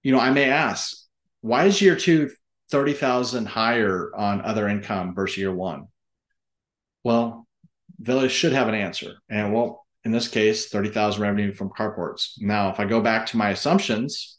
you 0.03 0.13
know, 0.13 0.21
I 0.21 0.31
may 0.31 0.49
ask, 0.49 0.97
why 1.41 1.65
is 1.65 1.83
year 1.83 1.97
two 1.97 2.31
30,000 2.71 3.47
higher 3.47 4.11
on 4.15 4.41
other 4.43 4.69
income 4.69 5.15
versus 5.15 5.39
year 5.39 5.55
one? 5.55 5.89
Well, 7.05 7.47
Village 7.99 8.33
should 8.33 8.53
have 8.53 8.69
an 8.69 8.75
answer. 8.75 9.15
And 9.29 9.53
well, 9.55 9.87
in 10.05 10.13
this 10.13 10.29
case, 10.29 10.69
30,000 10.69 11.21
revenue 11.21 11.55
from 11.55 11.71
carports. 11.71 12.35
Now, 12.39 12.71
if 12.71 12.79
I 12.79 12.85
go 12.85 13.01
back 13.01 13.27
to 13.27 13.37
my 13.37 13.51
assumptions, 13.51 14.36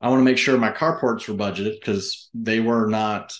I 0.00 0.08
want 0.08 0.20
to 0.20 0.24
make 0.24 0.38
sure 0.38 0.56
my 0.56 0.70
carports 0.70 1.28
were 1.28 1.34
budgeted 1.34 1.80
because 1.80 2.30
they 2.32 2.60
were 2.60 2.86
not 2.86 3.34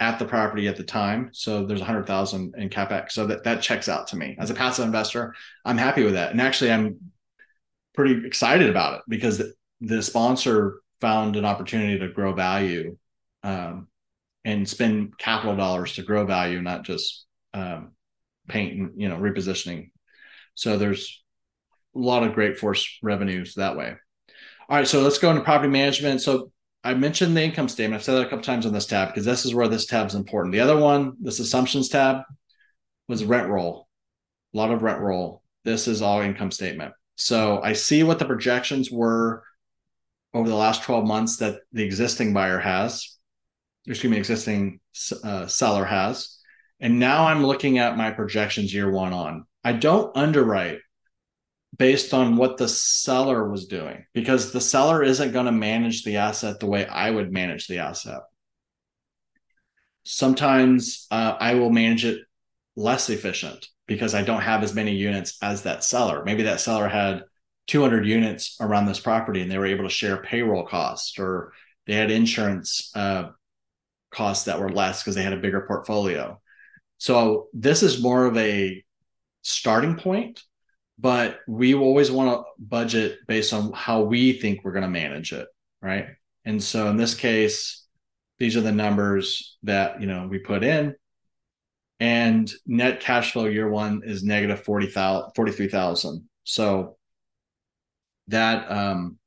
at 0.00 0.18
the 0.18 0.24
property 0.24 0.68
at 0.68 0.76
the 0.76 0.84
time. 0.84 1.30
So 1.32 1.66
there's 1.66 1.80
a 1.80 1.84
hundred 1.84 2.06
thousand 2.06 2.54
in 2.56 2.70
capex. 2.70 3.12
So 3.12 3.26
that 3.26 3.44
that 3.44 3.62
checks 3.62 3.88
out 3.88 4.08
to 4.08 4.16
me 4.16 4.36
as 4.38 4.50
a 4.50 4.54
passive 4.54 4.86
investor. 4.86 5.34
I'm 5.64 5.78
happy 5.78 6.04
with 6.04 6.14
that, 6.14 6.30
and 6.30 6.40
actually, 6.40 6.72
I'm 6.72 6.98
pretty 7.94 8.26
excited 8.26 8.70
about 8.70 8.94
it 8.94 9.00
because 9.08 9.38
the, 9.38 9.52
the 9.80 10.02
sponsor 10.02 10.80
found 11.00 11.36
an 11.36 11.44
opportunity 11.44 11.98
to 11.98 12.08
grow 12.08 12.32
value 12.32 12.96
um, 13.42 13.88
and 14.44 14.68
spend 14.68 15.18
capital 15.18 15.56
dollars 15.56 15.94
to 15.94 16.02
grow 16.02 16.24
value, 16.24 16.62
not 16.62 16.84
just 16.84 17.26
um, 17.54 17.92
paint 18.48 18.78
and 18.78 19.00
you 19.00 19.08
know 19.08 19.16
repositioning. 19.16 19.90
So 20.54 20.78
there's 20.78 21.22
a 21.94 21.98
lot 21.98 22.22
of 22.22 22.34
great 22.34 22.58
force 22.58 22.98
revenues 23.02 23.54
that 23.54 23.76
way. 23.76 23.96
All 24.68 24.76
right, 24.76 24.86
so 24.86 25.00
let's 25.00 25.18
go 25.18 25.30
into 25.30 25.42
property 25.42 25.70
management. 25.70 26.20
So 26.20 26.52
I 26.84 26.92
mentioned 26.92 27.34
the 27.34 27.42
income 27.42 27.70
statement. 27.70 27.98
I've 27.98 28.04
said 28.04 28.14
that 28.14 28.26
a 28.26 28.28
couple 28.28 28.42
times 28.42 28.66
on 28.66 28.72
this 28.72 28.84
tab 28.84 29.08
because 29.08 29.24
this 29.24 29.46
is 29.46 29.54
where 29.54 29.66
this 29.66 29.86
tab 29.86 30.06
is 30.06 30.14
important. 30.14 30.52
The 30.52 30.60
other 30.60 30.76
one, 30.76 31.14
this 31.20 31.40
assumptions 31.40 31.88
tab, 31.88 32.22
was 33.08 33.24
rent 33.24 33.48
roll. 33.48 33.88
A 34.52 34.56
lot 34.56 34.70
of 34.70 34.82
rent 34.82 35.00
roll. 35.00 35.42
This 35.64 35.88
is 35.88 36.02
all 36.02 36.20
income 36.20 36.50
statement. 36.50 36.92
So 37.16 37.62
I 37.62 37.72
see 37.72 38.02
what 38.02 38.18
the 38.18 38.26
projections 38.26 38.90
were 38.90 39.42
over 40.34 40.48
the 40.48 40.54
last 40.54 40.82
12 40.82 41.06
months 41.06 41.38
that 41.38 41.60
the 41.72 41.82
existing 41.82 42.34
buyer 42.34 42.58
has, 42.58 43.16
excuse 43.86 44.10
me, 44.10 44.18
existing 44.18 44.80
uh, 45.24 45.46
seller 45.46 45.86
has. 45.86 46.38
And 46.78 46.98
now 46.98 47.26
I'm 47.26 47.44
looking 47.44 47.78
at 47.78 47.96
my 47.96 48.10
projections 48.10 48.72
year 48.72 48.90
one 48.90 49.14
on. 49.14 49.46
I 49.64 49.72
don't 49.72 50.14
underwrite 50.14 50.78
based 51.78 52.12
on 52.12 52.36
what 52.36 52.56
the 52.56 52.68
seller 52.68 53.48
was 53.48 53.66
doing 53.66 54.04
because 54.12 54.52
the 54.52 54.60
seller 54.60 55.02
isn't 55.02 55.32
going 55.32 55.46
to 55.46 55.52
manage 55.52 56.02
the 56.02 56.16
asset 56.16 56.58
the 56.58 56.66
way 56.66 56.86
I 56.86 57.10
would 57.10 57.32
manage 57.32 57.68
the 57.68 57.78
asset. 57.78 58.22
Sometimes 60.04 61.06
uh, 61.10 61.36
I 61.38 61.54
will 61.54 61.70
manage 61.70 62.04
it 62.04 62.20
less 62.76 63.10
efficient 63.10 63.68
because 63.86 64.14
I 64.14 64.22
don't 64.22 64.40
have 64.40 64.62
as 64.62 64.74
many 64.74 64.92
units 64.92 65.38
as 65.42 65.62
that 65.62 65.84
seller. 65.84 66.24
Maybe 66.24 66.44
that 66.44 66.60
seller 66.60 66.88
had 66.88 67.22
200 67.68 68.06
units 68.06 68.56
around 68.60 68.86
this 68.86 69.00
property 69.00 69.42
and 69.42 69.50
they 69.50 69.58
were 69.58 69.66
able 69.66 69.84
to 69.84 69.90
share 69.90 70.22
payroll 70.22 70.66
costs 70.66 71.18
or 71.18 71.52
they 71.86 71.94
had 71.94 72.10
insurance 72.10 72.90
uh, 72.94 73.28
costs 74.10 74.46
that 74.46 74.60
were 74.60 74.70
less 74.70 75.02
because 75.02 75.14
they 75.14 75.22
had 75.22 75.32
a 75.32 75.38
bigger 75.38 75.64
portfolio. 75.66 76.40
So 76.96 77.48
this 77.52 77.82
is 77.82 78.02
more 78.02 78.26
of 78.26 78.36
a 78.36 78.82
starting 79.42 79.96
point, 79.96 80.42
but 80.98 81.40
we 81.46 81.74
always 81.74 82.10
want 82.10 82.30
to 82.30 82.44
budget 82.58 83.18
based 83.26 83.52
on 83.52 83.72
how 83.72 84.02
we 84.02 84.32
think 84.32 84.60
we're 84.62 84.72
going 84.72 84.82
to 84.82 84.88
manage 84.88 85.32
it, 85.32 85.46
right? 85.80 86.08
And 86.44 86.62
so 86.62 86.88
in 86.88 86.96
this 86.96 87.14
case, 87.14 87.84
these 88.38 88.56
are 88.56 88.62
the 88.62 88.72
numbers 88.72 89.56
that 89.62 90.00
you 90.00 90.06
know 90.06 90.26
we 90.28 90.38
put 90.38 90.64
in, 90.64 90.94
and 92.00 92.50
net 92.66 93.00
cash 93.00 93.32
flow 93.32 93.46
year 93.46 93.68
one 93.68 94.02
is 94.04 94.22
negative 94.22 94.64
40,000, 94.64 95.32
43,000. 95.34 96.28
So 96.44 96.96
that 98.28 98.70
um, 98.70 99.18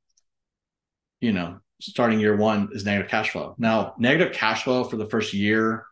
you 1.19 1.31
know 1.33 1.59
starting 1.79 2.19
year 2.19 2.35
one 2.35 2.69
is 2.73 2.85
negative 2.85 3.09
cash 3.09 3.31
flow. 3.31 3.55
Now, 3.57 3.95
negative 3.97 4.33
cash 4.33 4.63
flow 4.63 4.83
for 4.83 4.97
the 4.97 5.09
first 5.09 5.33
year, 5.33 5.85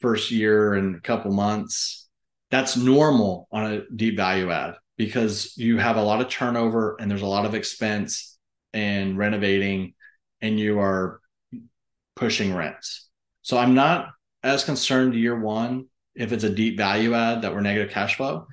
first 0.00 0.30
year 0.30 0.74
and 0.74 0.96
a 0.96 1.00
couple 1.00 1.32
months, 1.32 2.08
that's 2.50 2.76
normal 2.76 3.48
on 3.50 3.72
a 3.72 3.82
deep 3.96 4.16
value 4.16 4.50
add 4.50 4.74
because 4.96 5.56
you 5.56 5.78
have 5.78 5.96
a 5.96 6.02
lot 6.02 6.20
of 6.20 6.28
turnover 6.28 6.96
and 7.00 7.10
there's 7.10 7.22
a 7.22 7.26
lot 7.26 7.46
of 7.46 7.54
expense 7.54 8.38
and 8.72 9.18
renovating 9.18 9.94
and 10.40 10.58
you 10.58 10.78
are 10.78 11.20
pushing 12.16 12.54
rents. 12.54 13.08
So 13.42 13.58
I'm 13.58 13.74
not 13.74 14.10
as 14.42 14.64
concerned 14.64 15.14
year 15.14 15.38
one 15.38 15.86
if 16.14 16.32
it's 16.32 16.44
a 16.44 16.50
deep 16.50 16.76
value 16.76 17.14
add 17.14 17.42
that 17.42 17.52
we're 17.52 17.60
negative 17.60 17.92
cash 17.92 18.16
flow. 18.16 18.46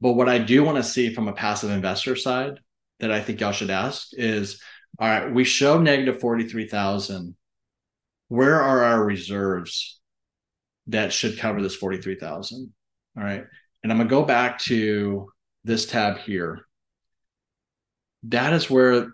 But 0.00 0.12
what 0.12 0.28
I 0.28 0.38
do 0.38 0.62
want 0.62 0.76
to 0.76 0.84
see 0.84 1.12
from 1.12 1.26
a 1.26 1.32
passive 1.32 1.70
investor 1.70 2.14
side 2.14 2.60
that 3.00 3.10
I 3.10 3.20
think 3.20 3.40
y'all 3.40 3.52
should 3.52 3.70
ask 3.70 4.08
is 4.12 4.60
all 4.98 5.08
right, 5.08 5.32
we 5.32 5.44
show 5.44 5.80
negative 5.80 6.20
43,000. 6.20 7.36
Where 8.28 8.60
are 8.60 8.82
our 8.82 9.04
reserves 9.04 10.00
that 10.88 11.12
should 11.12 11.38
cover 11.38 11.62
this 11.62 11.76
43,000? 11.76 12.72
All 13.16 13.22
right. 13.22 13.44
And 13.82 13.92
I'm 13.92 13.98
going 13.98 14.08
to 14.08 14.14
go 14.14 14.24
back 14.24 14.58
to 14.60 15.30
this 15.68 15.86
tab 15.86 16.18
here. 16.18 16.66
That 18.24 18.52
is 18.52 18.68
where 18.68 19.12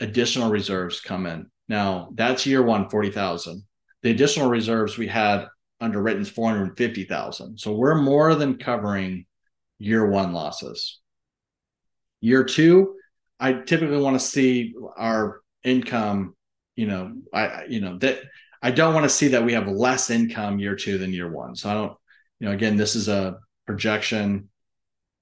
additional 0.00 0.50
reserves 0.50 1.00
come 1.00 1.26
in. 1.26 1.50
Now, 1.68 2.08
that's 2.14 2.46
year 2.46 2.62
one, 2.62 2.88
40,000. 2.88 3.62
The 4.02 4.10
additional 4.10 4.48
reserves 4.48 4.96
we 4.96 5.06
had 5.06 5.46
underwritten 5.80 6.22
is 6.22 6.30
450,000. 6.30 7.58
So 7.58 7.74
we're 7.74 8.00
more 8.00 8.34
than 8.34 8.58
covering 8.58 9.26
year 9.78 10.08
one 10.08 10.32
losses. 10.32 11.00
Year 12.20 12.44
two, 12.44 12.96
I 13.38 13.52
typically 13.52 14.00
want 14.00 14.18
to 14.18 14.26
see 14.26 14.74
our 14.96 15.40
income, 15.62 16.34
you 16.74 16.86
know, 16.86 17.12
I, 17.32 17.64
you 17.68 17.80
know, 17.80 17.98
that 17.98 18.22
I 18.62 18.70
don't 18.70 18.94
want 18.94 19.04
to 19.04 19.10
see 19.10 19.28
that 19.28 19.44
we 19.44 19.52
have 19.52 19.68
less 19.68 20.10
income 20.10 20.58
year 20.58 20.74
two 20.74 20.98
than 20.98 21.12
year 21.12 21.30
one. 21.30 21.54
So 21.54 21.70
I 21.70 21.74
don't, 21.74 21.92
you 22.40 22.48
know, 22.48 22.54
again, 22.54 22.76
this 22.76 22.96
is 22.96 23.08
a 23.08 23.38
projection. 23.66 24.48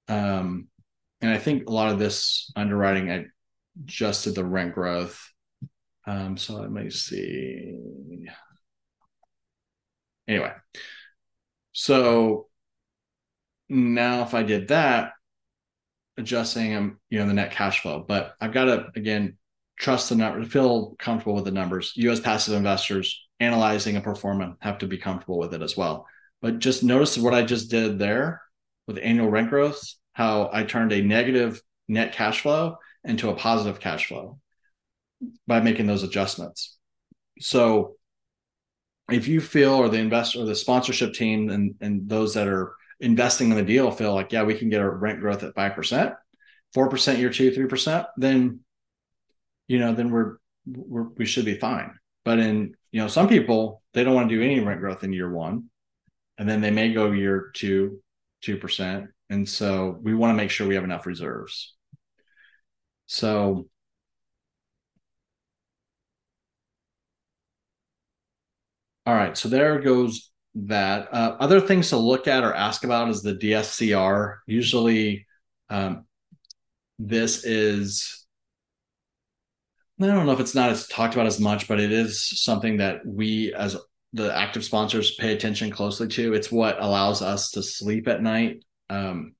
Um, 0.07 0.67
and 1.21 1.31
I 1.31 1.37
think 1.37 1.67
a 1.67 1.73
lot 1.73 1.91
of 1.91 1.99
this 1.99 2.51
underwriting, 2.55 3.11
I 3.11 3.25
adjusted 3.83 4.35
the 4.35 4.45
rent 4.45 4.73
growth. 4.73 5.31
Um, 6.05 6.37
so 6.37 6.55
let 6.55 6.71
me 6.71 6.89
see. 6.89 7.75
Anyway, 10.27 10.51
so 11.71 12.47
now 13.69 14.23
if 14.23 14.33
I 14.33 14.43
did 14.43 14.69
that, 14.69 15.11
adjusting 16.17 16.71
them, 16.71 16.99
you 17.09 17.19
know, 17.19 17.27
the 17.27 17.33
net 17.33 17.51
cash 17.51 17.81
flow. 17.81 18.03
But 18.05 18.33
I've 18.41 18.53
got 18.53 18.65
to 18.65 18.87
again 18.95 19.37
trust 19.77 20.09
the 20.09 20.15
number, 20.15 20.43
feel 20.45 20.95
comfortable 20.99 21.35
with 21.35 21.45
the 21.45 21.51
numbers. 21.51 21.93
U.S. 21.95 22.19
passive 22.19 22.55
investors 22.55 23.27
analyzing 23.39 23.95
a 23.95 24.01
performance 24.01 24.57
have 24.61 24.79
to 24.79 24.87
be 24.87 24.97
comfortable 24.97 25.37
with 25.37 25.53
it 25.53 25.61
as 25.61 25.77
well. 25.77 26.07
But 26.41 26.59
just 26.59 26.83
notice 26.83 27.17
what 27.17 27.33
I 27.33 27.43
just 27.43 27.69
did 27.69 27.99
there 27.99 28.41
with 28.87 28.99
annual 29.01 29.29
rent 29.29 29.49
growth, 29.49 29.81
how 30.13 30.49
I 30.51 30.63
turned 30.63 30.91
a 30.91 31.01
negative 31.01 31.61
net 31.87 32.13
cash 32.13 32.41
flow 32.41 32.77
into 33.03 33.29
a 33.29 33.35
positive 33.35 33.79
cash 33.79 34.07
flow 34.07 34.39
by 35.45 35.59
making 35.59 35.87
those 35.87 36.03
adjustments. 36.03 36.77
So 37.39 37.97
if 39.11 39.27
you 39.27 39.41
feel 39.41 39.73
or 39.73 39.89
the 39.89 39.99
investor 39.99 40.41
or 40.41 40.45
the 40.45 40.55
sponsorship 40.55 41.13
team 41.13 41.49
and, 41.49 41.75
and 41.81 42.09
those 42.09 42.33
that 42.33 42.47
are 42.47 42.73
investing 42.99 43.49
in 43.49 43.55
the 43.55 43.63
deal 43.63 43.91
feel 43.91 44.13
like, 44.13 44.31
yeah, 44.31 44.43
we 44.43 44.55
can 44.55 44.69
get 44.69 44.81
a 44.81 44.89
rent 44.89 45.19
growth 45.19 45.43
at 45.43 45.55
5%, 45.55 46.15
4% 46.75 47.17
year 47.17 47.29
two, 47.29 47.51
3%, 47.51 48.05
then, 48.17 48.59
you 49.67 49.79
know, 49.79 49.93
then 49.93 50.11
we're, 50.11 50.37
we're, 50.65 51.03
we 51.03 51.25
should 51.25 51.45
be 51.45 51.57
fine. 51.57 51.93
But 52.25 52.39
in, 52.39 52.75
you 52.91 53.01
know, 53.01 53.07
some 53.07 53.29
people, 53.29 53.81
they 53.93 54.03
don't 54.03 54.15
want 54.15 54.29
to 54.29 54.35
do 54.35 54.41
any 54.41 54.59
rent 54.59 54.81
growth 54.81 55.03
in 55.03 55.13
year 55.13 55.31
one. 55.31 55.69
And 56.37 56.47
then 56.47 56.61
they 56.61 56.71
may 56.71 56.93
go 56.93 57.11
year 57.11 57.51
two, 57.53 58.01
2%. 58.47 59.07
And 59.29 59.47
so 59.47 59.99
we 60.01 60.13
want 60.13 60.31
to 60.31 60.37
make 60.37 60.49
sure 60.49 60.67
we 60.67 60.75
have 60.75 60.83
enough 60.83 61.05
reserves. 61.05 61.75
So, 63.07 63.67
all 69.05 69.13
right. 69.13 69.37
So 69.37 69.49
there 69.49 69.79
goes 69.79 70.31
that. 70.55 71.13
Uh, 71.13 71.37
other 71.39 71.61
things 71.61 71.89
to 71.89 71.97
look 71.97 72.27
at 72.27 72.43
or 72.43 72.53
ask 72.53 72.83
about 72.83 73.09
is 73.09 73.21
the 73.21 73.35
DSCR. 73.35 74.37
Usually, 74.47 75.25
um, 75.69 76.05
this 76.99 77.45
is 77.45 78.25
I 79.99 80.05
don't 80.05 80.27
know 80.27 80.31
if 80.31 80.39
it's 80.39 80.55
not 80.55 80.69
as 80.69 80.87
talked 80.87 81.15
about 81.15 81.25
as 81.25 81.39
much, 81.39 81.67
but 81.67 81.79
it 81.79 81.91
is 81.91 82.29
something 82.41 82.77
that 82.77 83.05
we 83.05 83.53
as 83.53 83.75
the 84.13 84.35
active 84.35 84.63
sponsors 84.63 85.15
pay 85.15 85.33
attention 85.33 85.69
closely 85.69 86.07
to. 86.07 86.33
It's 86.33 86.51
what 86.51 86.81
allows 86.81 87.21
us 87.21 87.51
to 87.51 87.63
sleep 87.63 88.07
at 88.07 88.21
night. 88.21 88.63
Um, 88.89 89.35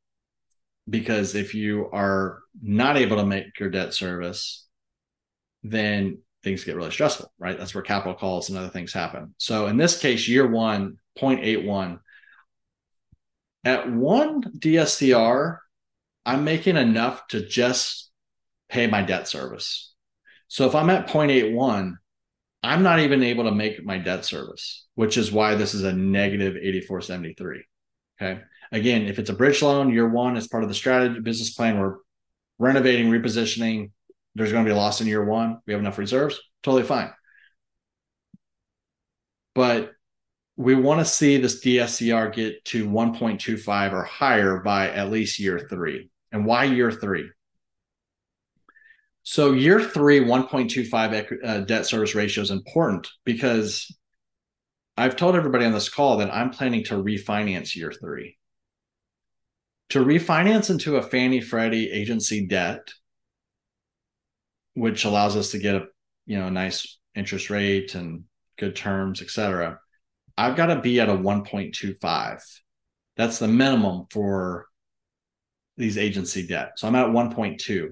because 0.89 1.35
if 1.35 1.53
you 1.53 1.89
are 1.91 2.39
not 2.61 2.97
able 2.97 3.17
to 3.17 3.25
make 3.25 3.59
your 3.59 3.69
debt 3.69 3.93
service, 3.93 4.65
then 5.63 6.19
things 6.43 6.63
get 6.63 6.75
really 6.75 6.91
stressful, 6.91 7.31
right? 7.39 7.57
That's 7.57 7.73
where 7.73 7.83
capital 7.83 8.13
calls 8.13 8.49
and 8.49 8.57
other 8.57 8.69
things 8.69 8.93
happen. 8.93 9.33
So 9.37 9.67
in 9.67 9.77
this 9.77 9.99
case, 9.99 10.27
year 10.27 10.47
one, 10.47 10.97
0.81. 11.19 11.99
At 13.65 13.91
one 13.91 14.43
DSCR, 14.43 15.57
I'm 16.25 16.43
making 16.43 16.77
enough 16.77 17.27
to 17.29 17.45
just 17.45 18.09
pay 18.69 18.87
my 18.87 19.01
debt 19.01 19.27
service. 19.27 19.93
So 20.47 20.67
if 20.67 20.75
I'm 20.75 20.89
at 20.89 21.07
0.81, 21.07 21.95
I'm 22.67 22.83
not 22.83 22.99
even 22.99 23.23
able 23.23 23.45
to 23.45 23.51
make 23.51 23.83
my 23.85 23.97
debt 23.97 24.25
service, 24.25 24.85
which 24.95 25.17
is 25.17 25.31
why 25.31 25.55
this 25.55 25.73
is 25.73 25.83
a 25.83 25.93
negative 25.93 26.55
8473. 26.57 27.63
Okay. 28.21 28.41
Again, 28.71 29.03
if 29.03 29.19
it's 29.19 29.29
a 29.29 29.33
bridge 29.33 29.61
loan, 29.61 29.93
year 29.93 30.07
one 30.07 30.35
is 30.35 30.47
part 30.49 30.63
of 30.63 30.69
the 30.69 30.75
strategy 30.75 31.21
business 31.21 31.53
plan. 31.53 31.79
We're 31.79 31.95
renovating, 32.59 33.09
repositioning. 33.09 33.91
There's 34.35 34.51
going 34.51 34.65
to 34.65 34.69
be 34.69 34.73
a 34.73 34.77
loss 34.77 34.99
in 34.99 35.07
year 35.07 35.23
one. 35.23 35.59
We 35.65 35.73
have 35.73 35.79
enough 35.79 35.97
reserves. 35.97 36.39
Totally 36.61 36.83
fine. 36.83 37.11
But 39.55 39.93
we 40.57 40.75
want 40.75 40.99
to 40.99 41.05
see 41.05 41.37
this 41.37 41.63
DSCR 41.63 42.33
get 42.33 42.65
to 42.65 42.87
1.25 42.87 43.93
or 43.93 44.03
higher 44.03 44.59
by 44.59 44.89
at 44.89 45.09
least 45.09 45.39
year 45.39 45.67
three. 45.69 46.09
And 46.31 46.45
why 46.45 46.65
year 46.65 46.91
three? 46.91 47.29
So 49.29 49.51
year 49.51 49.81
three, 49.81 50.21
1.25 50.21 51.43
uh, 51.43 51.59
debt 51.65 51.85
service 51.85 52.15
ratio 52.15 52.41
is 52.43 52.49
important 52.49 53.09
because 53.25 53.93
I've 54.95 55.17
told 55.17 55.35
everybody 55.35 55.65
on 55.65 55.73
this 55.73 55.89
call 55.89 56.19
that 56.19 56.33
I'm 56.33 56.49
planning 56.49 56.85
to 56.85 56.93
refinance 56.93 57.75
year 57.75 57.91
three. 57.91 58.37
To 59.89 59.99
refinance 59.99 60.69
into 60.69 60.95
a 60.95 61.01
Fannie 61.01 61.41
Freddie 61.41 61.91
agency 61.91 62.47
debt, 62.47 62.87
which 64.75 65.03
allows 65.03 65.35
us 65.35 65.51
to 65.51 65.59
get 65.59 65.75
a 65.75 65.87
you 66.25 66.39
know 66.39 66.47
a 66.47 66.51
nice 66.51 66.97
interest 67.13 67.49
rate 67.49 67.95
and 67.95 68.23
good 68.57 68.77
terms, 68.77 69.21
et 69.21 69.29
cetera 69.29 69.77
I've 70.37 70.55
got 70.55 70.67
to 70.67 70.79
be 70.79 71.01
at 71.01 71.09
a 71.09 71.13
1.25. 71.13 72.41
That's 73.17 73.39
the 73.39 73.47
minimum 73.49 74.05
for 74.09 74.67
these 75.75 75.97
agency 75.97 76.47
debt. 76.47 76.73
So 76.77 76.87
I'm 76.87 76.95
at 76.95 77.07
1.2. 77.07 77.89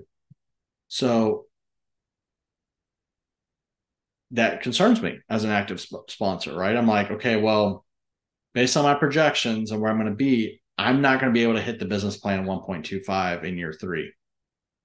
So 0.87 1.45
that 4.31 4.61
concerns 4.61 5.01
me 5.01 5.19
as 5.29 5.43
an 5.43 5.51
active 5.51 5.79
sp- 5.81 6.09
sponsor, 6.09 6.55
right? 6.55 6.75
I'm 6.75 6.87
like, 6.87 7.11
okay, 7.11 7.35
well, 7.37 7.85
based 8.53 8.77
on 8.77 8.83
my 8.83 8.95
projections 8.95 9.71
and 9.71 9.81
where 9.81 9.91
I'm 9.91 9.99
going 9.99 10.09
to 10.11 10.15
be, 10.15 10.61
I'm 10.77 11.01
not 11.01 11.19
going 11.21 11.33
to 11.33 11.37
be 11.37 11.43
able 11.43 11.55
to 11.55 11.61
hit 11.61 11.79
the 11.79 11.85
business 11.85 12.17
plan 12.17 12.45
1.25 12.45 13.45
in 13.45 13.57
year 13.57 13.73
three. 13.73 14.13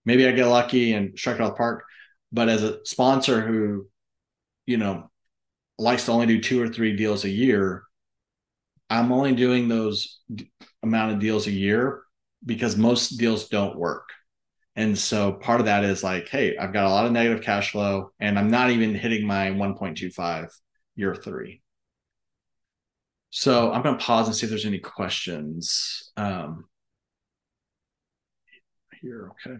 maybe 0.04 0.28
I 0.28 0.32
get 0.32 0.46
lucky 0.46 0.94
and 0.94 1.18
strike 1.18 1.36
it 1.36 1.42
out 1.42 1.50
the 1.52 1.56
park. 1.56 1.84
But 2.32 2.48
as 2.48 2.64
a 2.64 2.84
sponsor 2.86 3.42
who, 3.42 3.88
you 4.66 4.78
know, 4.78 5.10
likes 5.78 6.06
to 6.06 6.12
only 6.12 6.26
do 6.26 6.40
two 6.40 6.62
or 6.62 6.68
three 6.68 6.96
deals 6.96 7.24
a 7.24 7.30
year, 7.30 7.84
I'm 8.88 9.12
only 9.12 9.34
doing 9.34 9.68
those 9.68 10.20
amount 10.82 11.12
of 11.12 11.20
deals 11.20 11.46
a 11.46 11.52
year 11.52 12.02
because 12.44 12.76
most 12.76 13.10
deals 13.18 13.48
don't 13.48 13.76
work. 13.78 14.08
And 14.80 14.98
so 14.98 15.32
part 15.32 15.60
of 15.60 15.66
that 15.66 15.84
is 15.84 16.02
like, 16.02 16.30
hey, 16.30 16.56
I've 16.56 16.72
got 16.72 16.86
a 16.86 16.88
lot 16.88 17.04
of 17.04 17.12
negative 17.12 17.44
cash 17.44 17.72
flow 17.72 18.12
and 18.18 18.38
I'm 18.38 18.50
not 18.50 18.70
even 18.70 18.94
hitting 18.94 19.26
my 19.26 19.50
1.25 19.50 20.48
year 20.96 21.14
three. 21.14 21.60
So 23.28 23.70
I'm 23.70 23.82
going 23.82 23.98
to 23.98 24.02
pause 24.02 24.26
and 24.26 24.34
see 24.34 24.46
if 24.46 24.50
there's 24.50 24.64
any 24.64 24.78
questions. 24.78 26.10
Um, 26.16 26.64
here, 29.02 29.30
okay. 29.46 29.58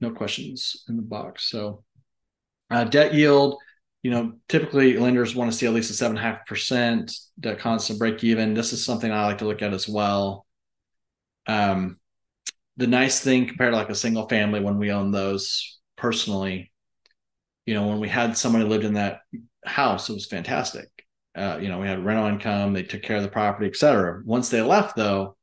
No 0.00 0.12
questions 0.12 0.84
in 0.88 0.94
the 0.94 1.02
box. 1.02 1.50
So 1.50 1.82
uh, 2.70 2.84
debt 2.84 3.12
yield, 3.12 3.56
you 4.04 4.12
know, 4.12 4.34
typically 4.48 4.98
lenders 4.98 5.34
want 5.34 5.50
to 5.50 5.58
see 5.58 5.66
at 5.66 5.74
least 5.74 5.90
a 5.90 5.94
seven 5.94 6.16
and 6.16 6.24
a 6.24 6.30
half 6.30 6.46
percent 6.46 7.12
debt 7.40 7.58
constant 7.58 7.98
break 7.98 8.22
even. 8.22 8.54
This 8.54 8.72
is 8.72 8.84
something 8.84 9.10
I 9.10 9.26
like 9.26 9.38
to 9.38 9.46
look 9.46 9.62
at 9.62 9.74
as 9.74 9.88
well. 9.88 10.46
Um, 11.48 11.99
the 12.76 12.86
nice 12.86 13.20
thing 13.20 13.46
compared 13.46 13.72
to 13.72 13.76
like 13.76 13.90
a 13.90 13.94
single 13.94 14.28
family 14.28 14.60
when 14.60 14.78
we 14.78 14.90
own 14.90 15.10
those 15.10 15.78
personally, 15.96 16.72
you 17.66 17.74
know, 17.74 17.86
when 17.86 18.00
we 18.00 18.08
had 18.08 18.36
somebody 18.36 18.64
lived 18.64 18.84
in 18.84 18.94
that 18.94 19.20
house, 19.64 20.08
it 20.08 20.14
was 20.14 20.26
fantastic. 20.26 20.88
Uh, 21.34 21.58
you 21.60 21.68
know, 21.68 21.78
we 21.78 21.86
had 21.86 22.04
rental 22.04 22.26
income, 22.26 22.72
they 22.72 22.82
took 22.82 23.02
care 23.02 23.16
of 23.16 23.22
the 23.22 23.28
property, 23.28 23.66
et 23.66 23.76
cetera. 23.76 24.22
Once 24.24 24.48
they 24.48 24.62
left, 24.62 24.96
though, 24.96 25.36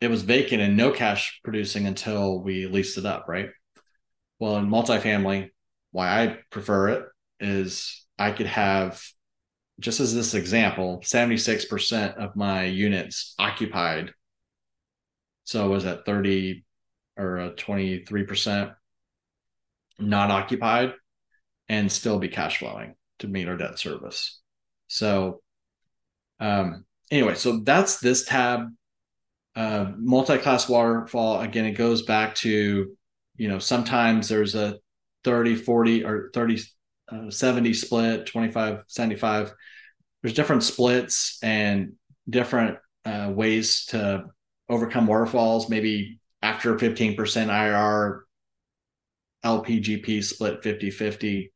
it 0.00 0.08
was 0.08 0.22
vacant 0.22 0.62
and 0.62 0.76
no 0.76 0.90
cash 0.90 1.40
producing 1.42 1.86
until 1.86 2.40
we 2.40 2.66
leased 2.66 2.98
it 2.98 3.06
up, 3.06 3.26
right? 3.28 3.48
Well, 4.38 4.56
in 4.56 4.68
multifamily, 4.68 5.50
why 5.92 6.22
I 6.22 6.38
prefer 6.50 6.88
it 6.88 7.06
is 7.40 8.06
I 8.18 8.30
could 8.32 8.46
have, 8.46 9.02
just 9.80 10.00
as 10.00 10.14
this 10.14 10.34
example, 10.34 11.00
76% 11.04 12.16
of 12.16 12.36
my 12.36 12.64
units 12.64 13.34
occupied. 13.38 14.12
So 15.46 15.68
was 15.70 15.84
that 15.84 16.04
30 16.04 16.64
or 17.16 17.52
23% 17.56 18.74
not 19.98 20.30
occupied 20.30 20.92
and 21.68 21.90
still 21.90 22.18
be 22.18 22.28
cash 22.28 22.58
flowing 22.58 22.96
to 23.20 23.28
meet 23.28 23.48
our 23.48 23.56
debt 23.56 23.78
service. 23.78 24.40
So, 24.88 25.40
um, 26.40 26.84
anyway, 27.10 27.36
so 27.36 27.60
that's 27.60 27.98
this 28.00 28.24
tab. 28.24 28.68
Uh, 29.54 29.92
multi-class 29.96 30.68
waterfall 30.68 31.40
again 31.40 31.64
it 31.64 31.72
goes 31.72 32.02
back 32.02 32.34
to 32.34 32.94
you 33.38 33.48
know 33.48 33.58
sometimes 33.58 34.28
there's 34.28 34.54
a 34.54 34.76
30 35.24 35.56
40 35.56 36.04
or 36.04 36.30
30 36.34 36.60
uh, 37.10 37.30
70 37.30 37.72
split 37.72 38.26
25 38.26 38.82
75 38.86 39.54
there's 40.20 40.34
different 40.34 40.62
splits 40.62 41.38
and 41.42 41.94
different 42.28 42.76
uh, 43.06 43.32
ways 43.34 43.86
to 43.86 44.26
overcome 44.68 45.06
waterfalls 45.06 45.68
maybe 45.68 46.18
after 46.42 46.76
15% 46.76 47.48
ir 47.48 48.26
lpgp 49.44 50.24
split 50.24 50.62
50 50.62 50.90
50 50.90 51.52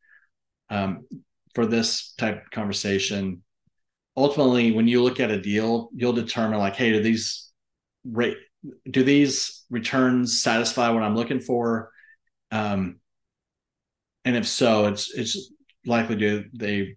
um, 0.70 1.06
for 1.54 1.66
this 1.66 2.14
type 2.16 2.44
of 2.44 2.50
conversation. 2.50 3.42
Ultimately 4.16 4.72
when 4.72 4.86
you 4.86 5.02
look 5.02 5.20
at 5.20 5.30
a 5.30 5.40
deal 5.40 5.90
you'll 5.94 6.12
determine 6.12 6.58
like 6.58 6.76
hey 6.76 6.92
do 6.92 7.02
these 7.02 7.50
rate 8.04 8.36
do 8.90 9.02
these 9.02 9.64
returns 9.70 10.42
satisfy 10.42 10.90
what 10.90 11.02
i'm 11.02 11.16
looking 11.16 11.40
for? 11.40 11.90
Um, 12.52 13.00
and 14.24 14.36
if 14.36 14.46
so 14.46 14.86
it's 14.86 15.12
it's 15.14 15.52
likely 15.86 16.16
do 16.16 16.44
they 16.52 16.96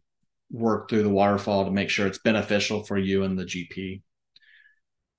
work 0.52 0.90
through 0.90 1.04
the 1.04 1.10
waterfall 1.10 1.66
to 1.66 1.72
make 1.72 1.90
sure 1.90 2.06
it's 2.06 2.20
beneficial 2.20 2.84
for 2.84 2.98
you 2.98 3.24
and 3.24 3.38
the 3.40 3.46
gp 3.46 4.02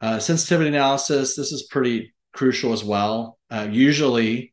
uh, 0.00 0.18
sensitivity 0.18 0.68
analysis 0.68 1.36
this 1.36 1.52
is 1.52 1.64
pretty 1.64 2.14
crucial 2.32 2.72
as 2.72 2.84
well 2.84 3.38
uh, 3.50 3.66
usually 3.70 4.52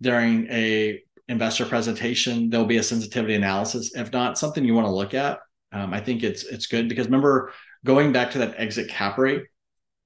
during 0.00 0.46
a 0.48 1.00
investor 1.28 1.64
presentation 1.64 2.50
there'll 2.50 2.66
be 2.66 2.78
a 2.78 2.82
sensitivity 2.82 3.34
analysis 3.34 3.94
if 3.94 4.12
not 4.12 4.38
something 4.38 4.64
you 4.64 4.74
want 4.74 4.86
to 4.86 4.92
look 4.92 5.14
at 5.14 5.38
um, 5.72 5.92
i 5.92 6.00
think 6.00 6.22
it's 6.22 6.44
it's 6.44 6.66
good 6.66 6.88
because 6.88 7.06
remember 7.06 7.52
going 7.84 8.12
back 8.12 8.30
to 8.30 8.38
that 8.38 8.54
exit 8.58 8.88
cap 8.88 9.18
rate 9.18 9.44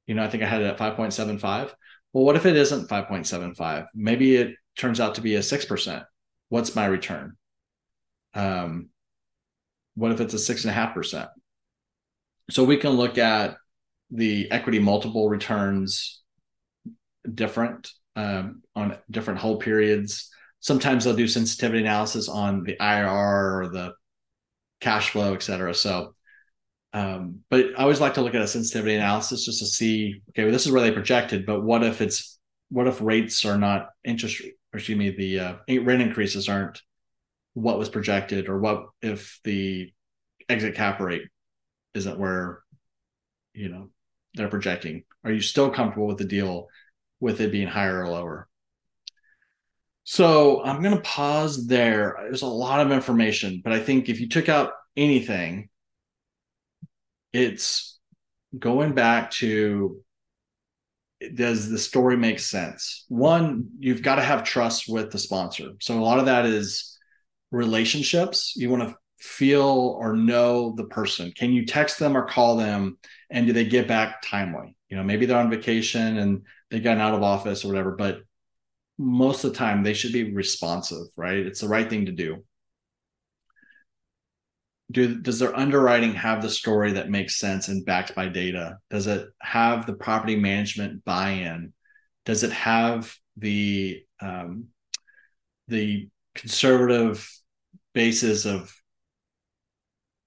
you 0.07 0.15
know, 0.15 0.25
I 0.25 0.29
think 0.29 0.43
I 0.43 0.47
had 0.47 0.63
it 0.63 0.67
at 0.67 0.79
5.75. 0.79 1.73
Well, 2.13 2.25
what 2.25 2.37
if 2.37 2.47
it 2.47 2.57
isn't 2.57 2.89
5.75? 2.89 3.87
Maybe 3.95 4.37
it 4.37 4.55
turns 4.77 5.01
out 5.01 5.15
to 5.17 5.21
be 5.21 5.37
a 5.37 5.41
6%. 5.41 6.05
What's 6.49 6.77
my 6.77 6.87
return? 6.87 7.37
Um, 8.35 8.91
what 9.95 10.13
if 10.13 10.21
it's 10.21 10.35
a 10.35 10.39
six 10.39 10.65
and 10.65 10.71
a 10.71 10.75
half 10.75 10.95
percent? 10.95 11.29
So 12.51 12.65
we 12.65 12.77
can 12.77 12.91
look 12.91 13.19
at 13.19 13.57
the 14.13 14.51
equity 14.51 14.79
multiple 14.79 15.29
returns 15.29 16.23
different 17.33 17.91
um, 18.15 18.63
on 18.75 18.97
different 19.11 19.41
hold 19.41 19.61
periods. 19.61 20.31
Sometimes 20.61 21.05
they'll 21.05 21.17
do 21.17 21.27
sensitivity 21.27 21.81
analysis 21.81 22.29
on 22.29 22.63
the 22.63 22.77
IRR 22.77 23.65
or 23.65 23.71
the 23.73 23.95
cash 24.81 25.11
flow, 25.11 25.35
et 25.35 25.43
cetera. 25.43 25.75
So 25.75 26.15
um, 26.95 27.41
but 27.49 27.71
I 27.79 27.83
always 27.83 28.01
like 28.01 28.15
to 28.15 28.21
look 28.21 28.35
at 28.35 28.43
a 28.43 28.47
sensitivity 28.47 28.95
analysis 28.95 29.47
just 29.47 29.61
to 29.61 29.67
see, 29.67 30.21
okay, 30.31 30.45
well, 30.45 30.53
this 30.53 30.67
is 30.67 30.73
where 30.73 30.83
they 30.83 30.93
projected, 30.93 31.47
but 31.47 31.63
what 31.63 31.83
if 31.83 32.01
it's 32.01 32.39
what 32.69 32.87
if 32.87 33.01
rates 33.01 33.45
are 33.45 33.59
not 33.59 33.89
interest 34.05 34.41
or 34.41 34.79
excuse 34.79 34.99
me, 34.99 35.11
the 35.11 35.39
uh, 35.39 35.55
rate 35.69 36.01
increases 36.01 36.49
aren't 36.49 36.81
what 37.55 37.79
was 37.79 37.89
projected, 37.89 38.49
or 38.49 38.59
what 38.59 38.87
if 39.03 39.41
the 39.45 39.93
exit 40.49 40.75
cap 40.75 41.01
rate 41.01 41.23
isn't 41.95 42.19
where 42.19 42.63
you 43.55 43.69
know 43.69 43.89
they're 44.35 44.49
projecting? 44.49 45.05
Are 45.24 45.33
you 45.33 45.41
still 45.41 45.70
comfortable 45.70 46.07
with 46.07 46.18
the 46.18 46.24
deal 46.24 46.68
with 47.20 47.41
it 47.41 47.53
being 47.53 47.68
higher 47.68 48.03
or 48.03 48.09
lower? 48.09 48.49
So 50.05 50.62
I'm 50.64 50.83
going 50.83 50.97
to 50.97 51.03
pause 51.03 51.66
there. 51.66 52.16
There's 52.22 52.43
a 52.43 52.47
lot 52.47 52.80
of 52.80 52.91
information, 52.91 53.61
but 53.62 53.72
I 53.72 53.80
think 53.80 54.09
if 54.09 54.20
you 54.20 54.28
took 54.28 54.49
out 54.49 54.72
anything, 54.97 55.68
it's 57.33 57.99
going 58.59 58.95
back 58.95 59.30
to 59.33 60.03
does 61.35 61.68
the 61.68 61.78
story 61.78 62.16
make 62.16 62.41
sense? 62.41 63.05
One, 63.09 63.68
you've 63.78 64.03
got 64.03 64.16
to 64.16 64.22
have 64.22 64.43
trust 64.43 64.89
with 64.89 65.12
the 65.12 65.18
sponsor. 65.18 65.70
So 65.80 65.99
a 65.99 66.03
lot 66.03 66.18
of 66.18 66.26
that 66.26 66.47
is 66.47 66.99
relationships. 67.51 68.55
You 68.57 68.70
want 68.70 68.89
to 68.89 68.97
feel 69.23 69.97
or 70.01 70.16
know 70.16 70.75
the 70.77 70.85
person. 70.85 71.33
Can 71.33 71.53
you 71.53 71.64
text 71.64 71.99
them 71.99 72.16
or 72.16 72.27
call 72.27 72.57
them 72.57 72.99
and 73.31 73.47
do 73.47 73.53
they 73.53 73.64
get 73.64 73.87
back 73.87 74.20
timely? 74.23 74.77
You 74.89 74.97
know, 74.97 75.05
maybe 75.05 75.27
they're 75.27 75.39
on 75.39 75.49
vacation 75.49 76.18
and 76.18 76.43
they 76.70 76.81
got 76.81 76.99
out 76.99 77.14
of 77.14 77.23
office 77.23 77.64
or 77.64 77.68
whatever, 77.68 77.93
but 77.93 78.18
most 78.99 79.45
of 79.45 79.53
the 79.53 79.59
time 79.59 79.83
they 79.83 79.95
should 79.95 80.12
be 80.12 80.35
responsive, 80.35 81.07
right? 81.16 81.39
It's 81.39 81.61
the 81.61 81.68
right 81.68 81.89
thing 81.89 82.07
to 82.07 82.12
do 82.12 82.43
do 84.91 85.20
does 85.20 85.39
their 85.39 85.57
underwriting 85.57 86.12
have 86.12 86.43
the 86.43 86.51
story 86.51 86.93
that 86.93 87.09
makes 87.09 87.39
sense 87.39 87.68
and 87.68 87.87
backed 87.87 88.14
by 88.14 88.29
data 88.29 88.77
does 88.91 89.07
it 89.07 89.27
have 89.41 89.87
the 89.87 89.95
property 89.95 90.37
management 90.37 91.03
buy-in 91.05 91.73
does 92.27 92.43
it 92.43 92.53
have 92.53 93.14
the 93.39 94.03
um, 94.20 94.66
the 95.68 96.09
conservative 96.35 97.27
basis 97.95 98.45
of 98.45 98.75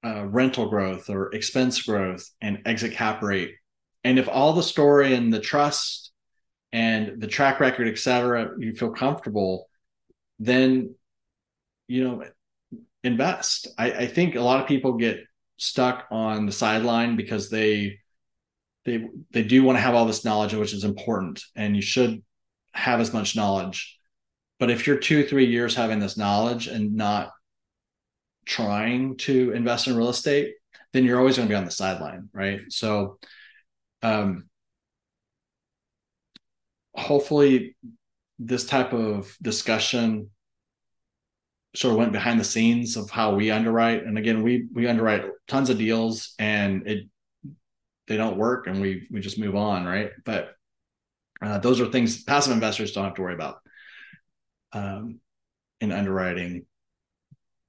uh, 0.05 0.25
rental 0.25 0.69
growth 0.69 1.09
or 1.09 1.33
expense 1.33 1.81
growth 1.81 2.29
and 2.41 2.61
exit 2.65 2.93
cap 2.93 3.21
rate 3.21 3.55
and 4.03 4.19
if 4.19 4.29
all 4.29 4.53
the 4.53 4.63
story 4.63 5.15
and 5.15 5.33
the 5.33 5.39
trust 5.39 6.11
and 6.71 7.19
the 7.21 7.27
track 7.27 7.59
record 7.59 7.87
et 7.87 7.97
cetera 7.97 8.51
you 8.59 8.73
feel 8.75 8.91
comfortable 8.91 9.67
then 10.39 10.93
you 11.87 12.03
know 12.03 12.23
invest. 13.05 13.67
I, 13.77 13.91
I 13.91 14.07
think 14.07 14.35
a 14.35 14.41
lot 14.41 14.59
of 14.59 14.67
people 14.67 14.93
get 14.93 15.23
stuck 15.57 16.05
on 16.11 16.45
the 16.45 16.51
sideline 16.51 17.15
because 17.15 17.49
they 17.49 17.99
they 18.83 19.07
they 19.31 19.43
do 19.43 19.63
want 19.63 19.77
to 19.77 19.81
have 19.81 19.95
all 19.95 20.05
this 20.05 20.25
knowledge, 20.25 20.53
which 20.53 20.73
is 20.73 20.83
important, 20.83 21.41
and 21.55 21.75
you 21.75 21.81
should 21.81 22.23
have 22.73 22.99
as 22.99 23.13
much 23.13 23.35
knowledge. 23.35 23.97
But 24.59 24.69
if 24.69 24.85
you're 24.85 24.97
two, 24.97 25.25
three 25.25 25.45
years 25.45 25.75
having 25.75 25.99
this 25.99 26.17
knowledge 26.17 26.67
and 26.67 26.95
not 26.95 27.31
trying 28.45 29.17
to 29.17 29.51
invest 29.53 29.87
in 29.87 29.95
real 29.97 30.09
estate, 30.09 30.55
then 30.93 31.03
you're 31.05 31.19
always 31.19 31.37
going 31.37 31.47
to 31.47 31.51
be 31.51 31.57
on 31.57 31.65
the 31.65 31.71
sideline, 31.71 32.29
right? 32.33 32.61
So, 32.69 33.19
um, 34.01 34.49
hopefully, 36.95 37.75
this 38.39 38.65
type 38.65 38.93
of 38.93 39.35
discussion 39.41 40.29
sort 41.75 41.91
of 41.93 41.97
went 41.97 42.11
behind 42.13 42.39
the 42.39 42.43
scenes 42.43 42.95
of 42.95 43.09
how 43.09 43.35
we 43.35 43.51
underwrite. 43.51 44.03
And 44.05 44.17
again, 44.17 44.43
we 44.43 44.67
we 44.73 44.87
underwrite 44.87 45.25
tons 45.47 45.69
of 45.69 45.77
deals 45.77 46.33
and 46.39 46.87
it 46.87 47.07
they 48.07 48.17
don't 48.17 48.37
work 48.37 48.67
and 48.67 48.81
we 48.81 49.07
we 49.11 49.19
just 49.21 49.39
move 49.39 49.55
on, 49.55 49.85
right? 49.85 50.11
But 50.23 50.51
Uh, 51.41 51.59
those 51.59 51.81
are 51.81 51.91
things 51.91 52.23
passive 52.23 52.53
investors 52.53 52.93
don't 52.93 53.05
have 53.05 53.15
to 53.15 53.21
worry 53.21 53.35
about 53.35 53.57
um, 54.71 55.19
in 55.81 55.91
underwriting 55.91 56.65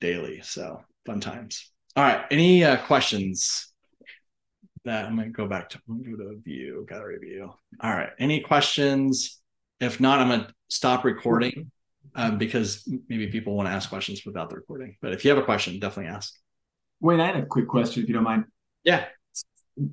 daily. 0.00 0.40
So 0.42 0.82
fun 1.04 1.20
times. 1.20 1.70
All 1.96 2.04
right. 2.04 2.24
Any 2.30 2.64
uh, 2.64 2.76
questions? 2.76 3.72
That 4.84 5.06
I'm 5.06 5.16
going 5.16 5.28
to 5.28 5.32
go 5.32 5.48
back 5.48 5.68
to 5.70 5.78
go 5.88 6.16
to 6.16 6.40
view, 6.44 6.86
gallery 6.88 7.18
review. 7.18 7.52
All 7.80 7.90
right. 7.90 8.10
Any 8.20 8.40
questions? 8.40 9.40
If 9.80 9.98
not, 9.98 10.20
I'm 10.20 10.28
going 10.28 10.42
to 10.42 10.54
stop 10.68 11.04
recording 11.04 11.72
um, 12.14 12.38
because 12.38 12.88
maybe 13.08 13.26
people 13.26 13.56
want 13.56 13.68
to 13.68 13.72
ask 13.72 13.88
questions 13.88 14.22
without 14.24 14.48
the 14.48 14.56
recording. 14.56 14.96
But 15.02 15.12
if 15.12 15.24
you 15.24 15.30
have 15.30 15.38
a 15.38 15.44
question, 15.44 15.80
definitely 15.80 16.12
ask. 16.12 16.34
Wayne, 17.00 17.20
I 17.20 17.26
had 17.26 17.36
a 17.36 17.46
quick 17.46 17.68
question 17.68 18.02
if 18.02 18.08
you 18.08 18.14
don't 18.14 18.24
mind. 18.24 18.44
Yeah. 18.84 19.06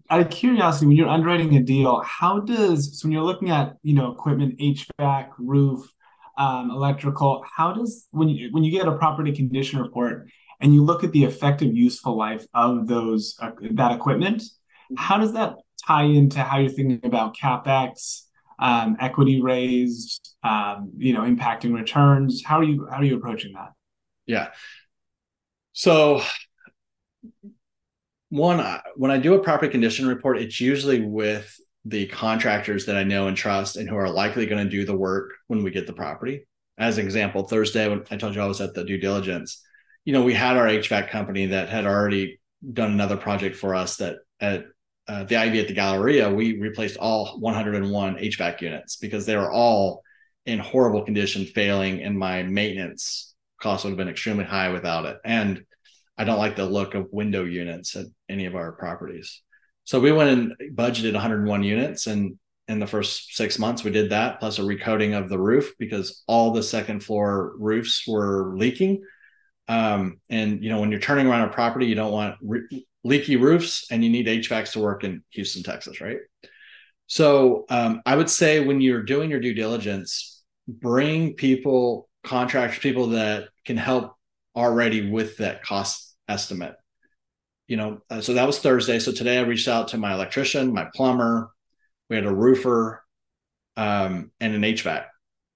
Out 0.10 0.22
of 0.22 0.30
curiosity, 0.30 0.86
when 0.86 0.96
you're 0.96 1.10
underwriting 1.10 1.56
a 1.58 1.62
deal, 1.62 2.02
how 2.02 2.40
does 2.40 3.00
so 3.00 3.06
when 3.06 3.12
you're 3.12 3.24
looking 3.24 3.50
at 3.50 3.76
you 3.84 3.94
know 3.94 4.12
equipment, 4.12 4.58
HVAC, 4.58 5.32
roof, 5.38 5.92
um, 6.38 6.72
electrical, 6.72 7.44
how 7.56 7.74
does 7.74 8.08
when 8.12 8.30
you 8.30 8.50
when 8.52 8.64
you 8.64 8.72
get 8.72 8.88
a 8.88 8.98
property 8.98 9.32
condition 9.32 9.80
report 9.80 10.28
and 10.60 10.74
you 10.74 10.84
look 10.84 11.04
at 11.04 11.12
the 11.12 11.24
effective 11.24 11.76
useful 11.76 12.18
life 12.18 12.46
of 12.54 12.88
those 12.88 13.36
uh, 13.40 13.52
that 13.72 13.92
equipment, 13.92 14.44
how 14.98 15.18
does 15.18 15.34
that 15.34 15.56
tie 15.86 16.04
into 16.04 16.40
how 16.40 16.60
you're 16.60 16.70
thinking 16.70 17.00
about 17.04 17.36
capex, 17.36 18.24
um, 18.60 18.98
equity 19.00 19.42
raised, 19.42 20.36
um, 20.44 20.92
you 20.98 21.14
know, 21.14 21.22
impacting 21.22 21.74
returns? 21.74 22.44
How 22.44 22.60
are 22.60 22.64
you 22.64 22.88
how 22.90 22.98
are 22.98 23.04
you 23.04 23.18
approaching 23.18 23.54
that? 23.54 23.74
Yeah. 24.26 24.50
So 25.74 26.22
one 28.34 28.82
when 28.96 29.12
i 29.12 29.18
do 29.20 29.36
a 29.36 29.40
property 29.40 29.72
condition 29.72 30.08
report 30.08 30.40
it's 30.40 30.60
usually 30.60 31.06
with 31.06 31.56
the 31.86 32.08
contractors 32.08 32.86
that 32.86 32.96
i 32.96 33.04
know 33.04 33.28
and 33.28 33.38
trust 33.38 33.76
and 33.78 33.90
who 33.90 33.96
are 33.96 34.10
likely 34.10 34.46
going 34.46 34.64
to 34.64 34.70
do 34.70 34.86
the 34.86 34.96
work 34.96 35.34
when 35.48 35.64
we 35.64 35.72
get 35.72 35.88
the 35.88 35.94
property 35.94 36.46
as 36.78 36.98
an 36.98 37.06
example 37.06 37.44
thursday 37.44 37.88
when 37.88 38.04
i 38.12 38.18
told 38.18 38.36
you 38.36 38.42
i 38.42 38.46
was 38.46 38.62
at 38.62 38.74
the 38.74 38.84
due 38.84 38.98
diligence 38.98 39.62
you 40.06 40.14
know 40.14 40.24
we 40.24 40.34
had 40.34 40.58
our 40.58 40.68
hvac 40.68 41.10
company 41.10 41.48
that 41.48 41.70
had 41.70 41.86
already 41.86 42.40
done 42.72 42.92
another 42.92 43.18
project 43.18 43.56
for 43.56 43.76
us 43.76 43.98
that 43.98 44.18
at 44.40 44.66
uh, 45.08 45.24
the 45.26 45.36
ivy 45.36 45.60
at 45.60 45.68
the 45.68 45.74
galleria 45.74 46.30
we 46.30 46.60
replaced 46.60 46.98
all 46.98 47.38
101 47.40 48.16
hvac 48.16 48.62
units 48.62 48.96
because 48.98 49.26
they 49.26 49.36
were 49.36 49.52
all 49.52 50.02
in 50.46 50.60
horrible 50.60 51.04
condition 51.04 51.46
failing 51.46 52.02
and 52.02 52.18
my 52.18 52.44
maintenance 52.44 53.36
cost 53.62 53.84
would 53.84 53.92
have 53.92 53.98
been 53.98 54.10
extremely 54.10 54.46
high 54.46 54.70
without 54.70 55.06
it 55.06 55.18
and 55.24 55.64
I 56.18 56.26
don't 56.26 56.38
like 56.38 56.56
the 56.56 56.66
look 56.66 56.94
of 56.94 57.12
window 57.12 57.44
units 57.44 57.96
at 57.96 58.06
any 58.30 58.46
of 58.46 58.56
our 58.56 58.72
properties. 58.72 59.42
So 59.86 60.00
we 60.00 60.12
went 60.12 60.30
and 60.30 60.76
budgeted 60.76 61.14
101 61.14 61.64
units 61.64 62.08
and 62.08 62.38
in 62.68 62.80
the 62.80 62.88
first 62.88 63.36
six 63.36 63.60
months 63.60 63.84
we 63.84 63.92
did 63.92 64.12
that 64.12 64.40
plus 64.40 64.58
a 64.58 64.64
recoating 64.64 65.14
of 65.14 65.28
the 65.28 65.40
roof 65.40 65.74
because 65.78 66.24
all 66.28 66.52
the 66.52 66.64
second 66.64 67.04
floor 67.04 67.54
roofs 67.58 68.08
were 68.08 68.54
leaking. 68.56 69.04
Um, 69.68 70.20
and 70.30 70.64
you 70.64 70.70
know 70.70 70.80
when 70.80 70.92
you're 70.92 71.00
turning 71.00 71.28
around 71.28 71.48
a 71.48 71.54
property, 71.54 71.86
you 71.86 71.96
don't 71.96 72.12
want 72.12 72.36
re- 72.42 72.86
leaky 73.04 73.36
roofs 73.36 73.92
and 73.92 74.04
you 74.04 74.10
need 74.10 74.28
HVACs 74.28 74.74
to 74.74 74.80
work 74.80 75.04
in 75.04 75.24
Houston, 75.32 75.64
Texas, 75.64 76.00
right? 76.00 76.18
So 77.08 77.66
um, 77.70 78.02
I 78.06 78.16
would 78.16 78.30
say 78.30 78.60
when 78.62 78.82
you're 78.82 79.04
doing 79.04 79.30
your 79.30 79.40
due 79.40 79.54
diligence, 79.54 80.42
bring 80.68 81.34
people, 81.34 82.10
contractors, 82.24 82.80
people 82.80 83.08
that 83.08 83.50
can 83.66 83.78
help 83.78 84.16
already 84.56 85.10
with 85.10 85.38
that 85.38 85.64
cost 85.64 86.16
estimate. 86.28 86.76
You 87.68 87.78
know, 87.78 88.02
uh, 88.10 88.22
so 88.22 88.34
that 88.34 88.48
was 88.48 88.60
Thursday. 88.60 89.00
So 89.00 89.12
today 89.12 89.38
I 89.38 89.44
reached 89.44 89.68
out 89.68 89.90
to 89.90 89.98
my 89.98 90.14
electrician, 90.14 90.74
my 90.74 90.88
plumber, 90.94 91.52
we 92.10 92.18
had 92.18 92.26
a 92.26 92.34
roofer, 92.34 93.04
um, 93.78 94.32
and 94.40 94.54
an 94.54 94.62
HVAC. 94.62 95.06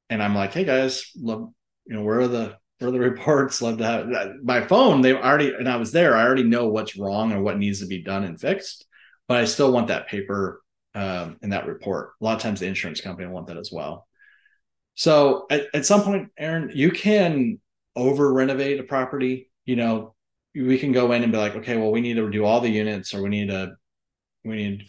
And 0.10 0.24
I'm 0.24 0.34
like, 0.34 0.54
hey 0.54 0.64
guys, 0.64 1.12
love, 1.16 1.50
you 1.86 1.96
know, 1.96 2.04
where 2.04 2.22
are 2.22 2.28
the 2.28 2.58
where 2.80 2.90
are 2.90 2.92
the 2.92 3.00
reports? 3.12 3.62
Love 3.62 3.80
to 3.80 3.86
have 3.86 4.08
my 4.44 4.66
phone. 4.66 5.02
They 5.02 5.14
already 5.14 5.54
and 5.54 5.68
I 5.68 5.78
was 5.78 5.92
there. 5.92 6.16
I 6.16 6.24
already 6.24 6.44
know 6.44 6.68
what's 6.70 6.98
wrong 6.98 7.32
and 7.32 7.44
what 7.44 7.58
needs 7.58 7.82
to 7.82 7.88
be 7.88 8.02
done 8.02 8.24
and 8.24 8.40
fixed, 8.40 8.86
but 9.28 9.38
I 9.38 9.46
still 9.46 9.72
want 9.72 9.88
that 9.88 10.08
paper 10.08 10.62
um, 10.96 11.38
in 11.42 11.50
that 11.52 11.68
report. 11.68 12.12
A 12.22 12.24
lot 12.24 12.36
of 12.36 12.42
times 12.42 12.60
the 12.60 12.68
insurance 12.68 13.02
company 13.02 13.28
want 13.28 13.48
that 13.48 13.58
as 13.58 13.72
well. 13.72 14.08
So 14.96 15.46
at, 15.52 15.68
at 15.74 15.86
some 15.86 16.02
point, 16.02 16.30
Aaron, 16.40 16.72
you 16.74 16.90
can 16.90 17.60
over 17.96 18.34
renovate 18.34 18.80
a 18.80 18.84
property, 18.84 19.52
you 19.66 19.76
know, 19.76 20.16
we 20.66 20.78
can 20.78 20.92
go 20.92 21.12
in 21.12 21.24
and 21.24 21.32
be 21.32 21.38
like, 21.38 21.56
okay, 21.56 21.78
well, 21.78 21.92
we 21.92 22.02
need 22.02 22.16
to 22.16 22.30
do 22.30 22.46
all 22.46 22.62
the 22.62 22.70
units, 22.70 23.14
or 23.14 23.22
we 23.22 23.30
need 23.30 23.50
to, 23.50 23.74
we 24.44 24.56
need 24.56 24.88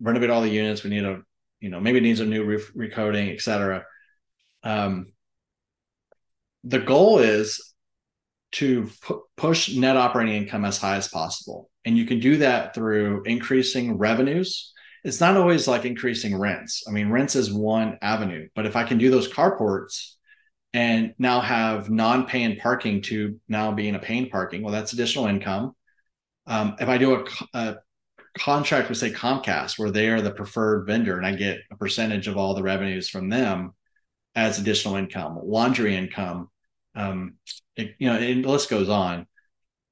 renovate 0.00 0.30
all 0.30 0.42
the 0.42 0.50
units. 0.50 0.84
We 0.84 0.90
need 0.90 1.02
to, 1.02 1.22
you 1.60 1.70
know, 1.70 1.80
maybe 1.80 1.98
it 1.98 2.02
needs 2.02 2.20
a 2.20 2.26
new 2.26 2.44
roof 2.44 2.70
recoating, 2.74 3.30
et 3.30 3.40
cetera. 3.40 3.84
Um, 4.62 5.12
the 6.64 6.78
goal 6.78 7.18
is 7.18 7.74
to 8.52 8.90
pu- 9.02 9.22
push 9.36 9.74
net 9.74 9.96
operating 9.96 10.34
income 10.34 10.64
as 10.64 10.78
high 10.78 10.96
as 10.96 11.08
possible. 11.08 11.70
And 11.84 11.96
you 11.96 12.04
can 12.04 12.20
do 12.20 12.38
that 12.38 12.74
through 12.74 13.22
increasing 13.24 13.98
revenues. 13.98 14.72
It's 15.04 15.20
not 15.20 15.36
always 15.36 15.68
like 15.68 15.84
increasing 15.84 16.36
rents. 16.36 16.84
I 16.88 16.90
mean, 16.90 17.10
rents 17.10 17.36
is 17.36 17.52
one 17.52 17.98
avenue, 18.02 18.48
but 18.54 18.66
if 18.66 18.74
I 18.76 18.84
can 18.84 18.98
do 18.98 19.10
those 19.10 19.32
carports 19.32 20.14
and 20.74 21.14
now 21.18 21.40
have 21.40 21.90
non-paying 21.90 22.58
parking 22.58 23.02
to 23.02 23.40
now 23.48 23.72
being 23.72 23.94
a 23.94 23.98
paying 23.98 24.28
parking. 24.28 24.62
Well, 24.62 24.72
that's 24.72 24.92
additional 24.92 25.26
income. 25.26 25.74
Um, 26.46 26.76
if 26.80 26.88
I 26.88 26.98
do 26.98 27.14
a, 27.14 27.24
a, 27.54 27.76
contract 28.36 28.88
with 28.88 28.98
say 28.98 29.10
Comcast, 29.10 29.78
where 29.78 29.90
they 29.90 30.08
are 30.08 30.20
the 30.20 30.30
preferred 30.30 30.86
vendor, 30.86 31.16
and 31.16 31.26
I 31.26 31.34
get 31.34 31.58
a 31.70 31.76
percentage 31.76 32.28
of 32.28 32.36
all 32.36 32.54
the 32.54 32.62
revenues 32.62 33.08
from 33.08 33.28
them 33.28 33.72
as 34.34 34.58
additional 34.58 34.96
income, 34.96 35.38
laundry 35.42 35.96
income, 35.96 36.48
um, 36.94 37.34
it, 37.76 37.94
you 37.98 38.08
know, 38.08 38.18
the 38.18 38.42
list 38.42 38.70
goes 38.70 38.88
on. 38.88 39.26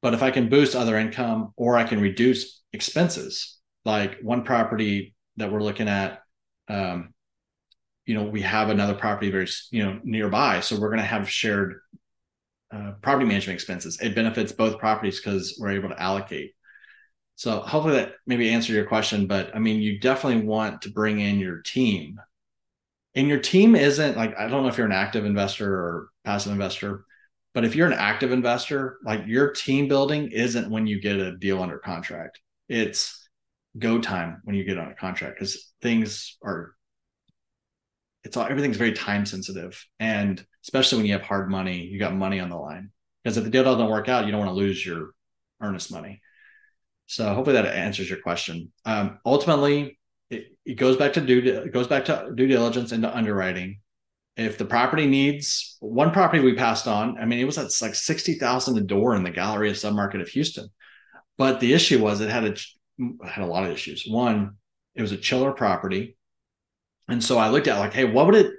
But 0.03 0.15
if 0.15 0.23
I 0.23 0.31
can 0.31 0.49
boost 0.49 0.77
other 0.77 0.97
income, 0.97 1.53
or 1.57 1.77
I 1.77 1.85
can 1.85 2.01
reduce 2.01 2.63
expenses, 2.73 3.59
like 3.85 4.21
one 4.21 4.45
property 4.45 5.15
that 5.37 5.51
we're 5.51 5.63
looking 5.63 5.89
at, 5.89 6.21
um, 6.69 7.15
you 8.07 8.15
know 8.15 8.25
we 8.25 8.41
have 8.43 8.71
another 8.71 8.95
property 8.95 9.31
very 9.31 9.49
you 9.71 9.85
know 9.85 10.01
nearby. 10.05 10.61
So 10.61 10.79
we're 10.79 10.89
going 10.89 11.01
to 11.01 11.05
have 11.05 11.29
shared 11.29 11.81
uh, 12.73 12.93
property 13.03 13.27
management 13.27 13.57
expenses. 13.57 14.01
It 14.01 14.15
benefits 14.15 14.53
both 14.53 14.79
properties 14.79 15.21
because 15.21 15.57
we're 15.61 15.73
able 15.73 15.91
to 15.91 16.01
allocate. 16.01 16.53
So 17.35 17.61
hopefully 17.61 17.97
that 17.97 18.15
maybe 18.27 18.49
answer 18.49 18.73
your 18.73 18.87
question 18.87 19.27
but 19.27 19.55
i 19.55 19.59
mean 19.59 19.83
you 19.83 20.01
definitely 20.01 20.47
want 20.47 20.83
to 20.83 20.91
bring 20.91 21.21
in 21.21 21.39
your 21.39 21.61
team. 21.61 22.21
And 23.15 23.29
your 23.29 23.41
team 23.41 23.75
isn't 23.77 24.17
like 24.17 24.37
i 24.39 24.49
don't 24.49 24.63
know 24.63 24.69
if 24.69 24.79
you're 24.79 24.87
an 24.87 24.93
active 24.93 25.25
investor 25.25 25.73
or 25.73 26.09
passive 26.25 26.53
investor 26.53 27.05
but 27.57 27.65
if 27.65 27.75
you're 27.75 27.87
an 27.87 27.95
active 27.95 28.33
investor 28.33 28.99
like 29.03 29.23
your 29.27 29.51
team 29.51 29.89
building 29.89 30.31
isn't 30.31 30.71
when 30.71 30.87
you 30.87 31.01
get 31.01 31.17
a 31.17 31.35
deal 31.39 31.63
under 31.63 31.79
contract. 31.79 32.39
It's 32.69 33.27
go 33.79 33.99
time 33.99 34.43
when 34.45 34.55
you 34.55 34.63
get 34.65 34.77
on 34.77 34.91
a 34.91 34.95
contract 34.95 35.37
because 35.37 35.73
things 35.81 36.37
are 36.43 36.76
it's 38.27 38.37
all 38.37 38.45
everything's 38.45 38.77
very 38.77 38.93
time 38.93 39.25
sensitive. 39.25 39.87
And 40.01 40.45
especially 40.65 40.99
when 40.99 41.07
you 41.07 41.13
have 41.13 41.23
hard 41.23 41.49
money 41.49 41.87
you 41.87 41.99
got 41.99 42.15
money 42.15 42.41
on 42.41 42.51
the 42.51 42.57
line. 42.57 42.91
Because 43.23 43.37
if 43.39 43.45
the 43.45 43.51
deal 43.51 43.65
doesn't 43.65 43.89
work 43.89 44.09
out 44.09 44.27
you 44.27 44.33
don't 44.33 44.41
want 44.41 44.51
to 44.51 44.57
lose 44.57 44.85
your 44.85 45.11
earnest 45.63 45.93
money. 45.93 46.21
So 47.07 47.33
hopefully 47.33 47.55
that 47.55 47.67
answers 47.67 48.11
your 48.11 48.19
question. 48.19 48.73
Um, 48.85 49.21
ultimately 49.25 49.99
it, 50.29 50.57
it 50.65 50.75
goes 50.75 50.97
back 50.97 51.13
to 51.15 51.21
due 51.21 51.39
it 51.39 51.73
goes 51.73 51.87
back 51.87 52.07
to 52.07 52.33
due 52.35 52.49
diligence 52.49 52.93
and 52.93 53.03
to 53.05 53.17
underwriting. 53.17 53.81
If 54.37 54.59
the 54.59 54.67
property 54.67 55.07
needs 55.07 55.77
one 55.81 56.11
property 56.11 56.43
we 56.43 56.57
passed 56.57 56.87
on 56.87 57.17
i 57.19 57.25
mean 57.25 57.39
it 57.39 57.45
was 57.45 57.59
at 57.59 57.71
like 57.81 57.95
60000 57.95 58.77
a 58.77 58.81
door 58.81 59.15
in 59.15 59.23
the 59.23 59.31
gallery 59.31 59.71
galleria 59.71 59.73
submarket 59.73 60.21
of 60.21 60.29
houston. 60.29 60.69
But 61.39 61.61
the 61.61 61.75
issue 61.75 62.03
was 62.03 62.21
it 62.21 62.29
had 62.29 62.45
a 62.45 62.57
had 63.29 63.45
a 63.45 63.47
lot 63.47 63.65
of 63.65 63.71
issues. 63.71 64.05
One 64.09 64.57
it 64.97 65.03
was 65.03 65.13
a 65.13 65.17
chiller 65.17 65.53
property 65.53 66.16
and 67.09 67.23
so 67.23 67.39
I 67.39 67.49
looked 67.49 67.69
at 67.69 67.79
like, 67.79 67.93
hey, 67.93 68.05
what 68.05 68.27
would 68.27 68.35
it 68.35 68.53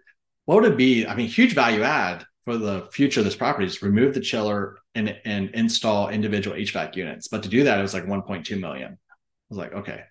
what 0.46 0.62
would 0.62 0.72
it 0.72 0.78
be? 0.78 1.06
I 1.06 1.16
mean, 1.16 1.28
huge 1.28 1.54
value 1.54 1.84
add 1.84 2.26
for 2.46 2.58
the 2.58 2.88
future 2.94 3.20
of 3.20 3.26
this 3.26 3.36
property 3.36 3.66
is 3.66 3.82
remove 3.82 4.14
the 4.14 4.22
chiller 4.22 4.78
and 4.96 5.18
and 5.26 5.50
install 5.50 6.10
individual 6.10 6.56
HVAC 6.56 6.96
units. 6.96 7.28
But 7.28 7.44
to 7.44 7.50
do 7.50 7.66
that, 7.66 7.78
it 7.78 7.82
was 7.82 7.94
like 7.94 8.06
1.2 8.06 8.60
million. 8.60 8.94
I 8.94 9.16
was 9.50 9.58
like, 9.58 9.74
okay, 9.74 10.04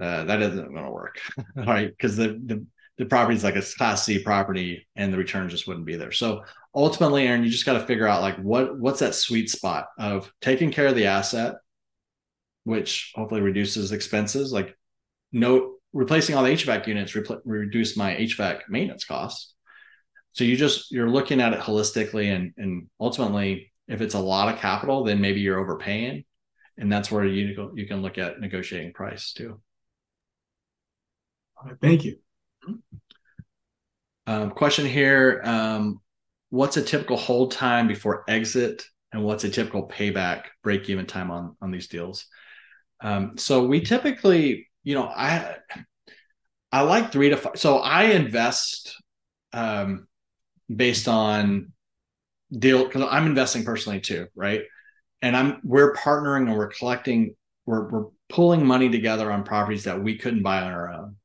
uh, 0.00 0.24
that 0.24 0.42
isn't 0.42 0.72
going 0.72 0.84
to 0.84 0.90
work, 0.90 1.20
right? 1.56 1.88
Because 1.88 2.16
the 2.16 2.40
the 2.44 2.66
the 2.98 3.06
property 3.06 3.36
is 3.36 3.44
like 3.44 3.54
a 3.54 3.62
class 3.62 4.04
C 4.04 4.18
property, 4.22 4.88
and 4.96 5.12
the 5.12 5.18
return 5.18 5.48
just 5.48 5.68
wouldn't 5.68 5.86
be 5.86 5.94
there. 5.94 6.10
So 6.10 6.42
ultimately, 6.74 7.28
Aaron, 7.28 7.44
you 7.44 7.50
just 7.50 7.66
got 7.66 7.74
to 7.74 7.86
figure 7.86 8.08
out 8.08 8.20
like 8.20 8.36
what 8.38 8.78
what's 8.78 9.00
that 9.00 9.14
sweet 9.14 9.50
spot 9.50 9.86
of 9.98 10.32
taking 10.40 10.72
care 10.72 10.88
of 10.88 10.96
the 10.96 11.06
asset, 11.06 11.54
which 12.64 13.12
hopefully 13.14 13.40
reduces 13.40 13.92
expenses. 13.92 14.52
Like 14.52 14.76
no 15.30 15.77
replacing 15.92 16.34
all 16.34 16.42
the 16.44 16.50
HVAC 16.50 16.86
units 16.86 17.12
repl- 17.12 17.40
reduce 17.44 17.96
my 17.96 18.14
HVAC 18.14 18.60
maintenance 18.68 19.04
costs. 19.04 19.54
So 20.32 20.44
you 20.44 20.56
just 20.56 20.90
you're 20.90 21.10
looking 21.10 21.40
at 21.40 21.52
it 21.52 21.60
holistically, 21.60 22.34
and 22.34 22.52
and 22.56 22.88
ultimately, 23.00 23.72
if 23.88 24.00
it's 24.00 24.14
a 24.14 24.20
lot 24.20 24.52
of 24.52 24.60
capital, 24.60 25.04
then 25.04 25.20
maybe 25.20 25.40
you're 25.40 25.58
overpaying, 25.58 26.24
and 26.76 26.92
that's 26.92 27.10
where 27.10 27.24
you 27.24 27.72
you 27.74 27.86
can 27.86 28.02
look 28.02 28.18
at 28.18 28.40
negotiating 28.40 28.92
price 28.92 29.32
too. 29.32 29.60
All 31.56 31.68
right, 31.68 31.76
thank 31.80 32.04
you. 32.04 32.18
Um, 34.26 34.50
question 34.50 34.86
here 34.86 35.40
um, 35.44 36.00
What's 36.50 36.78
a 36.78 36.82
typical 36.82 37.18
hold 37.18 37.52
time 37.52 37.88
before 37.88 38.24
exit, 38.26 38.84
and 39.12 39.22
what's 39.22 39.44
a 39.44 39.50
typical 39.50 39.86
payback 39.86 40.44
break 40.62 40.88
even 40.88 41.04
time 41.04 41.30
on, 41.30 41.56
on 41.60 41.70
these 41.70 41.88
deals? 41.88 42.26
Um, 43.02 43.36
so 43.36 43.66
we 43.66 43.82
typically, 43.82 44.67
you 44.88 44.94
know, 44.94 45.04
I 45.04 45.56
I 46.72 46.80
like 46.80 47.12
three 47.12 47.28
to 47.28 47.36
five. 47.36 47.58
So 47.58 47.76
I 47.76 48.04
invest 48.04 48.96
um, 49.52 50.08
based 50.74 51.08
on 51.08 51.72
deal 52.50 52.84
because 52.84 53.06
I'm 53.10 53.26
investing 53.26 53.66
personally 53.66 54.00
too, 54.00 54.28
right? 54.34 54.62
And 55.20 55.36
I'm 55.36 55.60
we're 55.62 55.92
partnering 55.92 56.48
and 56.48 56.56
we're 56.56 56.68
collecting, 56.68 57.34
we're 57.66 57.86
we're 57.90 58.06
pulling 58.30 58.64
money 58.64 58.88
together 58.88 59.30
on 59.30 59.44
properties 59.44 59.84
that 59.84 60.02
we 60.02 60.16
couldn't 60.16 60.42
buy 60.42 60.62
on 60.62 60.72
our 60.72 60.90
own. 60.90 61.16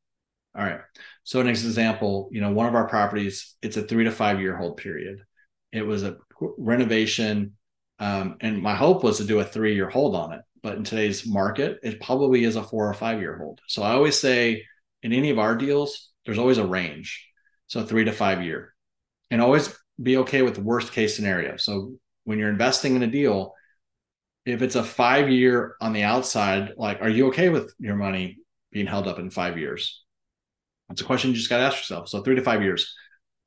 All 0.58 0.66
right. 0.66 0.82
So 1.24 1.40
an 1.40 1.48
example, 1.48 2.28
you 2.34 2.42
know, 2.42 2.52
one 2.52 2.68
of 2.68 2.76
our 2.76 2.90
properties, 2.90 3.56
it's 3.62 3.78
a 3.78 3.84
three 3.84 4.04
to 4.04 4.12
five 4.12 4.42
year 4.42 4.58
hold 4.58 4.76
period. 4.76 5.20
It 5.72 5.84
was 5.84 6.04
a 6.04 6.18
renovation, 6.58 7.54
um, 8.00 8.36
and 8.42 8.62
my 8.62 8.76
hope 8.76 9.06
was 9.06 9.20
to 9.20 9.24
do 9.24 9.40
a 9.40 9.46
three 9.46 9.74
year 9.74 9.90
hold 9.90 10.18
on 10.18 10.34
it. 10.34 10.42
But 10.64 10.78
in 10.78 10.84
today's 10.84 11.28
market, 11.28 11.80
it 11.84 12.02
probably 12.02 12.46
is 12.46 12.56
a 12.56 12.64
four 12.64 12.90
or 12.90 12.94
five 12.94 13.20
year 13.20 13.38
hold. 13.38 13.60
So 13.68 13.84
I 13.84 13.92
always 13.92 14.18
say 14.18 14.64
in 15.04 15.14
any 15.14 15.30
of 15.30 15.38
our 15.38 15.56
deals, 15.56 16.10
there's 16.26 16.40
always 16.40 16.58
a 16.58 16.66
range. 16.66 17.28
So 17.68 17.84
three 17.84 18.06
to 18.06 18.12
five 18.12 18.42
year, 18.42 18.74
and 19.30 19.42
always 19.42 19.78
be 20.02 20.18
okay 20.18 20.42
with 20.42 20.56
the 20.56 20.62
worst 20.62 20.94
case 20.94 21.16
scenario. 21.16 21.58
So 21.58 21.94
when 22.24 22.40
you're 22.40 22.50
investing 22.50 22.96
in 22.96 23.04
a 23.04 23.08
deal, 23.08 23.54
if 24.46 24.62
it's 24.62 24.76
a 24.76 24.84
five 24.84 25.30
year 25.30 25.76
on 25.82 25.94
the 25.94 26.04
outside, 26.04 26.74
like, 26.78 27.02
are 27.02 27.10
you 27.10 27.28
okay 27.28 27.50
with 27.50 27.74
your 27.80 27.96
money 27.96 28.38
being 28.72 28.88
held 28.88 29.08
up 29.08 29.20
in 29.20 29.30
five 29.30 29.58
years? 29.58 30.04
That's 30.88 31.02
a 31.02 31.06
question 31.06 31.32
you 31.32 31.38
just 31.38 31.50
got 31.50 31.58
to 31.58 31.64
ask 31.64 31.78
yourself. 31.78 32.10
So 32.10 32.22
three 32.22 32.36
to 32.36 32.42
five 32.42 32.62
years. 32.62 32.94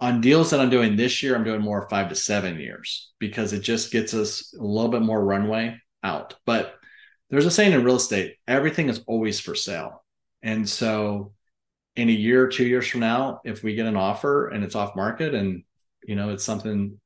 On 0.01 0.21
deals 0.21 0.51
that 0.51 0.61
I'm 0.61 0.71
doing 0.71 0.97
this 0.97 1.23
year, 1.23 1.35
I'm 1.35 1.45
doing 1.45 1.63
more 1.63 1.89
five 1.89 2.11
to 2.11 2.15
seven 2.15 2.59
years 2.59 3.13
because 3.19 3.53
it 3.53 3.61
just 3.61 3.91
gets 3.91 4.13
us 4.13 4.55
a 4.59 4.63
little 4.63 4.91
bit 4.91 5.03
more 5.03 5.25
runway 5.25 5.81
out. 6.03 6.35
But 6.45 6.75
there's 7.31 7.47
a 7.47 7.51
saying 7.51 7.73
in 7.73 7.85
real 7.85 7.97
estate 7.97 8.37
everything 8.47 8.89
is 8.89 9.01
always 9.07 9.41
for 9.41 9.55
sale. 9.55 10.05
And 10.43 10.69
so 10.69 11.33
in 11.97 12.09
a 12.09 12.13
year 12.13 12.45
or 12.45 12.49
two 12.49 12.67
years 12.67 12.87
from 12.87 13.01
now, 13.01 13.41
if 13.45 13.63
we 13.63 13.75
get 13.75 13.87
an 13.87 13.97
offer 13.97 14.49
and 14.49 14.63
it's 14.63 14.75
off 14.75 14.97
market 14.97 15.35
and 15.35 15.65
you 16.05 16.15
know 16.15 16.31
it's 16.31 16.45
something 16.45 17.01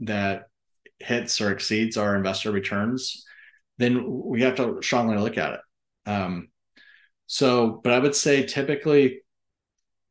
that 0.00 0.44
hits 0.98 1.40
or 1.40 1.50
exceeds 1.50 1.96
our 1.96 2.16
investor 2.16 2.50
returns, 2.50 3.24
then 3.78 4.04
we 4.06 4.42
have 4.42 4.56
to 4.56 4.78
strongly 4.82 5.18
look 5.18 5.36
at 5.38 5.54
it. 5.54 5.60
Um, 6.06 6.48
so, 7.26 7.80
but 7.82 7.92
I 7.92 7.98
would 7.98 8.14
say 8.14 8.44
typically 8.44 9.22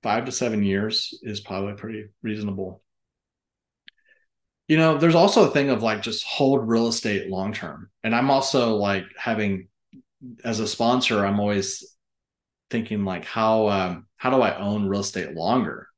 five 0.03 0.25
to 0.25 0.31
seven 0.31 0.63
years 0.63 1.17
is 1.21 1.39
probably 1.39 1.73
pretty 1.73 2.05
reasonable. 2.21 2.81
You 4.71 4.77
know, 4.77 4.97
there's 4.97 5.15
also 5.15 5.49
a 5.49 5.51
thing 5.51 5.69
of 5.69 5.83
like 5.83 6.01
just 6.01 6.23
hold 6.23 6.65
real 6.65 6.87
estate 6.87 7.29
long 7.29 7.51
term. 7.51 7.89
And 8.05 8.15
I'm 8.15 8.31
also 8.31 8.77
like 8.77 9.03
having, 9.17 9.67
as 10.45 10.61
a 10.61 10.65
sponsor, 10.65 11.25
I'm 11.25 11.41
always 11.41 11.93
thinking 12.69 13.03
like 13.03 13.25
how 13.25 13.67
um, 13.67 14.07
how 14.15 14.29
do 14.29 14.41
I 14.41 14.57
own 14.57 14.87
real 14.87 15.01
estate 15.01 15.33
longer? 15.33 15.89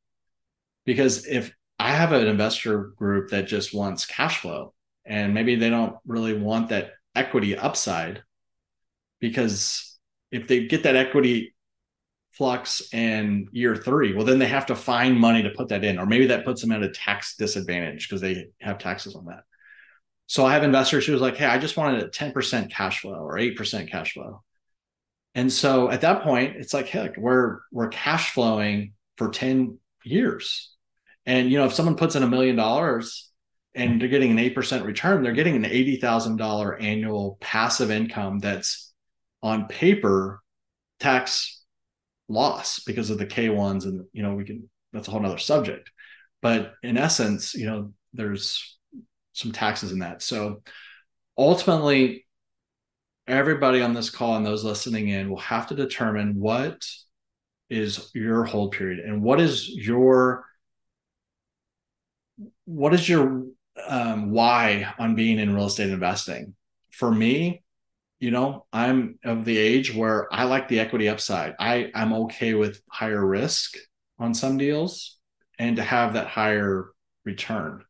Because 0.87 1.27
if 1.27 1.53
I 1.77 1.91
have 1.91 2.13
an 2.13 2.25
investor 2.25 2.85
group 2.97 3.29
that 3.29 3.45
just 3.45 3.75
wants 3.75 4.07
cash 4.07 4.39
flow 4.39 4.73
and 5.05 5.35
maybe 5.35 5.53
they 5.53 5.69
don't 5.69 5.97
really 6.07 6.35
want 6.35 6.69
that 6.69 6.93
equity 7.13 7.55
upside 7.55 8.23
because 9.19 9.99
if 10.31 10.47
they 10.47 10.65
get 10.65 10.81
that 10.81 10.95
equity 10.95 11.52
flux 12.33 12.93
in 12.93 13.47
year 13.51 13.75
three, 13.75 14.13
well, 14.13 14.25
then 14.25 14.39
they 14.39 14.47
have 14.47 14.65
to 14.67 14.75
find 14.75 15.19
money 15.19 15.43
to 15.43 15.51
put 15.51 15.69
that 15.69 15.83
in, 15.83 15.99
or 15.99 16.05
maybe 16.05 16.27
that 16.27 16.45
puts 16.45 16.61
them 16.61 16.71
at 16.71 16.83
a 16.83 16.89
tax 16.89 17.35
disadvantage 17.35 18.07
because 18.07 18.21
they 18.21 18.47
have 18.59 18.79
taxes 18.79 19.15
on 19.15 19.25
that. 19.25 19.43
So 20.27 20.45
I 20.45 20.53
have 20.53 20.63
investors 20.63 21.05
who's 21.05 21.21
like, 21.21 21.37
hey, 21.37 21.45
I 21.45 21.59
just 21.59 21.77
wanted 21.77 22.03
a 22.03 22.09
10% 22.09 22.71
cash 22.71 23.01
flow 23.01 23.13
or 23.13 23.35
8% 23.35 23.89
cash 23.89 24.13
flow. 24.13 24.41
And 25.35 25.51
so 25.51 25.89
at 25.91 26.01
that 26.01 26.23
point, 26.23 26.55
it's 26.57 26.73
like, 26.73 26.87
heck, 26.87 27.17
we're 27.17 27.59
we're 27.71 27.89
cash 27.89 28.33
flowing 28.33 28.93
for 29.17 29.29
10 29.29 29.79
years. 30.03 30.71
And 31.25 31.51
you 31.51 31.57
know, 31.57 31.65
if 31.65 31.73
someone 31.73 31.95
puts 31.95 32.15
in 32.15 32.23
a 32.23 32.27
million 32.27 32.55
dollars 32.55 33.31
and 33.75 33.99
they're 33.99 34.09
getting 34.09 34.31
an 34.31 34.37
8% 34.37 34.85
return, 34.85 35.23
they're 35.23 35.33
getting 35.33 35.55
an 35.55 35.63
$80,000 35.63 36.83
annual 36.83 37.37
passive 37.41 37.89
income 37.89 38.39
that's 38.39 38.93
on 39.41 39.67
paper 39.67 40.41
tax 40.99 41.62
loss 42.33 42.79
because 42.83 43.09
of 43.09 43.17
the 43.17 43.25
K1s 43.25 43.85
and 43.85 44.05
you 44.11 44.23
know 44.23 44.35
we 44.35 44.45
can 44.45 44.69
that's 44.91 45.07
a 45.07 45.11
whole 45.11 45.21
nother 45.21 45.37
subject. 45.37 45.91
But 46.41 46.73
in 46.83 46.97
essence 46.97 47.53
you 47.53 47.65
know 47.65 47.93
there's 48.13 48.77
some 49.33 49.51
taxes 49.51 49.91
in 49.91 49.99
that. 49.99 50.21
So 50.21 50.61
ultimately 51.37 52.25
everybody 53.27 53.81
on 53.81 53.93
this 53.93 54.09
call 54.09 54.35
and 54.35 54.45
those 54.45 54.63
listening 54.63 55.09
in 55.09 55.29
will 55.29 55.37
have 55.37 55.67
to 55.67 55.75
determine 55.75 56.39
what 56.39 56.85
is 57.69 58.11
your 58.13 58.43
hold 58.43 58.73
period 58.73 58.99
and 58.99 59.23
what 59.23 59.39
is 59.39 59.67
your 59.69 60.45
what 62.65 62.93
is 62.93 63.07
your 63.07 63.45
um, 63.87 64.31
why 64.31 64.93
on 64.99 65.15
being 65.15 65.39
in 65.39 65.55
real 65.55 65.65
estate 65.65 65.89
investing? 65.89 66.55
For 66.91 67.11
me 67.11 67.62
you 68.23 68.31
know 68.31 68.65
i'm 68.71 69.19
of 69.25 69.43
the 69.43 69.57
age 69.57 69.93
where 69.93 70.33
i 70.33 70.45
like 70.45 70.69
the 70.69 70.79
equity 70.79 71.09
upside. 71.09 71.55
I 71.59 71.91
i'm 71.93 72.13
okay 72.13 72.53
with 72.53 72.81
higher 72.89 73.23
risk 73.23 73.75
on 74.17 74.33
some 74.33 74.57
deals 74.57 75.17
and 75.59 75.75
to 75.75 75.83
have 75.83 76.13
that 76.13 76.27
higher 76.27 76.91
return. 77.25 77.83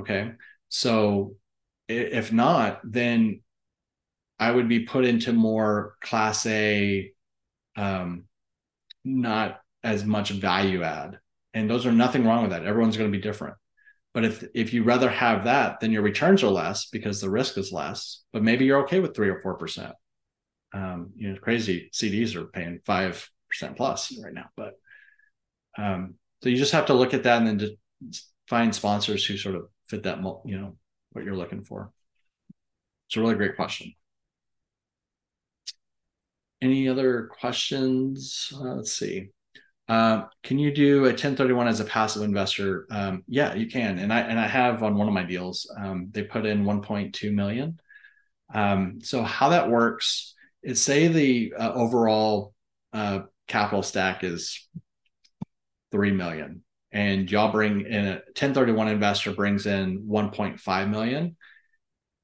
Okay. 0.00 0.32
So 0.70 1.34
if 1.86 2.32
not 2.32 2.80
then 2.82 3.42
i 4.38 4.50
would 4.50 4.70
be 4.70 4.86
put 4.86 5.04
into 5.04 5.34
more 5.34 5.96
class 6.00 6.46
a 6.46 7.12
um 7.76 8.24
not 9.04 9.60
as 9.84 10.02
much 10.02 10.30
value 10.30 10.82
add. 10.82 11.18
And 11.52 11.68
those 11.68 11.84
are 11.84 11.92
nothing 11.92 12.24
wrong 12.24 12.40
with 12.40 12.52
that. 12.52 12.64
Everyone's 12.64 12.96
going 12.96 13.12
to 13.12 13.18
be 13.18 13.22
different 13.22 13.56
but 14.18 14.24
if 14.24 14.44
if 14.52 14.72
you 14.72 14.82
rather 14.82 15.08
have 15.08 15.44
that, 15.44 15.78
then 15.78 15.92
your 15.92 16.02
returns 16.02 16.42
are 16.42 16.50
less 16.50 16.86
because 16.86 17.20
the 17.20 17.30
risk 17.30 17.56
is 17.56 17.70
less. 17.70 18.24
But 18.32 18.42
maybe 18.42 18.64
you're 18.64 18.82
okay 18.82 18.98
with 18.98 19.14
three 19.14 19.28
or 19.28 19.40
four 19.40 19.54
percent. 19.54 19.92
Um, 20.72 21.12
you 21.14 21.30
know, 21.30 21.38
crazy 21.38 21.88
CDs 21.94 22.34
are 22.34 22.46
paying 22.46 22.80
five 22.84 23.30
percent 23.48 23.76
plus 23.76 24.12
right 24.20 24.34
now. 24.34 24.46
But 24.56 24.72
um, 25.78 26.14
so 26.42 26.48
you 26.48 26.56
just 26.56 26.72
have 26.72 26.86
to 26.86 26.94
look 26.94 27.14
at 27.14 27.22
that 27.22 27.40
and 27.40 27.60
then 27.60 27.70
find 28.48 28.74
sponsors 28.74 29.24
who 29.24 29.36
sort 29.36 29.54
of 29.54 29.68
fit 29.86 30.02
that, 30.02 30.18
you 30.44 30.58
know, 30.58 30.76
what 31.12 31.24
you're 31.24 31.36
looking 31.36 31.62
for. 31.62 31.92
It's 33.06 33.16
a 33.16 33.20
really 33.20 33.36
great 33.36 33.54
question. 33.54 33.94
Any 36.60 36.88
other 36.88 37.30
questions? 37.38 38.52
Uh, 38.52 38.74
let's 38.74 38.94
see. 38.94 39.28
Um, 39.88 40.28
can 40.42 40.58
you 40.58 40.72
do 40.72 41.04
a 41.04 41.10
1031 41.10 41.66
as 41.66 41.80
a 41.80 41.84
passive 41.84 42.22
investor? 42.22 42.86
Um, 42.90 43.24
yeah, 43.26 43.54
you 43.54 43.66
can. 43.68 43.98
And 43.98 44.12
I 44.12 44.20
and 44.20 44.38
I 44.38 44.46
have 44.46 44.82
on 44.82 44.96
one 44.96 45.08
of 45.08 45.14
my 45.14 45.22
deals, 45.22 45.70
um, 45.78 46.08
they 46.10 46.22
put 46.22 46.44
in 46.44 46.64
1.2 46.64 47.32
million. 47.32 47.80
Um, 48.52 48.98
so 49.02 49.22
how 49.22 49.50
that 49.50 49.70
works 49.70 50.34
is 50.62 50.82
say 50.82 51.08
the 51.08 51.54
uh, 51.58 51.72
overall 51.72 52.54
uh, 52.92 53.20
capital 53.46 53.82
stack 53.82 54.24
is 54.24 54.68
three 55.90 56.12
million, 56.12 56.62
and 56.92 57.30
y'all 57.30 57.52
bring 57.52 57.80
in 57.80 58.06
a 58.06 58.14
1031 58.14 58.88
investor 58.88 59.32
brings 59.32 59.66
in 59.66 60.02
1.5 60.02 60.90
million. 60.90 61.36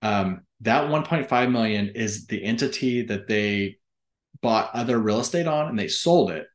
Um, 0.03 0.43
that 0.61 0.91
1.5 0.91 1.51
million 1.51 1.93
is 1.95 2.27
the 2.27 2.45
entity 2.45 3.03
that 3.03 3.27
they 3.27 3.77
bought 4.43 4.75
other 4.75 4.99
real 4.99 5.21
estate 5.21 5.47
on 5.47 5.69
and 5.69 5.79
they 5.79 5.89
sold 5.89 6.31
it 6.31 6.47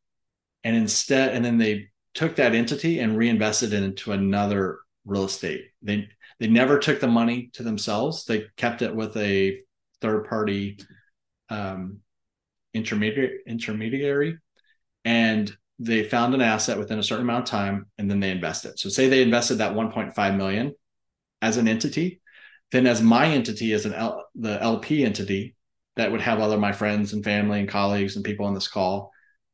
and 0.64 0.76
instead 0.76 1.34
and 1.34 1.44
then 1.44 1.58
they 1.58 1.90
took 2.14 2.36
that 2.36 2.56
entity 2.56 3.00
and 3.00 3.18
reinvested 3.18 3.74
it 3.74 3.84
into 3.84 4.12
another 4.12 4.80
real 5.06 5.26
estate. 5.26 5.66
They 5.82 6.08
they 6.40 6.48
never 6.48 6.80
took 6.80 7.00
the 7.00 7.08
money 7.08 7.50
to 7.54 7.64
themselves. 7.64 8.26
They 8.26 8.46
kept 8.58 8.82
it 8.82 8.96
with 8.96 9.16
a 9.18 9.60
third 10.02 10.28
party 10.28 10.80
um, 11.50 12.00
intermediary 12.74 13.40
intermediary. 13.48 14.38
And 15.06 15.56
they 15.80 16.04
found 16.04 16.34
an 16.34 16.42
asset 16.42 16.78
within 16.78 17.00
a 17.00 17.04
certain 17.04 17.24
amount 17.24 17.46
of 17.46 17.50
time 17.50 17.86
and 17.98 18.12
then 18.12 18.20
they 18.20 18.32
invested. 18.32 18.78
So 18.78 18.90
say 18.90 19.08
they 19.08 19.22
invested 19.22 19.60
that 19.60 19.74
1.5 19.74 20.38
million 20.38 20.76
as 21.42 21.56
an 21.56 21.70
entity 21.70 22.22
then 22.72 22.86
as 22.86 23.02
my 23.02 23.28
entity 23.28 23.74
as 23.74 23.86
an 23.86 23.94
L, 23.94 24.26
the 24.36 24.62
lp 24.62 25.04
entity 25.04 25.56
that 25.96 26.12
would 26.12 26.22
have 26.22 26.40
other 26.40 26.58
my 26.58 26.72
friends 26.72 27.14
and 27.14 27.24
family 27.24 27.60
and 27.60 27.70
colleagues 27.70 28.16
and 28.16 28.24
people 28.24 28.46
on 28.46 28.54
this 28.54 28.68
call 28.68 29.12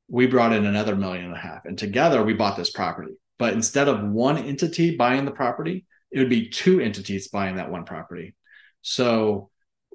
we 0.08 0.28
brought 0.28 0.54
in 0.54 0.66
another 0.66 0.96
million 0.96 1.26
and 1.26 1.34
a 1.34 1.38
half 1.38 1.66
and 1.66 1.78
together 1.78 2.24
we 2.24 2.34
bought 2.34 2.58
this 2.58 2.72
property 2.72 3.14
but 3.38 3.54
instead 3.54 3.88
of 3.88 4.04
one 4.04 4.38
entity 4.38 4.96
buying 4.96 5.26
the 5.26 5.32
property 5.32 5.86
it 6.12 6.20
would 6.20 6.30
be 6.30 6.50
two 6.50 6.80
entities 6.80 7.28
buying 7.28 7.56
that 7.56 7.72
one 7.72 7.86
property 7.86 8.36
so 8.82 9.50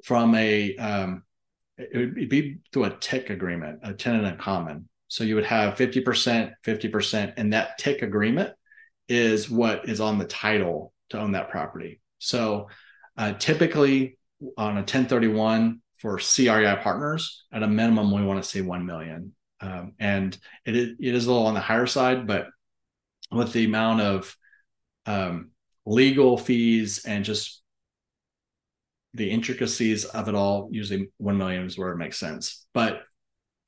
from 0.04 0.34
a 0.34 0.76
um, 0.76 1.22
it 1.78 1.96
would 1.96 2.28
be 2.28 2.58
through 2.72 2.84
a 2.84 2.90
TIC 2.90 3.30
agreement 3.30 3.80
a 3.82 3.94
tenant 3.94 4.26
in 4.26 4.36
common 4.36 4.88
So 5.08 5.24
you 5.24 5.34
would 5.34 5.46
have 5.46 5.74
50%, 5.74 6.52
50%, 6.64 7.34
and 7.36 7.52
that 7.52 7.78
TIC 7.78 8.02
agreement 8.02 8.52
is 9.08 9.50
what 9.50 9.88
is 9.88 10.00
on 10.00 10.18
the 10.18 10.24
title 10.24 10.92
to 11.10 11.18
own 11.18 11.32
that 11.32 11.50
property. 11.50 12.00
So 12.18 12.68
uh, 13.16 13.32
typically 13.32 14.18
on 14.56 14.72
a 14.72 14.86
1031 14.86 15.82
for 15.98 16.18
CREI 16.18 16.80
partners, 16.80 17.44
at 17.52 17.64
a 17.64 17.66
minimum, 17.66 18.12
we 18.12 18.22
want 18.22 18.42
to 18.42 18.48
see 18.48 18.60
1 18.60 18.86
million. 18.86 19.34
Um, 19.60 19.92
and 19.98 20.36
it 20.64 20.76
is, 20.76 20.88
it 20.98 21.14
is 21.14 21.26
a 21.26 21.32
little 21.32 21.46
on 21.46 21.54
the 21.54 21.60
higher 21.60 21.86
side, 21.86 22.26
but 22.26 22.46
with 23.30 23.52
the 23.52 23.64
amount 23.64 24.00
of 24.00 24.36
um, 25.06 25.50
legal 25.84 26.38
fees 26.38 27.04
and 27.04 27.24
just 27.24 27.62
the 29.14 29.30
intricacies 29.30 30.04
of 30.04 30.28
it 30.28 30.34
all, 30.34 30.68
usually 30.70 31.10
1 31.18 31.36
million 31.36 31.66
is 31.66 31.76
where 31.76 31.92
it 31.92 31.98
makes 31.98 32.18
sense. 32.18 32.66
But 32.72 33.02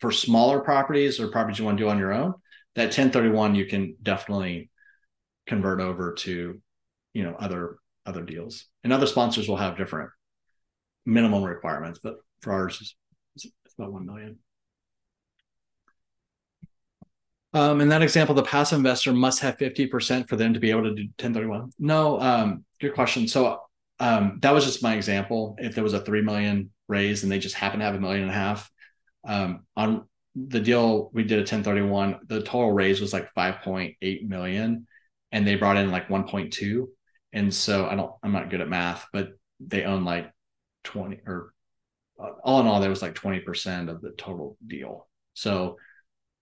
for 0.00 0.10
smaller 0.10 0.60
properties 0.60 1.20
or 1.20 1.28
properties 1.28 1.58
you 1.58 1.64
want 1.64 1.78
to 1.78 1.84
do 1.84 1.90
on 1.90 1.98
your 1.98 2.12
own, 2.12 2.34
that 2.74 2.86
1031 2.86 3.54
you 3.54 3.66
can 3.66 3.96
definitely 4.02 4.70
convert 5.46 5.80
over 5.80 6.14
to, 6.14 6.60
you 7.12 7.22
know, 7.22 7.34
other 7.38 7.76
other 8.04 8.22
deals. 8.22 8.66
And 8.82 8.92
other 8.92 9.06
sponsors 9.06 9.48
will 9.48 9.56
have 9.56 9.76
different 9.76 10.10
minimum 11.06 11.44
requirements, 11.44 12.00
but 12.02 12.16
for 12.40 12.52
ours, 12.52 12.94
it's, 13.36 13.46
about 13.78 13.92
1 13.92 14.04
million. 14.04 14.38
Um, 17.54 17.80
in 17.80 17.88
that 17.88 18.02
example, 18.02 18.34
the 18.34 18.42
passive 18.42 18.78
investor 18.78 19.12
must 19.12 19.40
have 19.40 19.58
50% 19.58 20.28
for 20.28 20.36
them 20.36 20.54
to 20.54 20.60
be 20.60 20.70
able 20.70 20.84
to 20.84 20.94
do 20.94 21.02
1031. 21.02 21.70
No, 21.78 22.20
um, 22.20 22.64
good 22.80 22.94
question. 22.94 23.28
So 23.28 23.60
um, 24.00 24.38
that 24.40 24.54
was 24.54 24.64
just 24.64 24.82
my 24.82 24.94
example. 24.94 25.56
If 25.58 25.74
there 25.74 25.84
was 25.84 25.92
a 25.92 26.00
3 26.00 26.22
million 26.22 26.70
raise 26.88 27.22
and 27.22 27.30
they 27.30 27.38
just 27.38 27.54
happen 27.54 27.80
to 27.80 27.84
have 27.84 27.94
a 27.94 28.00
million 28.00 28.22
and 28.22 28.30
a 28.30 28.34
half, 28.34 28.70
um, 29.24 29.66
on 29.76 30.08
the 30.34 30.60
deal 30.60 31.10
we 31.12 31.24
did 31.24 31.38
a 31.38 31.42
1031, 31.42 32.20
the 32.26 32.42
total 32.42 32.72
raise 32.72 33.00
was 33.00 33.12
like 33.12 33.32
5.8 33.34 34.28
million 34.28 34.86
and 35.30 35.46
they 35.46 35.56
brought 35.56 35.76
in 35.76 35.90
like 35.90 36.08
1.2. 36.08 36.86
And 37.34 37.52
so 37.52 37.86
I 37.86 37.94
don't, 37.94 38.12
I'm 38.22 38.32
not 38.32 38.50
good 38.50 38.60
at 38.62 38.68
math, 38.68 39.06
but 39.12 39.30
they 39.60 39.84
own 39.84 40.04
like 40.04 40.30
20 40.84 41.20
or 41.26 41.52
uh, 42.18 42.30
all 42.44 42.60
in 42.60 42.66
all, 42.66 42.80
there 42.80 42.90
was 42.90 43.02
like 43.02 43.14
20% 43.14 43.88
of 43.88 44.00
the 44.00 44.12
total 44.12 44.56
deal. 44.66 45.08
So 45.34 45.76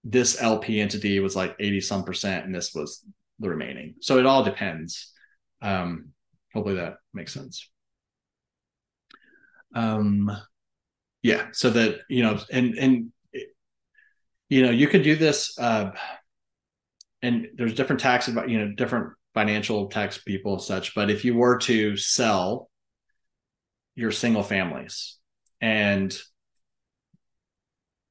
this 0.05 0.41
LP 0.41 0.81
entity 0.81 1.21
was 1.21 1.37
like 1.37 1.57
80 1.59 1.81
some 1.81 2.05
percent, 2.05 2.45
and 2.45 2.55
this 2.55 2.75
was 2.75 3.05
the 3.39 3.49
remaining. 3.49 3.97
So 4.01 4.19
it 4.19 4.27
all 4.27 4.45
depends. 4.45 5.13
Um, 5.63 6.11
hopefully 6.53 6.77
that 6.77 6.95
makes 7.13 7.33
sense. 7.33 7.69
Um, 9.75 10.31
yeah. 11.23 11.49
So 11.53 11.71
that, 11.71 12.01
you 12.09 12.23
know, 12.23 12.39
and, 12.51 12.75
and, 12.77 13.13
you 14.49 14.63
know, 14.63 14.71
you 14.71 14.89
could 14.89 15.03
do 15.03 15.17
this, 15.17 15.59
uh, 15.59 15.93
and 17.23 17.49
there's 17.55 17.75
different 17.75 18.01
tax 18.01 18.29
you 18.29 18.59
know, 18.59 18.73
different 18.75 19.13
financial 19.35 19.89
tax 19.89 20.19
people 20.19 20.59
such, 20.59 20.95
but 20.95 21.11
if 21.11 21.25
you 21.25 21.35
were 21.35 21.59
to 21.59 21.97
sell 21.97 22.71
your 23.95 24.11
single 24.11 24.43
families 24.43 25.19
and 25.61 26.19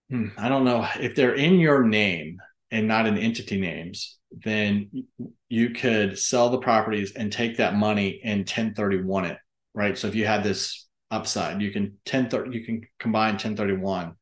hmm, 0.10 0.28
I 0.38 0.50
don't 0.50 0.66
know 0.66 0.88
if 1.00 1.16
they're 1.16 1.36
in 1.36 1.60
your 1.60 1.84
name 1.84 2.40
and 2.72 2.88
not 2.88 3.08
in 3.08 3.18
entity 3.18 3.60
names, 3.60 4.18
then 4.32 5.06
you 5.50 5.72
could 5.72 6.18
sell 6.18 6.50
the 6.50 6.60
properties 6.60 7.14
and 7.14 7.32
take 7.32 7.58
that 7.58 7.76
money 7.76 8.22
and 8.24 8.40
1031 8.40 9.26
it, 9.26 9.38
right? 9.74 9.98
So 9.98 10.08
if 10.08 10.16
you 10.16 10.26
had 10.26 10.44
this 10.44 10.88
upside, 11.12 11.62
you 11.62 11.72
can 11.72 11.98
10 12.06 12.30
you 12.52 12.64
can 12.64 12.82
combine 13.00 13.34
1031, 13.34 14.16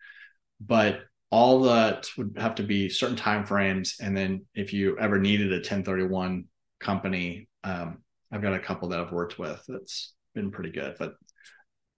but 0.62 1.02
all 1.30 1.62
that 1.64 2.08
would 2.18 2.38
have 2.38 2.56
to 2.56 2.64
be 2.64 2.88
certain 2.90 3.18
time 3.18 3.46
frames. 3.46 3.98
And 4.00 4.16
then 4.16 4.46
if 4.56 4.72
you 4.72 4.98
ever 4.98 5.20
needed 5.20 5.52
a 5.52 5.58
1031 5.58 6.46
company, 6.80 7.50
um, 7.64 8.00
I've 8.32 8.42
got 8.42 8.54
a 8.54 8.60
couple 8.60 8.90
that 8.90 9.00
I've 9.00 9.12
worked 9.12 9.38
with 9.38 9.62
that's 9.68 10.14
been 10.34 10.52
pretty 10.52 10.72
good, 10.72 10.96
but 10.98 11.16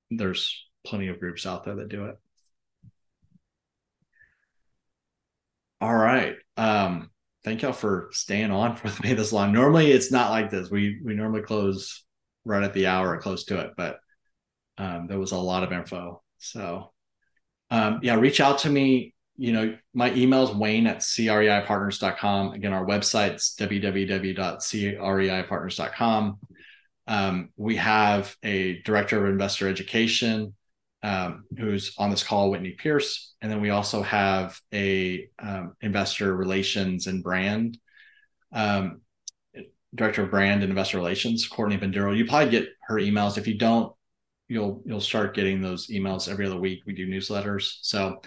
there's 0.09 0.65
plenty 0.85 1.09
of 1.09 1.19
groups 1.19 1.45
out 1.45 1.63
there 1.63 1.75
that 1.75 1.89
do 1.89 2.05
it. 2.05 2.17
All 5.81 5.95
right. 5.95 6.35
Um, 6.57 7.09
thank 7.43 7.61
y'all 7.61 7.71
for 7.71 8.09
staying 8.11 8.51
on 8.51 8.75
for 8.75 8.87
me 9.03 9.13
this 9.13 9.31
long. 9.31 9.53
Normally 9.53 9.91
it's 9.91 10.11
not 10.11 10.31
like 10.31 10.49
this. 10.49 10.69
We 10.69 10.99
we 11.03 11.15
normally 11.15 11.41
close 11.41 12.03
right 12.45 12.63
at 12.63 12.73
the 12.73 12.87
hour 12.87 13.13
or 13.13 13.21
close 13.21 13.45
to 13.45 13.59
it, 13.59 13.71
but 13.77 13.99
um, 14.77 15.07
there 15.07 15.19
was 15.19 15.31
a 15.31 15.37
lot 15.37 15.63
of 15.63 15.71
info. 15.71 16.21
So 16.37 16.91
um, 17.71 17.99
yeah, 18.01 18.15
reach 18.15 18.41
out 18.41 18.59
to 18.59 18.69
me. 18.69 19.15
You 19.37 19.53
know, 19.53 19.77
my 19.93 20.13
email 20.13 20.43
is 20.43 20.51
wayne 20.51 20.87
at 20.87 20.97
creipartners.com. 20.97 22.53
Again, 22.53 22.73
our 22.73 22.85
website's 22.85 23.55
www.creipartners.com. 23.57 26.39
Um, 27.07 27.49
we 27.55 27.77
have 27.77 28.35
a 28.43 28.81
director 28.81 29.25
of 29.25 29.31
investor 29.31 29.69
education 29.69 30.55
um, 31.03 31.45
who's 31.57 31.93
on 31.97 32.09
this 32.09 32.23
call, 32.23 32.49
Whitney 32.49 32.71
Pierce, 32.71 33.33
and 33.41 33.51
then 33.51 33.61
we 33.61 33.69
also 33.69 34.01
have 34.01 34.59
a 34.73 35.27
um, 35.39 35.75
investor 35.81 36.35
relations 36.35 37.07
and 37.07 37.23
brand 37.23 37.77
um, 38.51 39.01
director 39.95 40.23
of 40.23 40.31
brand 40.31 40.61
and 40.61 40.69
investor 40.69 40.97
relations, 40.97 41.47
Courtney 41.47 41.77
Banduro. 41.77 42.15
You 42.15 42.25
probably 42.25 42.51
get 42.51 42.69
her 42.87 42.95
emails. 42.95 43.37
If 43.37 43.47
you 43.47 43.57
don't, 43.57 43.93
you'll 44.47 44.81
you'll 44.85 45.01
start 45.01 45.35
getting 45.35 45.61
those 45.61 45.87
emails 45.87 46.29
every 46.29 46.45
other 46.45 46.59
week. 46.59 46.83
We 46.85 46.93
do 46.93 47.07
newsletters, 47.07 47.77
so 47.81 48.21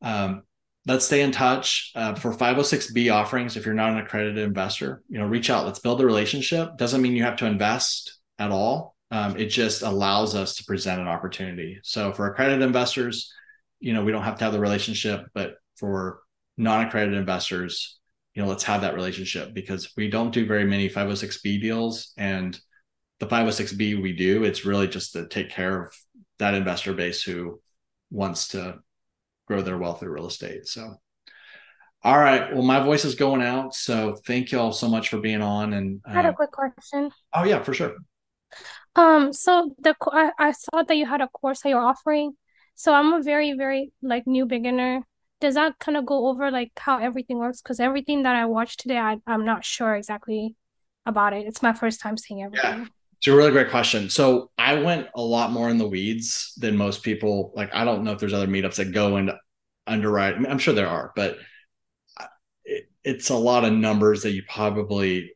um, 0.00 0.42
let's 0.86 1.04
stay 1.04 1.22
in 1.22 1.32
touch 1.32 1.92
uh, 1.94 2.14
for 2.14 2.32
506b 2.32 3.12
offerings 3.12 3.56
if 3.56 3.64
you're 3.64 3.74
not 3.74 3.92
an 3.92 3.98
accredited 3.98 4.38
investor 4.38 5.02
you 5.08 5.18
know 5.18 5.26
reach 5.26 5.50
out 5.50 5.64
let's 5.64 5.78
build 5.78 6.00
a 6.00 6.06
relationship 6.06 6.76
doesn't 6.76 7.02
mean 7.02 7.14
you 7.14 7.22
have 7.22 7.36
to 7.36 7.46
invest 7.46 8.18
at 8.38 8.50
all 8.50 8.91
um, 9.12 9.36
it 9.36 9.46
just 9.46 9.82
allows 9.82 10.34
us 10.34 10.56
to 10.56 10.64
present 10.64 11.00
an 11.00 11.06
opportunity 11.06 11.78
so 11.84 12.12
for 12.12 12.26
accredited 12.26 12.62
investors 12.62 13.32
you 13.78 13.92
know 13.92 14.04
we 14.04 14.10
don't 14.10 14.24
have 14.24 14.38
to 14.38 14.44
have 14.44 14.52
the 14.52 14.60
relationship 14.60 15.26
but 15.34 15.54
for 15.76 16.20
non-accredited 16.56 17.16
investors 17.16 18.00
you 18.34 18.42
know 18.42 18.48
let's 18.48 18.64
have 18.64 18.80
that 18.80 18.94
relationship 18.94 19.54
because 19.54 19.92
we 19.96 20.10
don't 20.10 20.34
do 20.34 20.46
very 20.46 20.64
many 20.64 20.88
506b 20.88 21.60
deals 21.60 22.12
and 22.16 22.58
the 23.20 23.26
506b 23.26 24.02
we 24.02 24.12
do 24.12 24.42
it's 24.42 24.64
really 24.64 24.88
just 24.88 25.12
to 25.12 25.28
take 25.28 25.50
care 25.50 25.84
of 25.84 25.94
that 26.38 26.54
investor 26.54 26.92
base 26.92 27.22
who 27.22 27.60
wants 28.10 28.48
to 28.48 28.78
grow 29.46 29.62
their 29.62 29.78
wealth 29.78 30.00
through 30.00 30.12
real 30.12 30.26
estate. 30.26 30.66
So, 30.66 30.96
all 32.04 32.18
right. 32.18 32.52
Well, 32.52 32.62
my 32.62 32.80
voice 32.80 33.04
is 33.04 33.14
going 33.14 33.42
out. 33.42 33.74
So 33.74 34.16
thank 34.26 34.52
you 34.52 34.58
all 34.58 34.72
so 34.72 34.88
much 34.88 35.08
for 35.08 35.18
being 35.18 35.42
on. 35.42 35.72
And 35.72 36.00
uh, 36.06 36.10
I 36.10 36.14
had 36.14 36.26
a 36.26 36.32
quick 36.32 36.50
question. 36.50 37.10
Oh 37.32 37.44
yeah, 37.44 37.62
for 37.62 37.74
sure. 37.74 37.94
Um, 38.94 39.32
so 39.32 39.74
the 39.78 39.94
I, 40.10 40.32
I 40.38 40.52
saw 40.52 40.82
that 40.82 40.96
you 40.96 41.06
had 41.06 41.20
a 41.20 41.28
course 41.28 41.60
that 41.62 41.70
you're 41.70 41.80
offering. 41.80 42.34
So 42.74 42.92
I'm 42.94 43.12
a 43.12 43.22
very, 43.22 43.52
very 43.52 43.92
like 44.02 44.26
new 44.26 44.46
beginner. 44.46 45.02
Does 45.40 45.54
that 45.54 45.78
kind 45.78 45.96
of 45.96 46.06
go 46.06 46.28
over 46.28 46.50
like 46.50 46.72
how 46.76 46.98
everything 46.98 47.38
works? 47.38 47.60
Because 47.60 47.80
everything 47.80 48.22
that 48.24 48.36
I 48.36 48.46
watched 48.46 48.80
today, 48.80 48.98
I, 48.98 49.18
I'm 49.26 49.44
not 49.44 49.64
sure 49.64 49.94
exactly 49.94 50.56
about 51.06 51.32
it. 51.32 51.46
It's 51.46 51.62
my 51.62 51.72
first 51.72 52.00
time 52.00 52.16
seeing 52.16 52.42
everything. 52.42 52.80
Yeah. 52.80 52.86
It's 53.18 53.28
a 53.28 53.36
really 53.36 53.52
great 53.52 53.70
question. 53.70 54.10
So 54.10 54.50
I 54.58 54.74
went 54.74 55.06
a 55.14 55.22
lot 55.22 55.52
more 55.52 55.70
in 55.70 55.78
the 55.78 55.86
weeds 55.86 56.54
than 56.56 56.76
most 56.76 57.02
people. 57.02 57.52
Like 57.54 57.72
I 57.72 57.84
don't 57.84 58.02
know 58.02 58.12
if 58.12 58.18
there's 58.18 58.32
other 58.32 58.48
meetups 58.48 58.76
that 58.76 58.92
go 58.92 59.16
into 59.16 59.38
underwrite. 59.86 60.34
I 60.34 60.38
mean, 60.38 60.50
I'm 60.50 60.58
sure 60.58 60.74
there 60.74 60.88
are, 60.88 61.12
but 61.14 61.38
it, 62.64 62.88
it's 63.04 63.30
a 63.30 63.36
lot 63.36 63.64
of 63.64 63.72
numbers 63.72 64.22
that 64.22 64.32
you 64.32 64.42
probably 64.48 65.34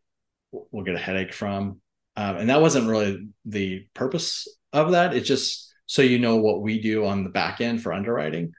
will 0.51 0.83
get 0.83 0.97
a 0.97 0.99
headache 0.99 1.33
from. 1.33 1.81
Um, 2.17 2.37
and 2.37 2.49
that 2.51 2.61
wasn't 2.61 2.89
really 2.89 3.29
the 3.45 3.87
purpose 3.95 4.49
of 4.73 4.93
that. 4.93 5.15
It's 5.15 5.29
just 5.29 5.73
so 5.87 6.03
you 6.03 6.19
know 6.19 6.37
what 6.37 6.63
we 6.63 6.81
do 6.81 7.05
on 7.05 7.25
the 7.25 7.31
back 7.31 7.61
end 7.61 7.83
for 7.83 7.93
underwriting. 7.93 8.53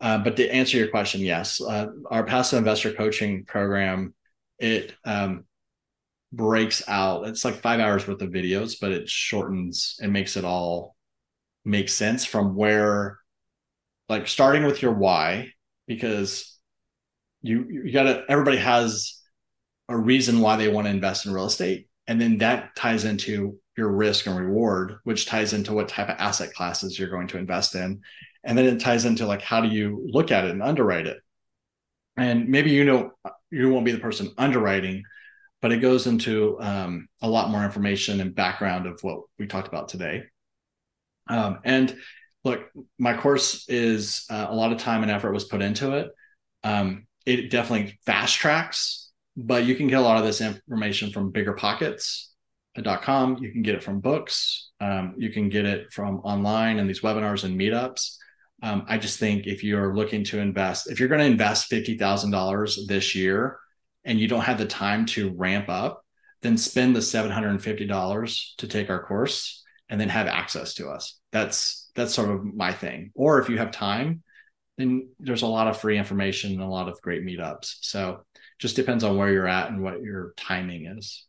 Uh, 0.00 0.18
but 0.18 0.36
to 0.36 0.48
answer 0.48 0.76
your 0.76 0.88
question, 0.88 1.20
yes, 1.20 1.60
uh, 1.60 1.88
our 2.10 2.24
passive 2.24 2.58
investor 2.58 2.92
coaching 2.92 3.44
program 3.44 4.14
it 4.58 4.94
um, 5.04 5.44
breaks 6.32 6.82
out. 6.88 7.26
It's 7.26 7.44
like 7.44 7.56
five 7.56 7.80
hours 7.80 8.06
worth 8.06 8.22
of 8.22 8.30
videos, 8.30 8.76
but 8.80 8.92
it 8.92 9.08
shortens 9.08 9.98
and 10.00 10.12
makes 10.12 10.36
it 10.36 10.44
all 10.44 10.96
make 11.64 11.88
sense 11.88 12.24
from 12.24 12.56
where, 12.56 13.18
like, 14.08 14.28
starting 14.28 14.64
with 14.64 14.82
your 14.82 14.94
why, 14.94 15.52
because 15.86 16.56
you 17.42 17.66
you 17.70 17.92
gotta 17.92 18.24
everybody 18.28 18.56
has 18.56 19.20
a 19.88 19.96
reason 19.96 20.40
why 20.40 20.56
they 20.56 20.68
want 20.68 20.86
to 20.86 20.92
invest 20.92 21.24
in 21.24 21.32
real 21.32 21.46
estate, 21.46 21.87
and 22.08 22.20
then 22.20 22.38
that 22.38 22.74
ties 22.74 23.04
into 23.04 23.58
your 23.76 23.90
risk 23.92 24.26
and 24.26 24.36
reward, 24.36 24.96
which 25.04 25.26
ties 25.26 25.52
into 25.52 25.72
what 25.72 25.88
type 25.88 26.08
of 26.08 26.16
asset 26.18 26.52
classes 26.52 26.98
you're 26.98 27.10
going 27.10 27.28
to 27.28 27.38
invest 27.38 27.76
in, 27.76 28.00
and 28.42 28.58
then 28.58 28.66
it 28.66 28.80
ties 28.80 29.04
into 29.04 29.26
like 29.26 29.42
how 29.42 29.60
do 29.60 29.68
you 29.68 30.04
look 30.10 30.32
at 30.32 30.44
it 30.44 30.50
and 30.50 30.62
underwrite 30.62 31.06
it, 31.06 31.18
and 32.16 32.48
maybe 32.48 32.70
you 32.70 32.84
know 32.84 33.12
you 33.50 33.70
won't 33.70 33.84
be 33.84 33.92
the 33.92 34.00
person 34.00 34.32
underwriting 34.36 35.04
but 35.60 35.72
it 35.72 35.78
goes 35.78 36.06
into 36.06 36.56
um, 36.60 37.08
a 37.20 37.28
lot 37.28 37.50
more 37.50 37.64
information 37.64 38.20
and 38.20 38.34
background 38.34 38.86
of 38.86 39.00
what 39.02 39.20
we 39.38 39.46
talked 39.46 39.68
about 39.68 39.88
today. 39.88 40.24
Um, 41.28 41.58
and 41.64 41.96
look, 42.44 42.70
my 42.98 43.16
course 43.16 43.68
is 43.68 44.24
uh, 44.30 44.46
a 44.48 44.54
lot 44.54 44.72
of 44.72 44.78
time 44.78 45.02
and 45.02 45.10
effort 45.10 45.32
was 45.32 45.44
put 45.44 45.62
into 45.62 45.96
it. 45.96 46.10
Um, 46.62 47.06
it 47.26 47.50
definitely 47.50 47.98
fast 48.06 48.36
tracks, 48.36 49.07
but 49.38 49.64
you 49.64 49.74
can 49.76 49.86
get 49.86 50.00
a 50.00 50.02
lot 50.02 50.18
of 50.18 50.24
this 50.24 50.40
information 50.40 51.12
from 51.12 51.32
biggerpockets.com. 51.32 53.38
You 53.38 53.52
can 53.52 53.62
get 53.62 53.76
it 53.76 53.84
from 53.84 54.00
books. 54.00 54.70
Um, 54.80 55.14
you 55.16 55.30
can 55.30 55.48
get 55.48 55.64
it 55.64 55.92
from 55.92 56.16
online 56.24 56.80
and 56.80 56.90
these 56.90 57.02
webinars 57.02 57.44
and 57.44 57.56
meetups. 57.58 58.16
Um, 58.64 58.84
I 58.88 58.98
just 58.98 59.20
think 59.20 59.46
if 59.46 59.62
you're 59.62 59.94
looking 59.94 60.24
to 60.24 60.40
invest, 60.40 60.90
if 60.90 60.98
you're 60.98 61.08
going 61.08 61.20
to 61.20 61.26
invest 61.26 61.70
$50,000 61.70 62.86
this 62.88 63.14
year 63.14 63.60
and 64.04 64.18
you 64.18 64.26
don't 64.26 64.40
have 64.40 64.58
the 64.58 64.66
time 64.66 65.06
to 65.06 65.32
ramp 65.36 65.68
up, 65.68 66.04
then 66.42 66.58
spend 66.58 66.96
the 66.96 67.00
$750 67.00 68.56
to 68.58 68.66
take 68.66 68.90
our 68.90 69.04
course 69.04 69.62
and 69.88 70.00
then 70.00 70.08
have 70.08 70.26
access 70.26 70.74
to 70.74 70.88
us. 70.88 71.20
That's 71.30 71.92
that's 71.94 72.14
sort 72.14 72.30
of 72.30 72.44
my 72.44 72.72
thing. 72.72 73.12
Or 73.14 73.38
if 73.38 73.48
you 73.48 73.58
have 73.58 73.70
time, 73.70 74.24
then 74.78 75.10
there's 75.20 75.42
a 75.42 75.46
lot 75.46 75.68
of 75.68 75.80
free 75.80 75.96
information 75.96 76.50
and 76.52 76.62
a 76.62 76.66
lot 76.66 76.88
of 76.88 77.00
great 77.00 77.24
meetups. 77.24 77.76
So 77.82 78.24
just 78.58 78.76
depends 78.76 79.04
on 79.04 79.16
where 79.16 79.32
you're 79.32 79.48
at 79.48 79.70
and 79.70 79.82
what 79.82 80.02
your 80.02 80.34
timing 80.36 80.86
is. 80.86 81.26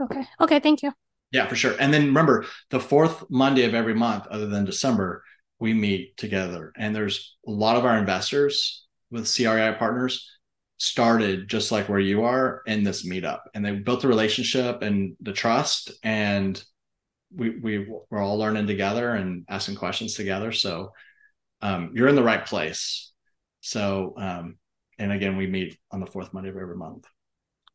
Okay. 0.00 0.26
Okay, 0.40 0.60
thank 0.60 0.82
you. 0.82 0.92
Yeah, 1.32 1.46
for 1.46 1.56
sure. 1.56 1.74
And 1.78 1.92
then 1.92 2.06
remember, 2.06 2.46
the 2.70 2.80
fourth 2.80 3.24
Monday 3.30 3.64
of 3.64 3.74
every 3.74 3.94
month, 3.94 4.26
other 4.28 4.46
than 4.46 4.64
December, 4.64 5.22
we 5.58 5.72
meet 5.72 6.16
together. 6.16 6.72
And 6.76 6.94
there's 6.94 7.36
a 7.46 7.50
lot 7.50 7.76
of 7.76 7.84
our 7.84 7.98
investors 7.98 8.86
with 9.10 9.26
CREI 9.26 9.76
partners 9.78 10.30
started 10.78 11.48
just 11.48 11.72
like 11.72 11.88
where 11.88 12.00
you 12.00 12.24
are 12.24 12.62
in 12.66 12.84
this 12.84 13.06
meetup. 13.06 13.40
And 13.54 13.64
they 13.64 13.72
built 13.72 14.02
the 14.02 14.08
relationship 14.08 14.82
and 14.82 15.16
the 15.20 15.32
trust. 15.32 15.92
And 16.02 16.62
we, 17.34 17.58
we 17.58 17.88
we're 18.10 18.20
all 18.20 18.38
learning 18.38 18.66
together 18.66 19.14
and 19.14 19.44
asking 19.48 19.76
questions 19.76 20.14
together. 20.14 20.52
So 20.52 20.92
um, 21.62 21.92
you're 21.94 22.08
in 22.08 22.14
the 22.14 22.22
right 22.22 22.44
place. 22.44 23.10
So, 23.60 24.14
um, 24.16 24.58
and 24.98 25.12
again, 25.12 25.36
we 25.36 25.46
meet 25.46 25.78
on 25.90 26.00
the 26.00 26.06
fourth 26.06 26.32
Monday 26.32 26.50
of 26.50 26.56
every 26.56 26.76
month. 26.76 27.04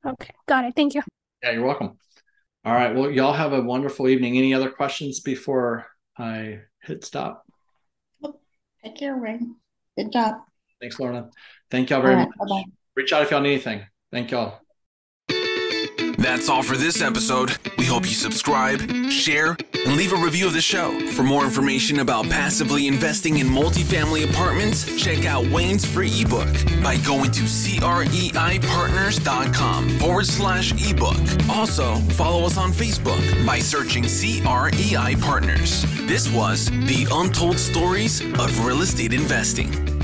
Okay, 0.06 0.32
got 0.48 0.66
it. 0.66 0.74
Thank 0.76 0.96
you. 0.96 1.02
Yeah, 1.44 1.52
you're 1.52 1.66
welcome. 1.66 1.98
All 2.64 2.74
right. 2.74 2.94
Well, 2.96 3.10
y'all 3.10 3.34
have 3.34 3.54
a 3.54 3.62
wonderful 3.62 4.08
evening. 4.08 4.38
Any 4.38 4.54
other 4.54 4.70
questions 4.70 5.20
before 5.20 5.88
I 6.18 6.60
hit 6.82 7.04
stop? 7.04 7.46
Take 8.84 8.96
care, 8.98 9.18
Wayne. 9.18 9.56
Good 9.98 10.12
job. 10.12 10.36
Thanks, 10.80 11.00
Lorna. 11.00 11.30
Thank 11.70 11.90
y'all 11.90 12.02
very 12.02 12.14
All 12.14 12.20
right, 12.22 12.30
much. 12.38 12.50
bye-bye. 12.50 12.72
Reach 12.96 13.14
out 13.14 13.24
if 13.24 13.32
y'all 13.32 13.42
need 13.42 13.54
anything. 13.54 13.86
Thank 14.12 14.32
y'all. 14.32 14.60
That's 16.22 16.50
all 16.50 16.62
for 16.62 16.76
this 16.78 17.02
episode. 17.02 17.58
We 17.80 17.86
hope 17.86 18.04
you 18.04 18.14
subscribe, 18.14 18.80
share, 19.10 19.58
and 19.86 19.96
leave 19.96 20.14
a 20.14 20.18
review 20.18 20.46
of 20.46 20.54
the 20.54 20.62
show. 20.62 21.00
For 21.14 21.24
more 21.24 21.44
information 21.44 21.98
about 22.00 22.30
passively 22.30 22.86
investing 22.88 23.40
in 23.40 23.48
multifamily 23.48 24.30
apartments, 24.30 25.02
check 25.02 25.26
out 25.26 25.48
Wayne's 25.48 25.84
free 25.84 26.22
ebook 26.22 26.54
by 26.84 26.98
going 26.98 27.32
to 27.32 27.42
creipartners.com 27.42 29.90
forward 29.98 30.28
slash 30.28 30.74
ebook. 30.90 31.18
Also, 31.50 31.96
follow 32.14 32.46
us 32.46 32.56
on 32.56 32.72
Facebook 32.72 33.44
by 33.46 33.58
searching 33.58 34.04
CREI 34.04 35.16
Partners. 35.20 35.84
This 36.08 36.32
was 36.32 36.70
the 36.70 37.08
Untold 37.12 37.58
Stories 37.58 38.22
of 38.22 38.64
Real 38.64 38.82
Estate 38.82 39.14
Investing. 39.14 40.01